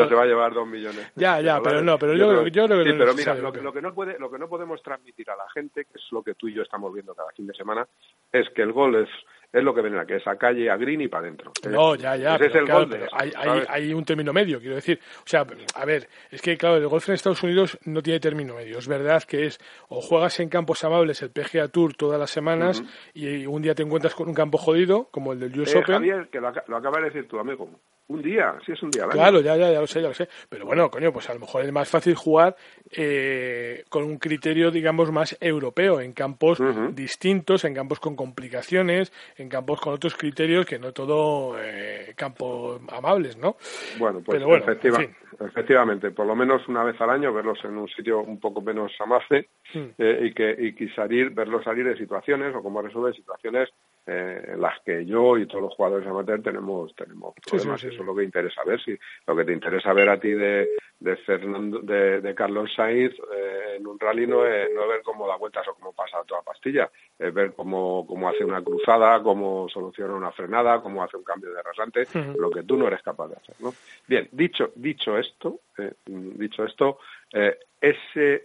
se 0.10 0.16
va 0.16 0.24
a 0.24 0.26
llevar 0.26 0.54
dos 0.54 0.66
millones. 0.66 1.12
Ya, 1.16 1.42
ya, 1.42 1.60
pero 1.62 1.82
no, 1.82 2.00
pero 2.00 2.14
yo, 2.14 2.48
yo 2.48 2.66
creo 2.68 2.84
que... 2.84 2.92
Sí, 2.92 2.96
pero 2.98 3.14
mira, 3.14 3.36
lo, 3.36 3.52
lo, 3.52 3.74
que 3.74 3.82
no 3.82 3.94
puede, 3.94 4.18
lo 4.18 4.32
que 4.32 4.38
no 4.38 4.48
podemos 4.48 4.82
transmitir 4.82 5.30
a 5.30 5.36
la 5.36 5.50
gente, 5.50 5.84
que 5.84 5.98
es 5.98 6.08
lo 6.12 6.24
que 6.24 6.36
tú 6.36 6.48
y 6.48 6.54
yo 6.54 6.62
estamos 6.62 6.94
viendo 6.94 7.14
cada 7.14 7.32
fin 7.32 7.46
de 7.46 7.54
semana, 7.56 7.86
es 8.32 8.48
que 8.52 8.62
el 8.62 8.72
gol 8.72 8.96
es 8.96 9.10
es 9.52 9.64
lo 9.64 9.74
que 9.74 9.82
ven 9.82 9.98
aquí, 9.98 10.14
esa 10.14 10.38
calle 10.38 10.70
a 10.70 10.78
green 10.78 11.02
y 11.02 11.08
para 11.08 11.24
adentro. 11.24 11.52
No, 11.70 11.96
ya, 11.96 12.16
ya. 12.16 12.36
es 12.36 12.54
el 12.54 12.70
hay, 13.14 13.32
hay, 13.36 13.64
hay, 13.68 13.94
un 13.94 14.04
término 14.04 14.34
medio, 14.34 14.60
quiero 14.60 14.76
decir. 14.76 15.00
O 15.20 15.28
sea, 15.28 15.46
a 15.76 15.86
ver, 15.86 16.08
es 16.30 16.42
que 16.42 16.58
claro, 16.58 16.78
el 16.78 16.88
golf 16.88 17.08
en 17.08 17.16
Estados 17.16 17.42
Unidos 17.44 17.78
no 17.86 18.02
tiene 18.02 18.20
término 18.20 18.56
medio. 18.56 18.78
Es 18.78 18.88
verdad 18.88 19.24
que 19.24 19.46
es 19.46 19.60
o 19.88 20.02
juegas 20.02 20.40
en 20.40 20.50
campos 20.50 20.84
amables 20.84 21.22
el 21.22 21.32
PGA 21.32 21.70
Tour 21.70 21.94
todas 21.96 22.20
las 22.20 22.30
semanas 22.30 22.84
y 23.14 23.46
un 23.46 23.62
día 23.62 23.74
te 23.74 23.84
encuentras 23.84 24.14
con 24.16 24.28
un 24.28 24.36
campo 24.36 24.58
jodido, 24.58 25.08
como 25.12 25.34
el 25.34 25.40
del 25.40 25.60
US 25.60 25.74
eh, 25.74 25.80
Open. 25.80 25.96
Javier, 25.96 26.30
que 26.30 26.42
lo, 26.42 26.52
lo 26.68 26.78
acaba 26.78 27.00
de 27.00 27.06
decir 27.06 27.28
tu 27.28 27.40
amigo. 27.40 27.70
Un 28.10 28.22
día, 28.22 28.56
sí 28.66 28.72
es 28.72 28.82
un 28.82 28.90
día. 28.90 29.06
Claro, 29.08 29.42
ya, 29.42 29.58
ya, 29.58 29.70
ya 29.70 29.82
lo 29.82 29.88
sé, 29.88 30.02
ya 30.02 30.08
lo 30.08 30.14
sé. 30.14 30.30
Pero 30.48 30.66
bueno, 30.66 30.90
coño, 30.90 31.12
pues 31.12 31.30
a 31.30 31.34
lo 31.34 31.42
mejor 31.42 31.66
es 31.66 31.72
más 31.74 31.90
fácil 31.90 32.16
jugar 32.16 32.56
eh, 32.92 33.84
con 33.90 34.06
un 34.06 34.18
criterio, 34.18 34.72
digamos, 34.72 35.12
más 35.12 35.38
europeo, 35.42 36.00
en 36.00 36.14
campos 36.14 36.62
distintos, 36.94 37.66
en 37.66 37.74
campos 37.74 38.00
con 38.00 38.16
complicaciones, 38.16 39.12
en 39.36 39.50
campos 39.50 39.82
con 39.82 39.94
otros 39.94 40.16
criterios 40.16 40.66
que 40.66 40.80
no 40.80 40.94
todo 40.94 41.58
eh, 41.60 42.14
campos 42.16 42.82
amables, 42.94 43.38
¿no? 43.38 43.58
Bueno, 44.00 44.22
pues 44.26 44.42
efectivamente, 45.40 46.12
por 46.12 46.26
lo 46.26 46.36
menos 46.36 46.66
una 46.70 46.84
vez 46.84 47.00
al 47.02 47.10
año 47.10 47.34
verlos 47.34 47.60
en 47.66 47.78
un 47.78 47.90
sitio 47.90 48.22
un 48.22 48.40
poco 48.40 48.62
menos 48.62 48.92
amable 49.00 49.50
hmm. 49.74 49.86
eh, 49.98 50.20
y 50.24 50.34
que 50.34 50.56
y 50.58 50.90
salir, 50.90 51.32
verlos 51.32 51.66
salir 51.66 51.86
de 51.86 51.98
situaciones 51.98 52.56
o 52.56 52.64
cómo 52.64 52.82
resolver 52.82 53.14
situaciones 53.14 53.70
eh, 54.10 54.52
en 54.54 54.62
las 54.62 54.80
que 54.84 55.06
yo 55.06 55.38
y 55.38 55.46
todos 55.48 55.64
los 55.64 55.74
jugadores 55.74 56.08
amateur 56.08 56.42
tenemos 56.42 56.96
tenemos 56.96 57.34
problemas. 57.46 57.84
Eso 57.84 58.02
es 58.02 58.06
lo 58.06 58.16
que 58.16 58.24
interesa 58.24 58.64
ver. 58.64 58.82
Si 58.82 58.98
lo 59.28 59.36
que 59.36 59.44
te 59.44 59.52
interesa 59.52 59.92
ver 59.92 60.08
a 60.08 60.18
ti 60.18 60.32
de, 60.32 60.70
de 60.98 61.18
Fernando, 61.18 61.80
de, 61.80 62.22
de 62.22 62.34
Carlos 62.34 62.72
Sainz 62.74 63.14
eh, 63.14 63.76
en 63.76 63.86
un 63.86 64.00
rally 64.00 64.26
no 64.26 64.46
es, 64.46 64.70
no 64.74 64.88
ver 64.88 65.02
cómo 65.04 65.28
da 65.28 65.36
vueltas 65.36 65.68
o 65.68 65.74
cómo 65.74 65.92
pasa 65.92 66.24
toda 66.26 66.42
pastilla, 66.42 66.90
es 67.20 67.34
ver 67.34 67.52
cómo, 67.54 68.08
cómo 68.08 68.30
hace 68.30 68.46
una 68.46 68.64
cruzada, 68.64 69.22
cómo 69.22 69.68
soluciona 69.68 70.14
una 70.14 70.32
frenada, 70.32 70.82
cómo 70.82 71.04
hace 71.04 71.18
un 71.18 71.26
cambio 71.26 71.52
de 71.52 71.62
rasante, 71.62 72.08
lo 72.38 72.50
que 72.50 72.64
tú 72.64 72.78
no 72.78 72.88
eres 72.88 73.02
capaz 73.04 73.28
de 73.28 73.36
hacer. 73.36 73.56
¿no? 73.60 73.74
Bien, 74.08 74.30
dicho 74.32 74.72
dicho 74.76 75.18
esto, 75.18 75.60
eh, 75.78 75.92
dicho 76.06 76.64
esto, 76.64 77.00
ese 77.82 78.44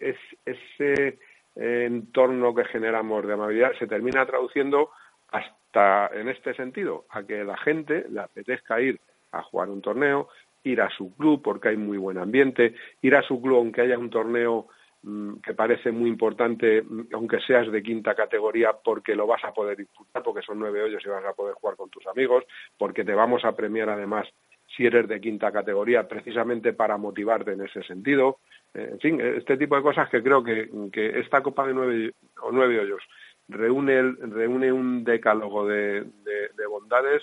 es, 0.00 0.16
ese 0.46 1.18
entorno 1.54 2.54
que 2.54 2.64
generamos 2.64 3.26
de 3.26 3.34
amabilidad 3.34 3.72
se 3.78 3.86
termina 3.86 4.24
traduciendo 4.26 4.90
hasta 5.28 6.10
en 6.14 6.28
este 6.28 6.54
sentido, 6.54 7.06
a 7.10 7.22
que 7.24 7.44
la 7.44 7.56
gente 7.56 8.06
le 8.08 8.20
apetezca 8.20 8.80
ir 8.80 9.00
a 9.32 9.42
jugar 9.42 9.70
un 9.70 9.80
torneo, 9.80 10.28
ir 10.64 10.80
a 10.80 10.90
su 10.90 11.14
club 11.16 11.42
porque 11.42 11.70
hay 11.70 11.76
muy 11.76 11.98
buen 11.98 12.18
ambiente, 12.18 12.74
ir 13.00 13.16
a 13.16 13.22
su 13.22 13.40
club 13.40 13.56
aunque 13.56 13.80
haya 13.80 13.98
un 13.98 14.10
torneo 14.10 14.68
mm, 15.02 15.36
que 15.36 15.54
parece 15.54 15.90
muy 15.90 16.08
importante, 16.08 16.82
mm, 16.82 17.08
aunque 17.14 17.40
seas 17.40 17.70
de 17.72 17.82
quinta 17.82 18.14
categoría, 18.14 18.72
porque 18.72 19.14
lo 19.14 19.26
vas 19.26 19.42
a 19.44 19.52
poder 19.52 19.76
disfrutar, 19.76 20.22
porque 20.22 20.42
son 20.42 20.58
nueve 20.58 20.82
hoyos 20.82 21.02
y 21.04 21.08
vas 21.08 21.24
a 21.24 21.32
poder 21.32 21.54
jugar 21.54 21.76
con 21.76 21.90
tus 21.90 22.06
amigos, 22.06 22.44
porque 22.78 23.04
te 23.04 23.14
vamos 23.14 23.44
a 23.44 23.56
premiar 23.56 23.88
además 23.88 24.28
si 24.76 24.86
eres 24.86 25.08
de 25.08 25.20
quinta 25.20 25.52
categoría, 25.52 26.08
precisamente 26.08 26.72
para 26.72 26.96
motivarte 26.96 27.52
en 27.52 27.62
ese 27.62 27.82
sentido. 27.82 28.38
Eh, 28.74 28.90
en 28.92 29.00
fin, 29.00 29.20
este 29.20 29.56
tipo 29.56 29.76
de 29.76 29.82
cosas 29.82 30.08
que 30.08 30.22
creo 30.22 30.42
que, 30.42 30.70
que 30.92 31.20
esta 31.20 31.42
Copa 31.42 31.66
de 31.66 31.74
nueve, 31.74 32.14
o 32.42 32.50
nueve 32.50 32.80
hoyos 32.80 33.02
reúne, 33.48 34.02
reúne 34.20 34.72
un 34.72 35.04
decálogo 35.04 35.66
de, 35.66 36.04
de, 36.24 36.66
bondades 36.66 37.22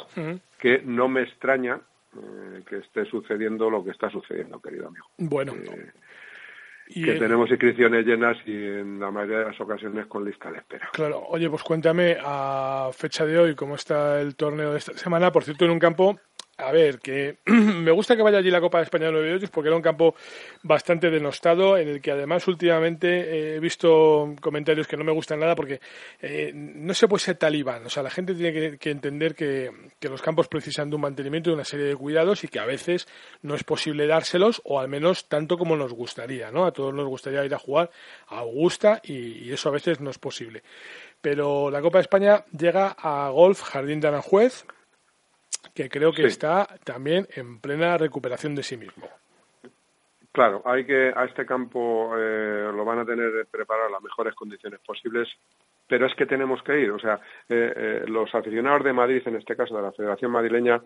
que 0.59 0.81
no 0.85 1.07
me 1.07 1.23
extraña 1.23 1.79
eh, 2.15 2.61
que 2.67 2.77
esté 2.77 3.05
sucediendo 3.05 3.69
lo 3.69 3.83
que 3.83 3.91
está 3.91 4.09
sucediendo, 4.09 4.59
querido 4.61 4.87
amigo. 4.87 5.07
Bueno. 5.17 5.53
que 6.87 7.13
tenemos 7.13 7.49
inscripciones 7.49 8.05
llenas 8.05 8.37
y 8.45 8.53
en 8.53 8.99
la 8.99 9.09
mayoría 9.09 9.39
de 9.39 9.45
las 9.45 9.61
ocasiones 9.61 10.05
con 10.07 10.25
lista 10.25 10.51
de 10.51 10.57
espera. 10.57 10.89
Claro, 10.93 11.23
oye, 11.29 11.49
pues 11.49 11.63
cuéntame 11.63 12.17
a 12.19 12.89
fecha 12.93 13.25
de 13.25 13.39
hoy 13.39 13.55
cómo 13.55 13.75
está 13.75 14.21
el 14.21 14.35
torneo 14.35 14.71
de 14.71 14.79
esta 14.79 14.93
semana. 14.97 15.31
Por 15.31 15.43
cierto, 15.43 15.65
en 15.65 15.71
un 15.71 15.79
campo 15.79 16.19
a 16.59 16.71
ver, 16.71 16.99
que 16.99 17.37
me 17.45 17.91
gusta 17.91 18.15
que 18.15 18.21
vaya 18.21 18.37
allí 18.37 18.51
la 18.51 18.59
Copa 18.59 18.79
de 18.79 18.83
España 18.83 19.05
de 19.05 19.13
Nueve 19.13 19.33
Hoyos 19.33 19.49
porque 19.49 19.69
era 19.69 19.75
un 19.77 19.81
campo 19.81 20.15
bastante 20.61 21.09
denostado 21.09 21.77
en 21.77 21.87
el 21.87 22.01
que 22.01 22.11
además 22.11 22.47
últimamente 22.47 23.55
he 23.55 23.59
visto 23.59 24.35
comentarios 24.41 24.87
que 24.87 24.97
no 24.97 25.03
me 25.03 25.11
gustan 25.13 25.39
nada 25.39 25.55
porque 25.55 25.79
eh, 26.21 26.51
no 26.53 26.93
se 26.93 27.07
puede 27.07 27.23
ser 27.23 27.37
talibán. 27.37 27.85
O 27.85 27.89
sea, 27.89 28.03
la 28.03 28.09
gente 28.09 28.35
tiene 28.35 28.77
que, 28.77 28.91
entender 28.91 29.35
que, 29.35 29.71
los 30.01 30.21
campos 30.21 30.47
precisan 30.47 30.89
de 30.89 30.95
un 30.95 31.01
mantenimiento 31.03 31.49
y 31.49 31.53
una 31.53 31.63
serie 31.63 31.85
de 31.85 31.95
cuidados 31.95 32.43
y 32.43 32.47
que 32.47 32.59
a 32.59 32.65
veces 32.65 33.07
no 33.41 33.55
es 33.55 33.63
posible 33.63 34.07
dárselos 34.07 34.61
o 34.65 34.79
al 34.79 34.89
menos 34.89 35.29
tanto 35.29 35.57
como 35.57 35.75
nos 35.75 35.93
gustaría, 35.93 36.51
¿no? 36.51 36.65
A 36.65 36.73
todos 36.73 36.93
nos 36.93 37.07
gustaría 37.07 37.45
ir 37.45 37.53
a 37.53 37.59
jugar 37.59 37.91
a 38.27 38.39
Augusta 38.39 39.01
y, 39.03 39.13
y 39.13 39.53
eso 39.53 39.69
a 39.69 39.71
veces 39.71 40.01
no 40.01 40.09
es 40.09 40.17
posible. 40.17 40.63
Pero 41.21 41.69
la 41.69 41.81
Copa 41.81 41.99
de 41.99 42.03
España 42.03 42.43
llega 42.57 42.95
a 42.97 43.29
Golf 43.29 43.61
Jardín 43.61 43.99
de 43.99 44.07
Aranjuez 44.07 44.65
que 45.73 45.89
creo 45.89 46.11
que 46.11 46.25
está 46.25 46.67
también 46.83 47.27
en 47.35 47.59
plena 47.59 47.97
recuperación 47.97 48.55
de 48.55 48.63
sí 48.63 48.77
mismo. 48.77 49.07
Claro, 50.31 50.61
hay 50.63 50.85
que 50.85 51.11
a 51.15 51.25
este 51.25 51.45
campo 51.45 52.13
eh, 52.15 52.71
lo 52.73 52.85
van 52.85 52.99
a 52.99 53.05
tener 53.05 53.47
preparado 53.49 53.87
en 53.87 53.93
las 53.93 54.01
mejores 54.03 54.35
condiciones 54.35 54.79
posibles, 54.79 55.27
pero 55.87 56.05
es 56.05 56.13
que 56.15 56.27
tenemos 56.27 56.61
que 56.61 56.79
ir. 56.79 56.91
O 56.91 56.99
sea, 56.99 57.19
eh, 57.49 57.73
eh, 57.75 58.03
los 58.07 58.33
aficionados 58.35 58.83
de 58.83 58.93
Madrid, 58.93 59.23
en 59.25 59.37
este 59.37 59.55
caso 59.55 59.75
de 59.75 59.81
la 59.81 59.91
Federación 59.91 60.31
Madrileña, 60.31 60.81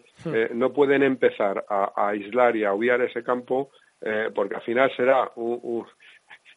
no 0.53 0.71
pueden 0.71 1.03
empezar 1.03 1.65
a, 1.69 1.91
aislar 2.07 2.55
y 2.55 2.63
a 2.63 2.73
obviar 2.73 3.01
ese 3.01 3.23
campo 3.23 3.69
porque 4.35 4.55
al 4.55 4.61
final 4.63 4.91
será 4.97 5.31
un, 5.35 5.85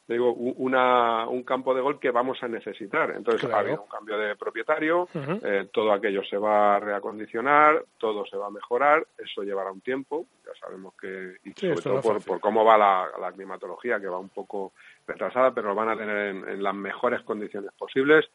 digo, 0.08 0.32
una, 0.32 1.26
un 1.26 1.42
campo 1.42 1.74
de 1.74 1.80
gol 1.80 1.98
que 1.98 2.10
vamos 2.10 2.40
a 2.42 2.48
necesitar. 2.48 3.10
Entonces 3.16 3.50
ha 3.50 3.58
habido 3.58 3.82
un 3.82 3.88
cambio 3.88 4.16
de 4.18 4.36
propietario, 4.36 5.08
eh, 5.14 5.68
todo 5.72 5.92
aquello 5.92 6.22
se 6.24 6.36
va 6.36 6.76
a 6.76 6.80
reacondicionar, 6.80 7.84
todo 7.98 8.24
se 8.26 8.36
va 8.36 8.46
a 8.46 8.50
mejorar, 8.50 9.06
eso 9.18 9.42
llevará 9.42 9.72
un 9.72 9.80
tiempo, 9.80 10.26
ya 10.44 10.52
sabemos 10.60 10.94
que, 10.94 11.36
y 11.44 11.52
sobre 11.52 11.82
todo 11.82 12.20
por, 12.20 12.40
cómo 12.40 12.64
va 12.64 12.78
la, 12.78 13.32
climatología, 13.32 13.98
que 13.98 14.06
va 14.06 14.18
un 14.18 14.28
poco 14.28 14.72
retrasada, 15.06 15.52
pero 15.52 15.68
lo 15.68 15.74
van 15.74 15.88
a 15.88 15.96
tener 15.96 16.28
en, 16.48 16.62
las 16.62 16.74
mejores 16.74 17.22
condiciones 17.22 17.72
posibles 17.76 18.28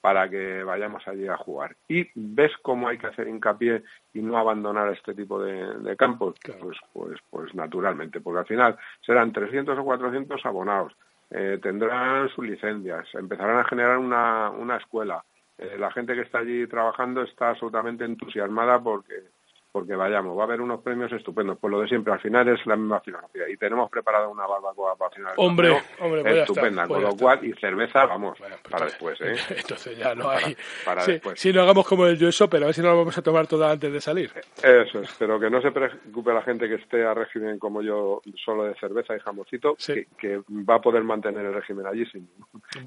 para 0.00 0.30
que 0.30 0.62
vayamos 0.62 1.06
allí 1.08 1.26
a 1.26 1.36
jugar. 1.36 1.76
Y 1.88 2.08
ves 2.14 2.52
cómo 2.62 2.88
hay 2.88 2.98
que 2.98 3.08
hacer 3.08 3.28
hincapié 3.28 3.82
y 4.14 4.20
no 4.20 4.38
abandonar 4.38 4.90
este 4.92 5.12
tipo 5.12 5.42
de, 5.42 5.96
campos, 5.96 6.36
pues, 6.60 6.78
pues, 6.92 7.18
pues 7.28 7.54
naturalmente, 7.54 8.20
porque 8.20 8.38
al 8.38 8.46
final 8.46 8.78
serán 9.04 9.32
300 9.32 9.78
o 9.78 9.84
400 9.84 10.46
abonados 10.46 10.94
eh, 11.30 11.58
tendrán 11.62 12.28
sus 12.30 12.46
licencias, 12.46 13.06
empezarán 13.14 13.58
a 13.58 13.64
generar 13.64 13.98
una, 13.98 14.50
una 14.50 14.76
escuela. 14.76 15.24
Eh, 15.58 15.76
la 15.78 15.90
gente 15.90 16.14
que 16.14 16.22
está 16.22 16.38
allí 16.38 16.66
trabajando 16.66 17.22
está 17.22 17.50
absolutamente 17.50 18.04
entusiasmada 18.04 18.80
porque 18.80 19.24
porque 19.70 19.94
vayamos, 19.94 20.36
va 20.36 20.42
a 20.42 20.44
haber 20.46 20.60
unos 20.60 20.80
premios 20.82 21.12
estupendos. 21.12 21.58
Pues 21.60 21.70
lo 21.70 21.80
de 21.80 21.88
siempre, 21.88 22.12
al 22.12 22.20
final 22.20 22.48
es 22.48 22.64
la 22.66 22.76
misma 22.76 23.00
filosofía. 23.00 23.48
Y 23.48 23.56
tenemos 23.56 23.90
preparado 23.90 24.30
una 24.30 24.46
barbacoa 24.46 24.96
para 24.96 25.10
final. 25.10 25.34
Hombre, 25.36 25.82
hombre, 26.00 26.22
pues 26.22 26.36
estupenda. 26.36 26.86
Pues 26.86 27.00
con 27.00 27.10
lo 27.10 27.16
cual, 27.16 27.44
y 27.44 27.52
cerveza, 27.54 28.06
vamos, 28.06 28.38
para 28.70 28.86
después, 28.86 29.20
¿eh? 29.20 29.34
Entonces 29.56 29.98
ya 29.98 30.14
no 30.14 30.30
hay. 30.30 30.56
Para, 30.84 31.02
sí, 31.02 31.12
después. 31.12 31.38
Si 31.38 31.52
no 31.52 31.62
hagamos 31.62 31.86
como 31.86 32.06
el 32.06 32.18
Joe 32.18 32.48
pero 32.48 32.64
a 32.64 32.66
ver 32.66 32.74
si 32.74 32.82
no 32.82 32.88
lo 32.88 32.98
vamos 32.98 33.18
a 33.18 33.22
tomar 33.22 33.46
toda 33.46 33.70
antes 33.70 33.92
de 33.92 34.00
salir. 34.00 34.32
Eso 34.62 35.00
es, 35.00 35.14
pero 35.18 35.38
que 35.38 35.50
no 35.50 35.60
se 35.60 35.70
preocupe 35.70 36.32
la 36.32 36.42
gente 36.42 36.68
que 36.68 36.76
esté 36.76 37.04
a 37.04 37.14
régimen 37.14 37.58
como 37.58 37.82
yo, 37.82 38.22
solo 38.44 38.64
de 38.64 38.74
cerveza 38.74 39.16
y 39.16 39.20
jamoncito, 39.20 39.76
que, 40.18 40.40
va 40.48 40.76
a 40.76 40.80
poder 40.80 41.04
mantener 41.04 41.44
el 41.44 41.54
régimen 41.54 41.86
allí 41.86 42.06
sin, 42.06 42.28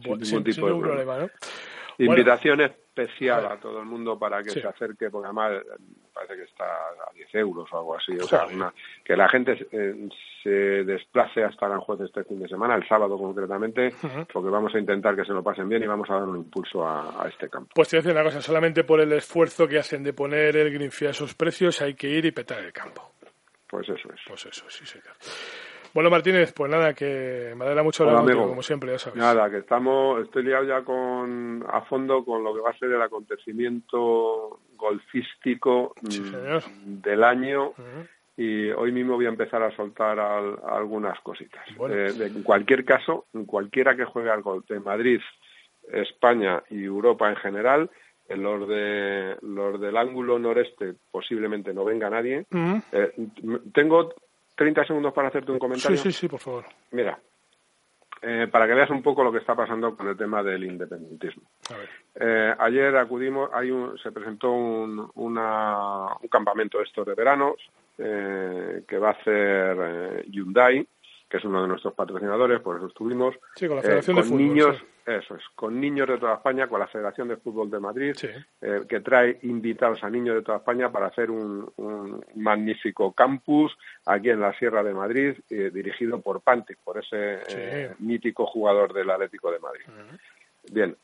ningún 0.04 0.44
tipo 0.44 0.68
de 0.68 0.80
problema. 0.80 1.18
¿no? 1.20 1.30
Invitación 2.06 2.62
especial 2.62 3.46
a 3.46 3.58
todo 3.58 3.80
el 3.80 3.86
mundo 3.86 4.18
para 4.18 4.42
que 4.44 4.50
se 4.50 4.68
acerque, 4.68 5.10
porque 5.10 5.28
además 5.28 5.64
parece 6.14 6.36
que 6.36 6.44
está 6.44 6.66
a 6.66 7.14
10 7.14 7.36
euros 7.36 7.70
o 7.72 7.78
algo 7.78 7.96
así. 7.96 8.14
O 8.18 8.24
sea, 8.24 8.46
que 9.04 9.16
la 9.16 9.30
gente 9.30 9.68
eh, 9.72 10.10
se 10.44 10.50
desplace 10.84 11.44
hasta 11.44 11.66
Aranjuez 11.66 12.02
este 12.02 12.24
fin 12.24 12.40
de 12.40 12.48
semana, 12.48 12.76
el 12.76 12.88
sábado 12.88 13.18
concretamente, 13.18 13.94
porque 14.32 14.50
vamos 14.50 14.74
a 14.76 14.80
intentar 14.80 15.16
que 15.16 15.26
se 15.26 15.34
lo 15.34 15.44
pasen 15.44 15.70
bien 15.70 15.84
y 15.84 15.88
vamos 15.88 16.10
a 16.10 16.16
dar 16.16 16.24
un 16.24 16.38
impulso 16.38 16.88
a, 16.88 17.28
este 17.30 17.50
campo. 17.50 17.72
Pues 17.74 17.90
te 17.90 17.96
voy 17.96 18.00
a 18.00 18.04
decir 18.04 18.20
una 18.20 18.24
cosa, 18.24 18.42
solamente 18.42 18.84
por 18.84 19.00
el 19.00 19.12
esfuerzo 19.14 19.68
que 19.68 19.80
hacen 19.80 20.04
de 20.04 20.14
poner 20.14 20.58
el 20.58 20.74
Greenfield 20.74 21.10
a 21.10 21.12
esos 21.12 21.34
precios 21.36 21.82
hay 21.82 21.94
que 21.94 22.08
ir 22.08 22.26
y 22.26 22.32
petar 22.32 22.60
el 22.60 22.74
campo. 22.74 23.14
Pues 23.68 23.88
eso 23.88 24.10
es. 24.14 24.20
Pues 24.28 24.46
eso, 24.46 24.66
sí, 24.70 24.86
señor. 24.86 25.16
Bueno, 25.94 26.10
Martínez, 26.10 26.54
pues 26.54 26.72
nada, 26.72 26.94
que 26.94 27.54
me 27.56 27.66
alegra 27.66 27.84
mucho 27.84 28.04
hablar 28.04 28.24
contigo, 28.24 28.48
como 28.48 28.64
siempre, 28.64 28.92
ya 28.92 29.00
sabes. 29.00 29.20
Nada, 29.20 29.50
que 29.50 29.58
estamos, 29.58 30.22
estoy 30.24 30.44
liado 30.44 30.64
ya 30.64 30.84
con, 30.84 31.66
a 31.68 31.82
fondo 31.82 32.24
con 32.24 32.44
lo 32.44 32.54
que 32.54 32.62
va 32.62 32.70
a 32.70 32.78
ser 32.78 32.92
el 32.92 33.02
acontecimiento 33.02 34.60
golfístico 34.76 35.94
mm, 36.02 37.02
del 37.02 37.24
año. 37.24 37.74
Y 38.38 38.70
hoy 38.72 38.92
mismo 38.92 39.16
voy 39.16 39.26
a 39.26 39.30
empezar 39.30 39.62
a 39.62 39.76
soltar 39.76 40.18
algunas 40.20 41.20
cositas. 41.20 41.64
Eh, 41.90 42.14
en 42.18 42.44
cualquier 42.44 42.86
caso, 42.86 43.26
cualquiera 43.46 43.96
que 43.96 44.06
juegue 44.06 44.32
al 44.32 44.42
golf 44.42 44.68
de 44.68 44.80
Madrid, 44.80 45.20
España 45.92 46.64
y 46.70 46.86
Europa 46.86 47.30
en 47.30 47.36
general, 47.36 47.90
en 48.30 48.44
los 48.44 48.68
de 48.68 49.36
los 49.42 49.80
del 49.80 49.98
ángulo 49.98 50.40
noreste 50.40 50.94
posiblemente 51.12 51.74
no 51.74 51.84
venga 51.84 52.10
nadie. 52.10 52.46
Eh, 52.94 53.12
tengo 53.74 54.14
30 54.62 54.86
segundos 54.86 55.12
para 55.12 55.30
hacerte 55.30 55.52
un 55.52 55.58
comentario. 55.58 55.98
Sí, 55.98 56.12
sí, 56.12 56.20
sí, 56.20 56.28
por 56.28 56.40
favor. 56.40 56.66
Mira, 56.92 57.18
eh, 58.22 58.48
para 58.52 58.68
que 58.68 58.76
veas 58.76 58.92
un 58.92 59.02
poco 59.02 59.24
lo 59.24 59.32
que 59.32 59.40
está 59.40 59.56
pasando 59.56 59.96
con 59.98 60.08
el 60.08 60.16
tema 60.16 60.44
del 60.44 60.66
independentismo. 60.66 61.42
Eh, 62.14 62.54
ayer 62.60 62.96
acudimos, 62.96 63.50
hay 63.52 63.72
un, 63.72 63.98
se 63.98 64.12
presentó 64.12 64.52
un, 64.52 65.10
una, 65.16 66.14
un 66.22 66.28
campamento 66.30 66.78
de 66.78 66.84
estos 66.84 67.08
de 67.08 67.16
veranos 67.16 67.56
eh, 67.98 68.84
que 68.88 69.00
va 69.00 69.10
a 69.10 69.14
hacer 69.14 70.28
Hyundai, 70.30 70.88
que 71.32 71.38
es 71.38 71.46
uno 71.46 71.62
de 71.62 71.70
nuestros 71.70 71.94
patrocinadores, 71.94 72.60
por 72.60 72.76
eso 72.76 72.88
estuvimos. 72.88 73.34
Sí, 73.56 73.66
con 73.66 73.78
la 73.78 73.82
Federación 73.82 74.18
de 74.18 74.24
Fútbol. 74.24 74.38
Niños, 74.38 74.84
eso 75.06 75.36
es, 75.36 75.44
con 75.56 75.80
niños 75.80 76.10
de 76.10 76.18
toda 76.18 76.34
España, 76.34 76.68
con 76.68 76.82
la 76.82 76.88
Federación 76.88 77.30
de 77.30 77.38
Fútbol 77.38 77.72
de 77.72 77.80
Madrid, 77.80 78.14
eh, 78.62 78.82
que 78.88 79.00
trae 79.00 79.40
invitados 79.44 80.04
a 80.04 80.10
niños 80.10 80.36
de 80.36 80.42
toda 80.42 80.58
España 80.58 80.92
para 80.92 81.08
hacer 81.08 81.32
un, 81.32 81.72
magnífico 82.36 83.14
campus 83.14 83.72
aquí 84.06 84.30
en 84.30 84.42
la 84.42 84.52
Sierra 84.60 84.84
de 84.84 84.94
Madrid, 84.94 85.38
eh, 85.50 85.72
dirigido 85.74 86.20
por 86.20 86.42
Pantic, 86.42 86.80
por 86.84 86.98
ese 86.98 87.40
eh, 87.48 87.94
mítico 88.00 88.46
jugador 88.46 88.92
del 88.92 89.10
Atlético 89.10 89.52
de 89.52 89.60
Madrid. 89.60 89.86
Bien, 90.70 90.98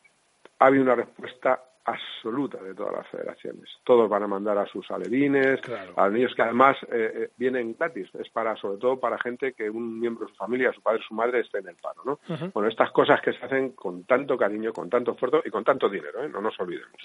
ha 0.58 0.66
habido 0.66 0.84
una 0.84 0.94
respuesta 0.94 1.62
absoluta 1.90 2.62
de 2.62 2.74
todas 2.74 2.92
las 2.92 3.08
federaciones. 3.08 3.68
Todos 3.84 4.08
van 4.08 4.22
a 4.22 4.26
mandar 4.26 4.58
a 4.58 4.66
sus 4.66 4.90
alevines, 4.90 5.60
a 5.96 6.04
los 6.04 6.12
niños 6.12 6.34
que 6.34 6.42
además 6.42 6.76
eh, 6.92 7.12
eh, 7.14 7.30
vienen 7.36 7.74
gratis. 7.78 8.08
Es 8.14 8.28
para, 8.30 8.56
sobre 8.56 8.78
todo 8.78 8.98
para 8.98 9.18
gente 9.18 9.52
que 9.52 9.68
un 9.70 9.98
miembro 9.98 10.26
de 10.26 10.32
su 10.32 10.36
familia, 10.36 10.72
su 10.72 10.82
padre, 10.82 11.00
su 11.06 11.14
madre, 11.14 11.40
esté 11.40 11.58
en 11.58 11.68
el 11.68 11.76
paro, 11.76 12.02
¿no? 12.04 12.18
Bueno, 12.52 12.68
estas 12.68 12.90
cosas 12.92 13.20
que 13.20 13.32
se 13.32 13.44
hacen 13.44 13.70
con 13.72 14.04
tanto 14.04 14.36
cariño, 14.36 14.72
con 14.72 14.88
tanto 14.88 15.12
esfuerzo 15.12 15.42
y 15.44 15.50
con 15.50 15.64
tanto 15.64 15.88
dinero, 15.88 16.22
¿eh? 16.22 16.28
No 16.28 16.40
nos 16.40 16.58
olvidemos. 16.60 16.96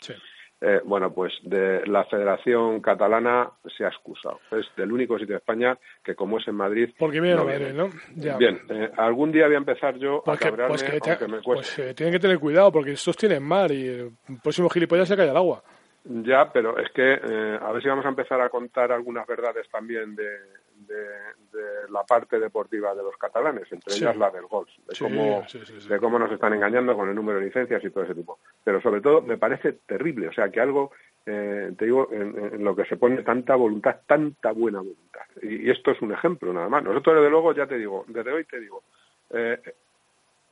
Eh, 0.61 0.79
bueno, 0.85 1.13
pues 1.13 1.33
de 1.43 1.85
la 1.87 2.05
Federación 2.05 2.79
Catalana 2.79 3.49
se 3.77 3.83
ha 3.83 3.89
excusado. 3.89 4.39
Es 4.51 4.65
del 4.77 4.93
único 4.93 5.19
sitio 5.19 5.33
de 5.33 5.39
España 5.39 5.77
que, 6.01 6.15
como 6.15 6.39
es 6.39 6.47
en 6.47 6.55
Madrid. 6.55 6.89
Porque 6.97 7.19
viene 7.19 7.35
no 7.35 7.43
Madrid, 7.43 7.73
¿no? 7.73 7.89
Bien, 8.15 8.61
eh, 8.69 8.89
algún 8.97 9.31
día 9.31 9.45
voy 9.47 9.55
a 9.55 9.57
empezar 9.57 9.97
yo 9.97 10.23
a 10.25 10.37
cabrearme, 10.37 10.77
pues 10.77 11.17
que 11.17 11.27
me 11.27 11.41
Pues 11.41 11.79
eh, 11.79 11.93
tienen 11.93 12.13
que 12.13 12.19
tener 12.19 12.39
cuidado 12.39 12.71
porque 12.71 12.91
estos 12.91 13.17
tienen 13.17 13.43
mar 13.43 13.71
y 13.73 13.87
el 13.87 14.11
próximo 14.41 14.69
gilipollas 14.69 15.09
se 15.09 15.17
cae 15.17 15.29
al 15.29 15.37
agua. 15.37 15.61
Ya, 16.05 16.49
pero 16.51 16.77
es 16.77 16.89
que 16.91 17.13
a 17.13 17.71
ver 17.71 17.81
si 17.81 17.89
vamos 17.89 18.05
a 18.05 18.09
empezar 18.09 18.39
a 18.39 18.49
contar 18.49 18.91
algunas 18.91 19.27
verdades 19.27 19.67
también 19.69 20.15
de, 20.15 20.27
de, 20.87 21.89
la 21.89 22.03
parte 22.03 22.39
deportiva 22.39 22.95
de 22.95 23.03
los 23.03 23.15
catalanes, 23.17 23.71
entre 23.71 23.93
ellas 23.93 24.17
la 24.17 24.31
del 24.31 24.45
golf, 24.47 24.69
de, 24.87 24.97
cómo, 24.97 25.45
de 25.87 25.99
cómo 25.99 26.17
nos 26.17 26.31
están 26.31 26.53
engañando 26.53 26.95
con 26.95 27.07
el 27.07 27.15
número 27.15 27.39
de 27.39 27.45
licencias 27.45 27.83
y 27.83 27.89
todo 27.89 28.03
ese 28.03 28.15
tipo. 28.15 28.39
Pero 28.63 28.81
sobre 28.81 29.01
todo 29.01 29.21
me 29.21 29.37
parece 29.37 29.73
terrible, 29.73 30.29
o 30.29 30.33
sea, 30.33 30.49
que 30.49 30.59
algo, 30.59 30.91
eh, 31.25 31.71
te 31.77 31.85
digo, 31.85 32.09
en, 32.11 32.63
lo 32.63 32.75
que 32.75 32.85
se 32.85 32.97
pone 32.97 33.21
tanta 33.21 33.55
voluntad, 33.55 33.97
tanta 34.07 34.51
buena 34.51 34.79
voluntad. 34.79 35.21
Y, 35.41 35.69
esto 35.69 35.91
es 35.91 36.01
un 36.01 36.13
ejemplo 36.13 36.51
nada 36.51 36.69
más. 36.69 36.83
Nosotros, 36.83 37.17
desde 37.17 37.29
luego, 37.29 37.53
ya 37.53 37.67
te 37.67 37.77
digo, 37.77 38.05
desde 38.07 38.31
hoy 38.31 38.45
te 38.45 38.59
digo, 38.59 38.83
eh, 39.29 39.61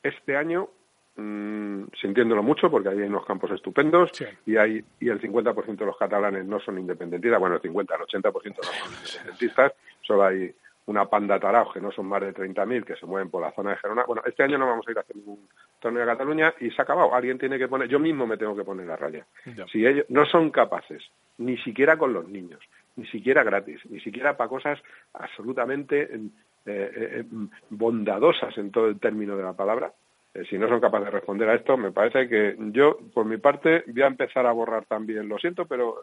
este 0.04 0.36
año 0.36 0.70
mmm, 1.16 1.84
sintiéndolo 2.00 2.44
mucho 2.44 2.70
porque 2.70 2.90
hay 2.90 3.02
unos 3.02 3.26
campos 3.26 3.52
estupendos 3.52 4.12
y 4.46 4.58
hay 4.58 4.84
y 5.00 5.10
el 5.10 5.20
50% 5.20 5.78
de 5.78 5.86
los 5.86 5.98
catalanes 5.98 6.46
no 6.46 6.60
son 6.60 6.80
independentistas, 6.80 7.40
bueno, 7.40 7.56
el 7.56 7.62
50, 7.62 7.96
el 7.96 8.02
80% 8.02 8.34
no 8.34 8.64
son 8.64 8.94
independentistas, 8.94 9.74
solo 10.12 10.24
hay 10.24 10.54
una 10.88 11.06
panda 11.06 11.40
taraos 11.40 11.74
que 11.74 11.80
no 11.80 11.92
son 11.92 12.08
más 12.08 12.22
de 12.22 12.34
30.000 12.34 12.84
que 12.84 12.96
se 12.96 13.06
mueven 13.06 13.30
por 13.30 13.42
la 13.42 13.52
zona 13.54 13.72
de 13.72 13.78
Gerona. 13.78 14.04
Bueno, 14.04 14.24
este 14.26 14.44
año 14.44 14.58
no 14.58 14.68
vamos 14.68 14.86
a 14.88 14.92
ir 14.92 14.98
a 14.98 15.02
hacer 15.02 15.16
ningún 15.16 15.48
torneo 15.80 16.02
de 16.02 16.12
Cataluña 16.12 16.54
y 16.60 16.70
se 16.72 16.82
ha 16.82 16.84
acabado. 16.84 17.14
Alguien 17.14 17.38
tiene 17.38 17.58
que 17.58 17.68
poner, 17.68 17.88
yo 17.88 18.00
mismo 18.00 18.28
me 18.28 18.38
tengo 18.38 18.56
que 18.56 18.64
poner 18.64 18.88
la 18.88 18.98
raya. 18.98 19.26
Si 19.72 19.86
ellos 19.86 20.06
no 20.10 20.26
son 20.26 20.52
capaces, 20.52 21.02
ni 21.38 21.58
siquiera 21.60 21.98
con 21.98 22.14
los 22.14 22.28
niños, 22.28 22.60
ni 22.96 23.06
siquiera 23.08 23.44
gratis, 23.44 23.80
ni 23.90 24.00
siquiera 24.02 24.36
para 24.36 24.50
cosas 24.50 24.80
absolutamente 25.14 26.02
eh, 26.02 26.20
eh, 26.66 26.92
eh, 26.96 27.24
bondadosas 27.70 28.58
en 28.58 28.72
todo 28.72 28.88
el 28.88 29.00
término 29.00 29.38
de 29.38 29.44
la 29.44 29.54
palabra, 29.54 29.94
eh, 30.34 30.46
si 30.50 30.58
no 30.58 30.68
son 30.70 30.80
capaces 30.80 31.06
de 31.06 31.12
responder 31.12 31.50
a 31.50 31.56
esto, 31.56 31.78
me 31.78 31.92
parece 31.92 32.28
que 32.30 32.56
yo, 32.72 32.98
por 33.14 33.26
mi 33.26 33.38
parte, 33.38 33.84
voy 33.88 34.02
a 34.02 34.08
empezar 34.08 34.46
a 34.46 34.52
borrar 34.52 34.86
también. 34.86 35.28
Lo 35.28 35.38
siento, 35.38 35.66
pero 35.66 36.02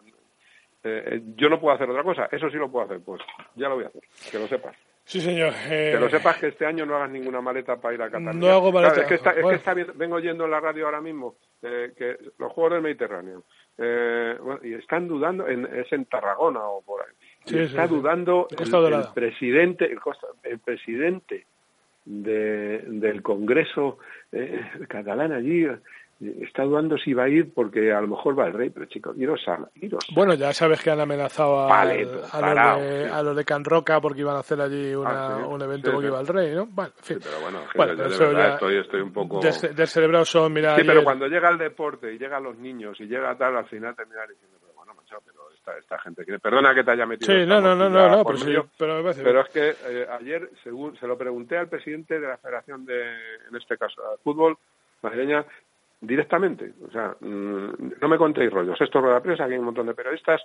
eh, 0.83 1.03
eh, 1.05 1.21
yo 1.35 1.49
no 1.49 1.59
puedo 1.59 1.75
hacer 1.75 1.89
otra 1.89 2.03
cosa. 2.03 2.29
Eso 2.31 2.49
sí 2.49 2.57
lo 2.57 2.69
puedo 2.69 2.85
hacer, 2.85 2.99
pues 3.03 3.21
ya 3.55 3.69
lo 3.69 3.75
voy 3.75 3.85
a 3.85 3.87
hacer, 3.87 4.01
que 4.31 4.39
lo 4.39 4.47
sepas. 4.47 4.75
Sí, 5.03 5.21
señor. 5.21 5.53
Que 5.67 5.97
lo 5.99 6.09
sepas 6.09 6.37
que 6.37 6.47
este 6.49 6.67
año 6.67 6.85
no 6.85 6.95
hagas 6.95 7.09
ninguna 7.09 7.41
maleta 7.41 7.77
para 7.77 7.95
ir 7.95 8.01
a 8.03 8.11
Cataluña. 8.11 8.33
No 8.33 8.47
hago 8.47 8.71
maleta. 8.71 9.01
es 9.01 9.07
que, 9.07 9.15
está, 9.15 9.31
es 9.31 9.61
que 9.61 9.83
vengo 9.95 10.17
oyendo 10.17 10.45
en 10.45 10.51
la 10.51 10.59
radio 10.59 10.85
ahora 10.85 11.01
mismo 11.01 11.35
que 11.59 12.17
los 12.37 12.51
Juegos 12.53 12.73
del 12.73 12.83
Mediterráneo 12.83 13.43
y 14.61 14.73
están 14.73 15.07
dudando, 15.07 15.47
en, 15.47 15.65
es 15.65 15.91
en 15.91 16.05
Tarragona 16.05 16.63
o 16.63 16.83
por 16.83 17.01
ahí. 17.01 17.59
está 17.59 17.87
dudando 17.87 18.47
el, 18.51 19.13
presidente, 19.15 19.85
el, 19.85 19.99
el 20.43 20.59
presidente 20.59 21.47
de, 22.05 22.83
del 22.85 23.21
Congreso 23.21 23.99
eh, 24.31 24.61
catalán 24.87 25.31
allí 25.31 25.67
está 26.19 26.63
dudando 26.63 26.97
si 26.97 27.13
va 27.13 27.23
a 27.23 27.29
ir 27.29 27.53
porque 27.53 27.93
a 27.93 28.01
lo 28.01 28.07
mejor 28.07 28.37
va 28.37 28.47
el 28.47 28.53
rey, 28.53 28.69
pero 28.69 28.85
chicos, 28.87 29.17
iros 29.17 29.41
a, 29.47 29.69
iros. 29.75 30.05
Bueno, 30.13 30.33
ya 30.33 30.51
sabes 30.53 30.81
que 30.81 30.91
han 30.91 30.99
amenazado 30.99 31.59
a, 31.59 31.81
a, 31.81 31.85
los 31.85 31.95
de, 31.95 33.09
a, 33.09 33.23
los 33.23 33.35
de, 33.35 33.45
Can 33.45 33.63
Roca 33.63 34.01
porque 34.01 34.21
iban 34.21 34.35
a 34.35 34.39
hacer 34.39 34.59
allí 34.59 34.93
una, 34.93 35.35
ah, 35.35 35.47
un 35.47 35.61
evento 35.61 35.93
porque 35.93 36.07
iba 36.07 36.19
el 36.19 36.27
rey, 36.27 36.53
¿no? 36.53 36.65
Bueno, 36.65 36.91
en 36.97 37.03
fin. 37.03 37.21
Sí, 37.21 37.29
pero 37.29 37.41
bueno, 37.41 37.59
bueno 37.73 37.95
yo 37.95 38.09
de 38.09 38.33
verdad 38.33 38.53
estoy, 38.55 38.77
estoy 38.77 39.01
un 39.01 39.13
poco... 39.13 39.39
Descerebrados 39.39 40.29
son, 40.29 40.51
mira... 40.51 40.75
Sí, 40.75 40.83
pero 40.85 41.03
cuando 41.03 41.27
llega 41.27 41.49
el 41.49 41.57
deporte 41.57 42.13
y 42.13 42.17
llegan 42.17 42.43
los 42.43 42.57
niños 42.57 42.99
y 42.99 43.05
llega 43.05 43.37
tal, 43.37 43.55
al 43.55 43.67
final 43.67 43.95
termina 43.95 44.27
diciendo, 44.27 44.57
pero 44.59 44.73
bueno, 44.73 44.93
macho, 44.95 45.19
pero 45.25 45.49
esta, 45.55 45.77
esta 45.77 45.99
gente 45.99 46.25
quiere... 46.25 46.39
Perdona 46.39 46.75
que 46.75 46.83
te 46.83 46.91
haya 46.91 47.05
metido... 47.05 47.33
Sí, 47.33 47.45
no, 47.45 47.61
no, 47.61 47.75
no, 47.75 47.89
no, 47.89 48.09
no, 48.09 48.25
pero, 48.25 48.37
sí, 48.37 48.53
pero, 48.77 49.01
me 49.01 49.13
pero 49.13 49.41
es 49.41 49.49
que 49.49 49.69
eh, 49.69 50.07
ayer, 50.19 50.49
según 50.65 50.97
se 50.97 51.07
lo 51.07 51.17
pregunté 51.17 51.57
al 51.57 51.69
presidente 51.69 52.19
de 52.19 52.27
la 52.27 52.37
Federación 52.37 52.85
de, 52.85 53.03
en 53.49 53.55
este 53.55 53.77
caso, 53.77 54.01
de 54.01 54.17
fútbol 54.21 54.57
madrileña, 55.01 55.45
directamente. 56.01 56.73
O 56.87 56.91
sea, 56.91 57.15
mm, 57.19 57.93
no 58.01 58.07
me 58.07 58.17
contéis 58.17 58.51
rollos. 58.51 58.79
Esto 58.79 58.99
es 58.99 59.05
la 59.05 59.21
prensa, 59.21 59.43
aquí 59.43 59.53
hay 59.53 59.59
un 59.59 59.65
montón 59.65 59.87
de 59.87 59.93
periodistas. 59.93 60.41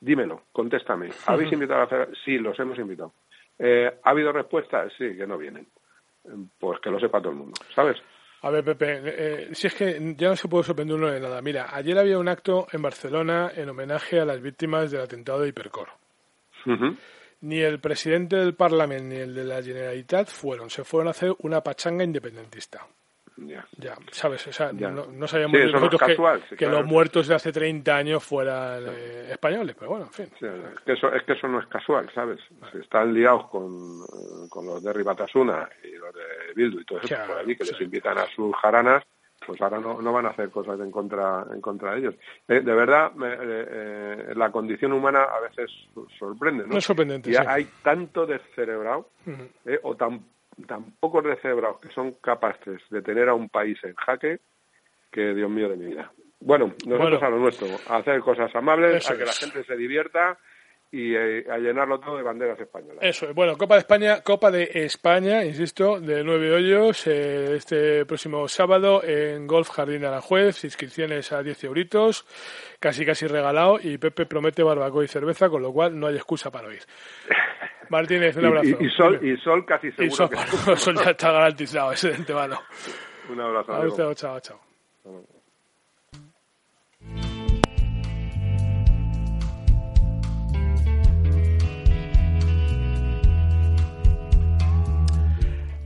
Dímelo, 0.00 0.42
contéstame. 0.52 1.10
¿Habéis 1.26 1.52
invitado 1.52 1.80
a 1.80 1.84
hacer? 1.84 2.08
Sí, 2.24 2.38
los 2.38 2.58
hemos 2.58 2.78
invitado. 2.78 3.12
Eh, 3.58 3.90
¿Ha 4.02 4.10
habido 4.10 4.32
respuestas? 4.32 4.92
Sí, 4.98 5.16
que 5.16 5.26
no 5.26 5.38
vienen. 5.38 5.66
Pues 6.58 6.80
que 6.80 6.90
lo 6.90 6.98
sepa 6.98 7.20
todo 7.20 7.30
el 7.30 7.38
mundo, 7.38 7.54
¿sabes? 7.74 7.96
A 8.42 8.50
ver, 8.50 8.64
Pepe, 8.64 9.00
eh, 9.04 9.48
si 9.54 9.66
es 9.66 9.74
que 9.74 10.14
ya 10.16 10.28
no 10.28 10.36
se 10.36 10.48
puede 10.48 10.64
sorprender 10.64 10.96
uno 10.96 11.10
de 11.10 11.20
nada. 11.20 11.40
Mira, 11.40 11.68
ayer 11.72 11.98
había 11.98 12.18
un 12.18 12.28
acto 12.28 12.66
en 12.72 12.82
Barcelona 12.82 13.50
en 13.54 13.68
homenaje 13.68 14.20
a 14.20 14.24
las 14.24 14.40
víctimas 14.40 14.90
del 14.90 15.00
atentado 15.00 15.40
de 15.40 15.48
Hipercor. 15.48 15.88
Ni 17.40 17.60
el 17.60 17.80
presidente 17.80 18.36
del 18.36 18.54
Parlamento 18.54 19.04
ni 19.04 19.16
el 19.16 19.34
de 19.34 19.44
la 19.44 19.62
Generalitat 19.62 20.28
fueron. 20.28 20.68
Se 20.68 20.84
fueron 20.84 21.08
a 21.08 21.10
hacer 21.10 21.34
una 21.40 21.60
pachanga 21.60 22.04
independentista. 22.04 22.86
Ya. 23.38 23.66
ya, 23.76 23.96
¿sabes? 24.12 24.46
O 24.46 24.52
sea, 24.52 24.72
no, 24.72 25.06
no, 25.06 25.28
sabíamos 25.28 25.60
nosotros 25.70 26.00
que, 26.48 26.56
que 26.56 26.66
los 26.66 26.86
muertos 26.86 27.28
de 27.28 27.34
hace 27.34 27.52
30 27.52 27.94
años 27.94 28.24
fueran 28.24 28.84
eh, 28.88 29.28
españoles, 29.30 29.76
pero 29.78 29.90
bueno, 29.90 30.06
en 30.06 30.12
fin. 30.12 30.26
es, 30.40 30.80
que 30.84 30.92
eso, 30.92 31.12
es 31.12 31.22
que 31.24 31.32
eso 31.34 31.46
no 31.46 31.60
es 31.60 31.66
casual, 31.66 32.10
¿sabes? 32.14 32.40
Si 32.72 32.78
están 32.78 33.12
liados 33.12 33.48
con, 33.48 34.00
eh, 34.00 34.48
con 34.48 34.66
los 34.66 34.82
de 34.82 34.92
Ribatasuna 34.92 35.68
y 35.84 35.96
los 35.96 36.14
de 36.14 36.54
Bildu 36.54 36.80
y 36.80 36.84
todo 36.84 37.00
eso 37.00 37.14
por 37.26 37.38
allí, 37.38 37.56
que 37.56 37.64
les 37.64 37.80
invitan 37.80 38.16
a 38.16 38.26
sus 38.34 38.54
jaranas, 38.56 39.04
pues 39.46 39.60
ahora 39.60 39.80
no, 39.80 40.00
no 40.00 40.12
van 40.14 40.26
a 40.26 40.30
hacer 40.30 40.48
cosas 40.50 40.80
en 40.80 40.90
contra, 40.90 41.44
en 41.52 41.60
contra 41.60 41.92
de 41.92 41.98
ellos. 41.98 42.14
Eh, 42.48 42.60
de 42.60 42.74
verdad, 42.74 43.12
la 44.34 44.50
condición 44.50 44.94
humana 44.94 45.24
a 45.24 45.40
veces 45.40 45.70
sorprende, 46.18 46.66
¿no? 46.66 46.78
Es 46.78 46.84
sorprendente, 46.84 47.30
y 47.30 47.36
hay 47.36 47.68
tanto 47.82 48.24
descerebrado 48.24 49.10
o 49.82 49.94
tan 49.94 50.35
tan 50.66 50.92
pocos 50.98 51.24
descebrados 51.24 51.80
que 51.80 51.88
son 51.90 52.12
capaces 52.14 52.80
de 52.90 53.02
tener 53.02 53.28
a 53.28 53.34
un 53.34 53.48
país 53.48 53.78
en 53.84 53.94
jaque 53.94 54.40
que, 55.10 55.34
Dios 55.34 55.50
mío 55.50 55.68
de 55.68 55.76
mi 55.76 55.86
vida. 55.86 56.12
Bueno, 56.40 56.74
nosotros 56.86 57.22
a 57.22 57.30
lo 57.30 57.38
nuestro, 57.38 57.66
a 57.88 57.96
hacer 57.96 58.20
cosas 58.20 58.54
amables, 58.54 59.10
a 59.10 59.16
que 59.16 59.24
la 59.24 59.32
gente 59.32 59.64
se 59.64 59.76
divierta 59.76 60.38
y 60.90 61.14
eh, 61.14 61.44
a 61.50 61.58
llenarlo 61.58 61.98
todo 61.98 62.16
de 62.16 62.22
banderas 62.22 62.58
españolas. 62.60 62.98
Eso, 63.00 63.32
bueno, 63.34 63.56
Copa 63.56 63.74
de 63.74 63.80
España, 63.80 64.22
Copa 64.22 64.50
de 64.50 64.70
España, 64.72 65.44
insisto, 65.44 66.00
de 66.00 66.22
nueve 66.22 66.52
hoyos, 66.52 67.06
eh, 67.06 67.56
este 67.56 68.04
próximo 68.06 68.46
sábado 68.48 69.02
en 69.04 69.46
Golf 69.46 69.70
Jardín 69.70 70.04
Aranjuez, 70.04 70.64
inscripciones 70.64 71.32
a 71.32 71.42
10 71.42 71.64
euritos, 71.64 72.24
casi 72.80 73.04
casi 73.04 73.26
regalado, 73.26 73.78
y 73.82 73.98
Pepe 73.98 74.26
promete 74.26 74.62
barbacoa 74.62 75.04
y 75.04 75.08
cerveza, 75.08 75.48
con 75.48 75.62
lo 75.62 75.72
cual 75.72 75.98
no 75.98 76.06
hay 76.06 76.16
excusa 76.16 76.50
para 76.50 76.68
oír. 76.68 76.82
Martínez, 77.88 78.36
un 78.36 78.46
abrazo. 78.46 78.76
Y, 78.80 78.90
sol, 78.90 79.20
y 79.22 79.36
sol 79.38 79.64
casi 79.64 79.90
seguro. 79.92 80.06
Y 80.06 80.10
sol, 80.10 80.30
que... 80.30 80.76
sol 80.76 80.94
ya 80.96 81.10
está 81.10 81.32
garantizado, 81.32 81.92
ese 81.92 82.08
de 82.10 82.16
antemano. 82.16 82.60
Un 83.28 83.40
abrazo. 83.40 84.14
chao, 84.14 84.40
chao. 84.40 84.60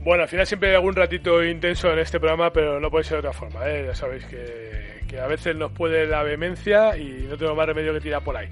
Bueno, 0.03 0.23
al 0.23 0.29
final 0.29 0.47
siempre 0.47 0.69
hay 0.69 0.75
algún 0.75 0.95
ratito 0.95 1.43
intenso 1.43 1.91
en 1.91 1.99
este 1.99 2.19
programa, 2.19 2.51
pero 2.51 2.79
no 2.79 2.89
puede 2.89 3.03
ser 3.03 3.21
de 3.21 3.27
otra 3.27 3.33
forma. 3.33 3.69
¿eh? 3.69 3.83
Ya 3.85 3.93
sabéis 3.93 4.25
que, 4.25 5.03
que, 5.07 5.19
a 5.19 5.27
veces 5.27 5.55
nos 5.55 5.71
puede 5.73 6.07
la 6.07 6.23
vehemencia 6.23 6.97
y 6.97 7.27
no 7.29 7.37
tengo 7.37 7.53
más 7.53 7.67
remedio 7.67 7.93
que 7.93 8.01
tirar 8.01 8.23
por 8.23 8.35
ahí. 8.35 8.47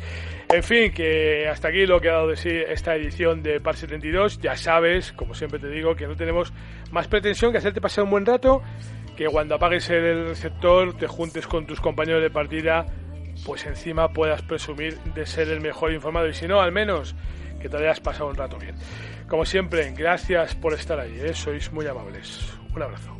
En 0.48 0.62
fin, 0.62 0.92
que 0.92 1.48
hasta 1.48 1.70
aquí 1.70 1.88
lo 1.88 2.00
que 2.00 2.10
ha 2.10 2.14
dado 2.14 2.28
de 2.28 2.36
sí 2.36 2.52
esta 2.52 2.96
edición 2.96 3.42
de 3.42 3.60
Par 3.60 3.76
72. 3.76 4.40
Ya 4.40 4.56
sabes, 4.56 5.12
como 5.12 5.34
siempre 5.34 5.58
te 5.58 5.70
digo, 5.70 5.96
que 5.96 6.06
no 6.06 6.16
tenemos 6.16 6.54
más 6.92 7.08
pretensión 7.08 7.52
que 7.52 7.58
hacerte 7.58 7.82
pasar 7.82 8.04
un 8.04 8.12
buen 8.12 8.28
rato, 8.28 8.62
que 9.18 9.26
cuando 9.26 9.56
apagues 9.56 9.90
el 9.90 10.28
receptor 10.28 10.96
te 10.98 11.08
juntes 11.08 11.48
con 11.48 11.66
tus 11.66 11.82
compañeros 11.82 12.22
de 12.22 12.30
partida, 12.30 12.86
pues 13.44 13.66
encima 13.66 14.10
puedas 14.10 14.44
presumir 14.44 15.00
de 15.16 15.26
ser 15.26 15.50
el 15.50 15.62
mejor 15.62 15.94
informado 15.94 16.28
y 16.28 16.34
si 16.36 16.48
no, 16.48 16.62
al 16.62 16.72
menos 16.72 17.16
que 17.60 17.70
te 17.70 17.78
hayas 17.78 18.00
pasado 18.00 18.30
un 18.30 18.36
rato 18.36 18.58
bien. 18.60 18.76
Como 19.30 19.46
siempre, 19.46 19.92
gracias 19.92 20.56
por 20.56 20.74
estar 20.74 21.00
ahí, 21.00 21.16
¿eh? 21.22 21.34
sois 21.36 21.72
muy 21.72 21.86
amables. 21.86 22.52
Un 22.76 22.82
abrazo. 22.82 23.20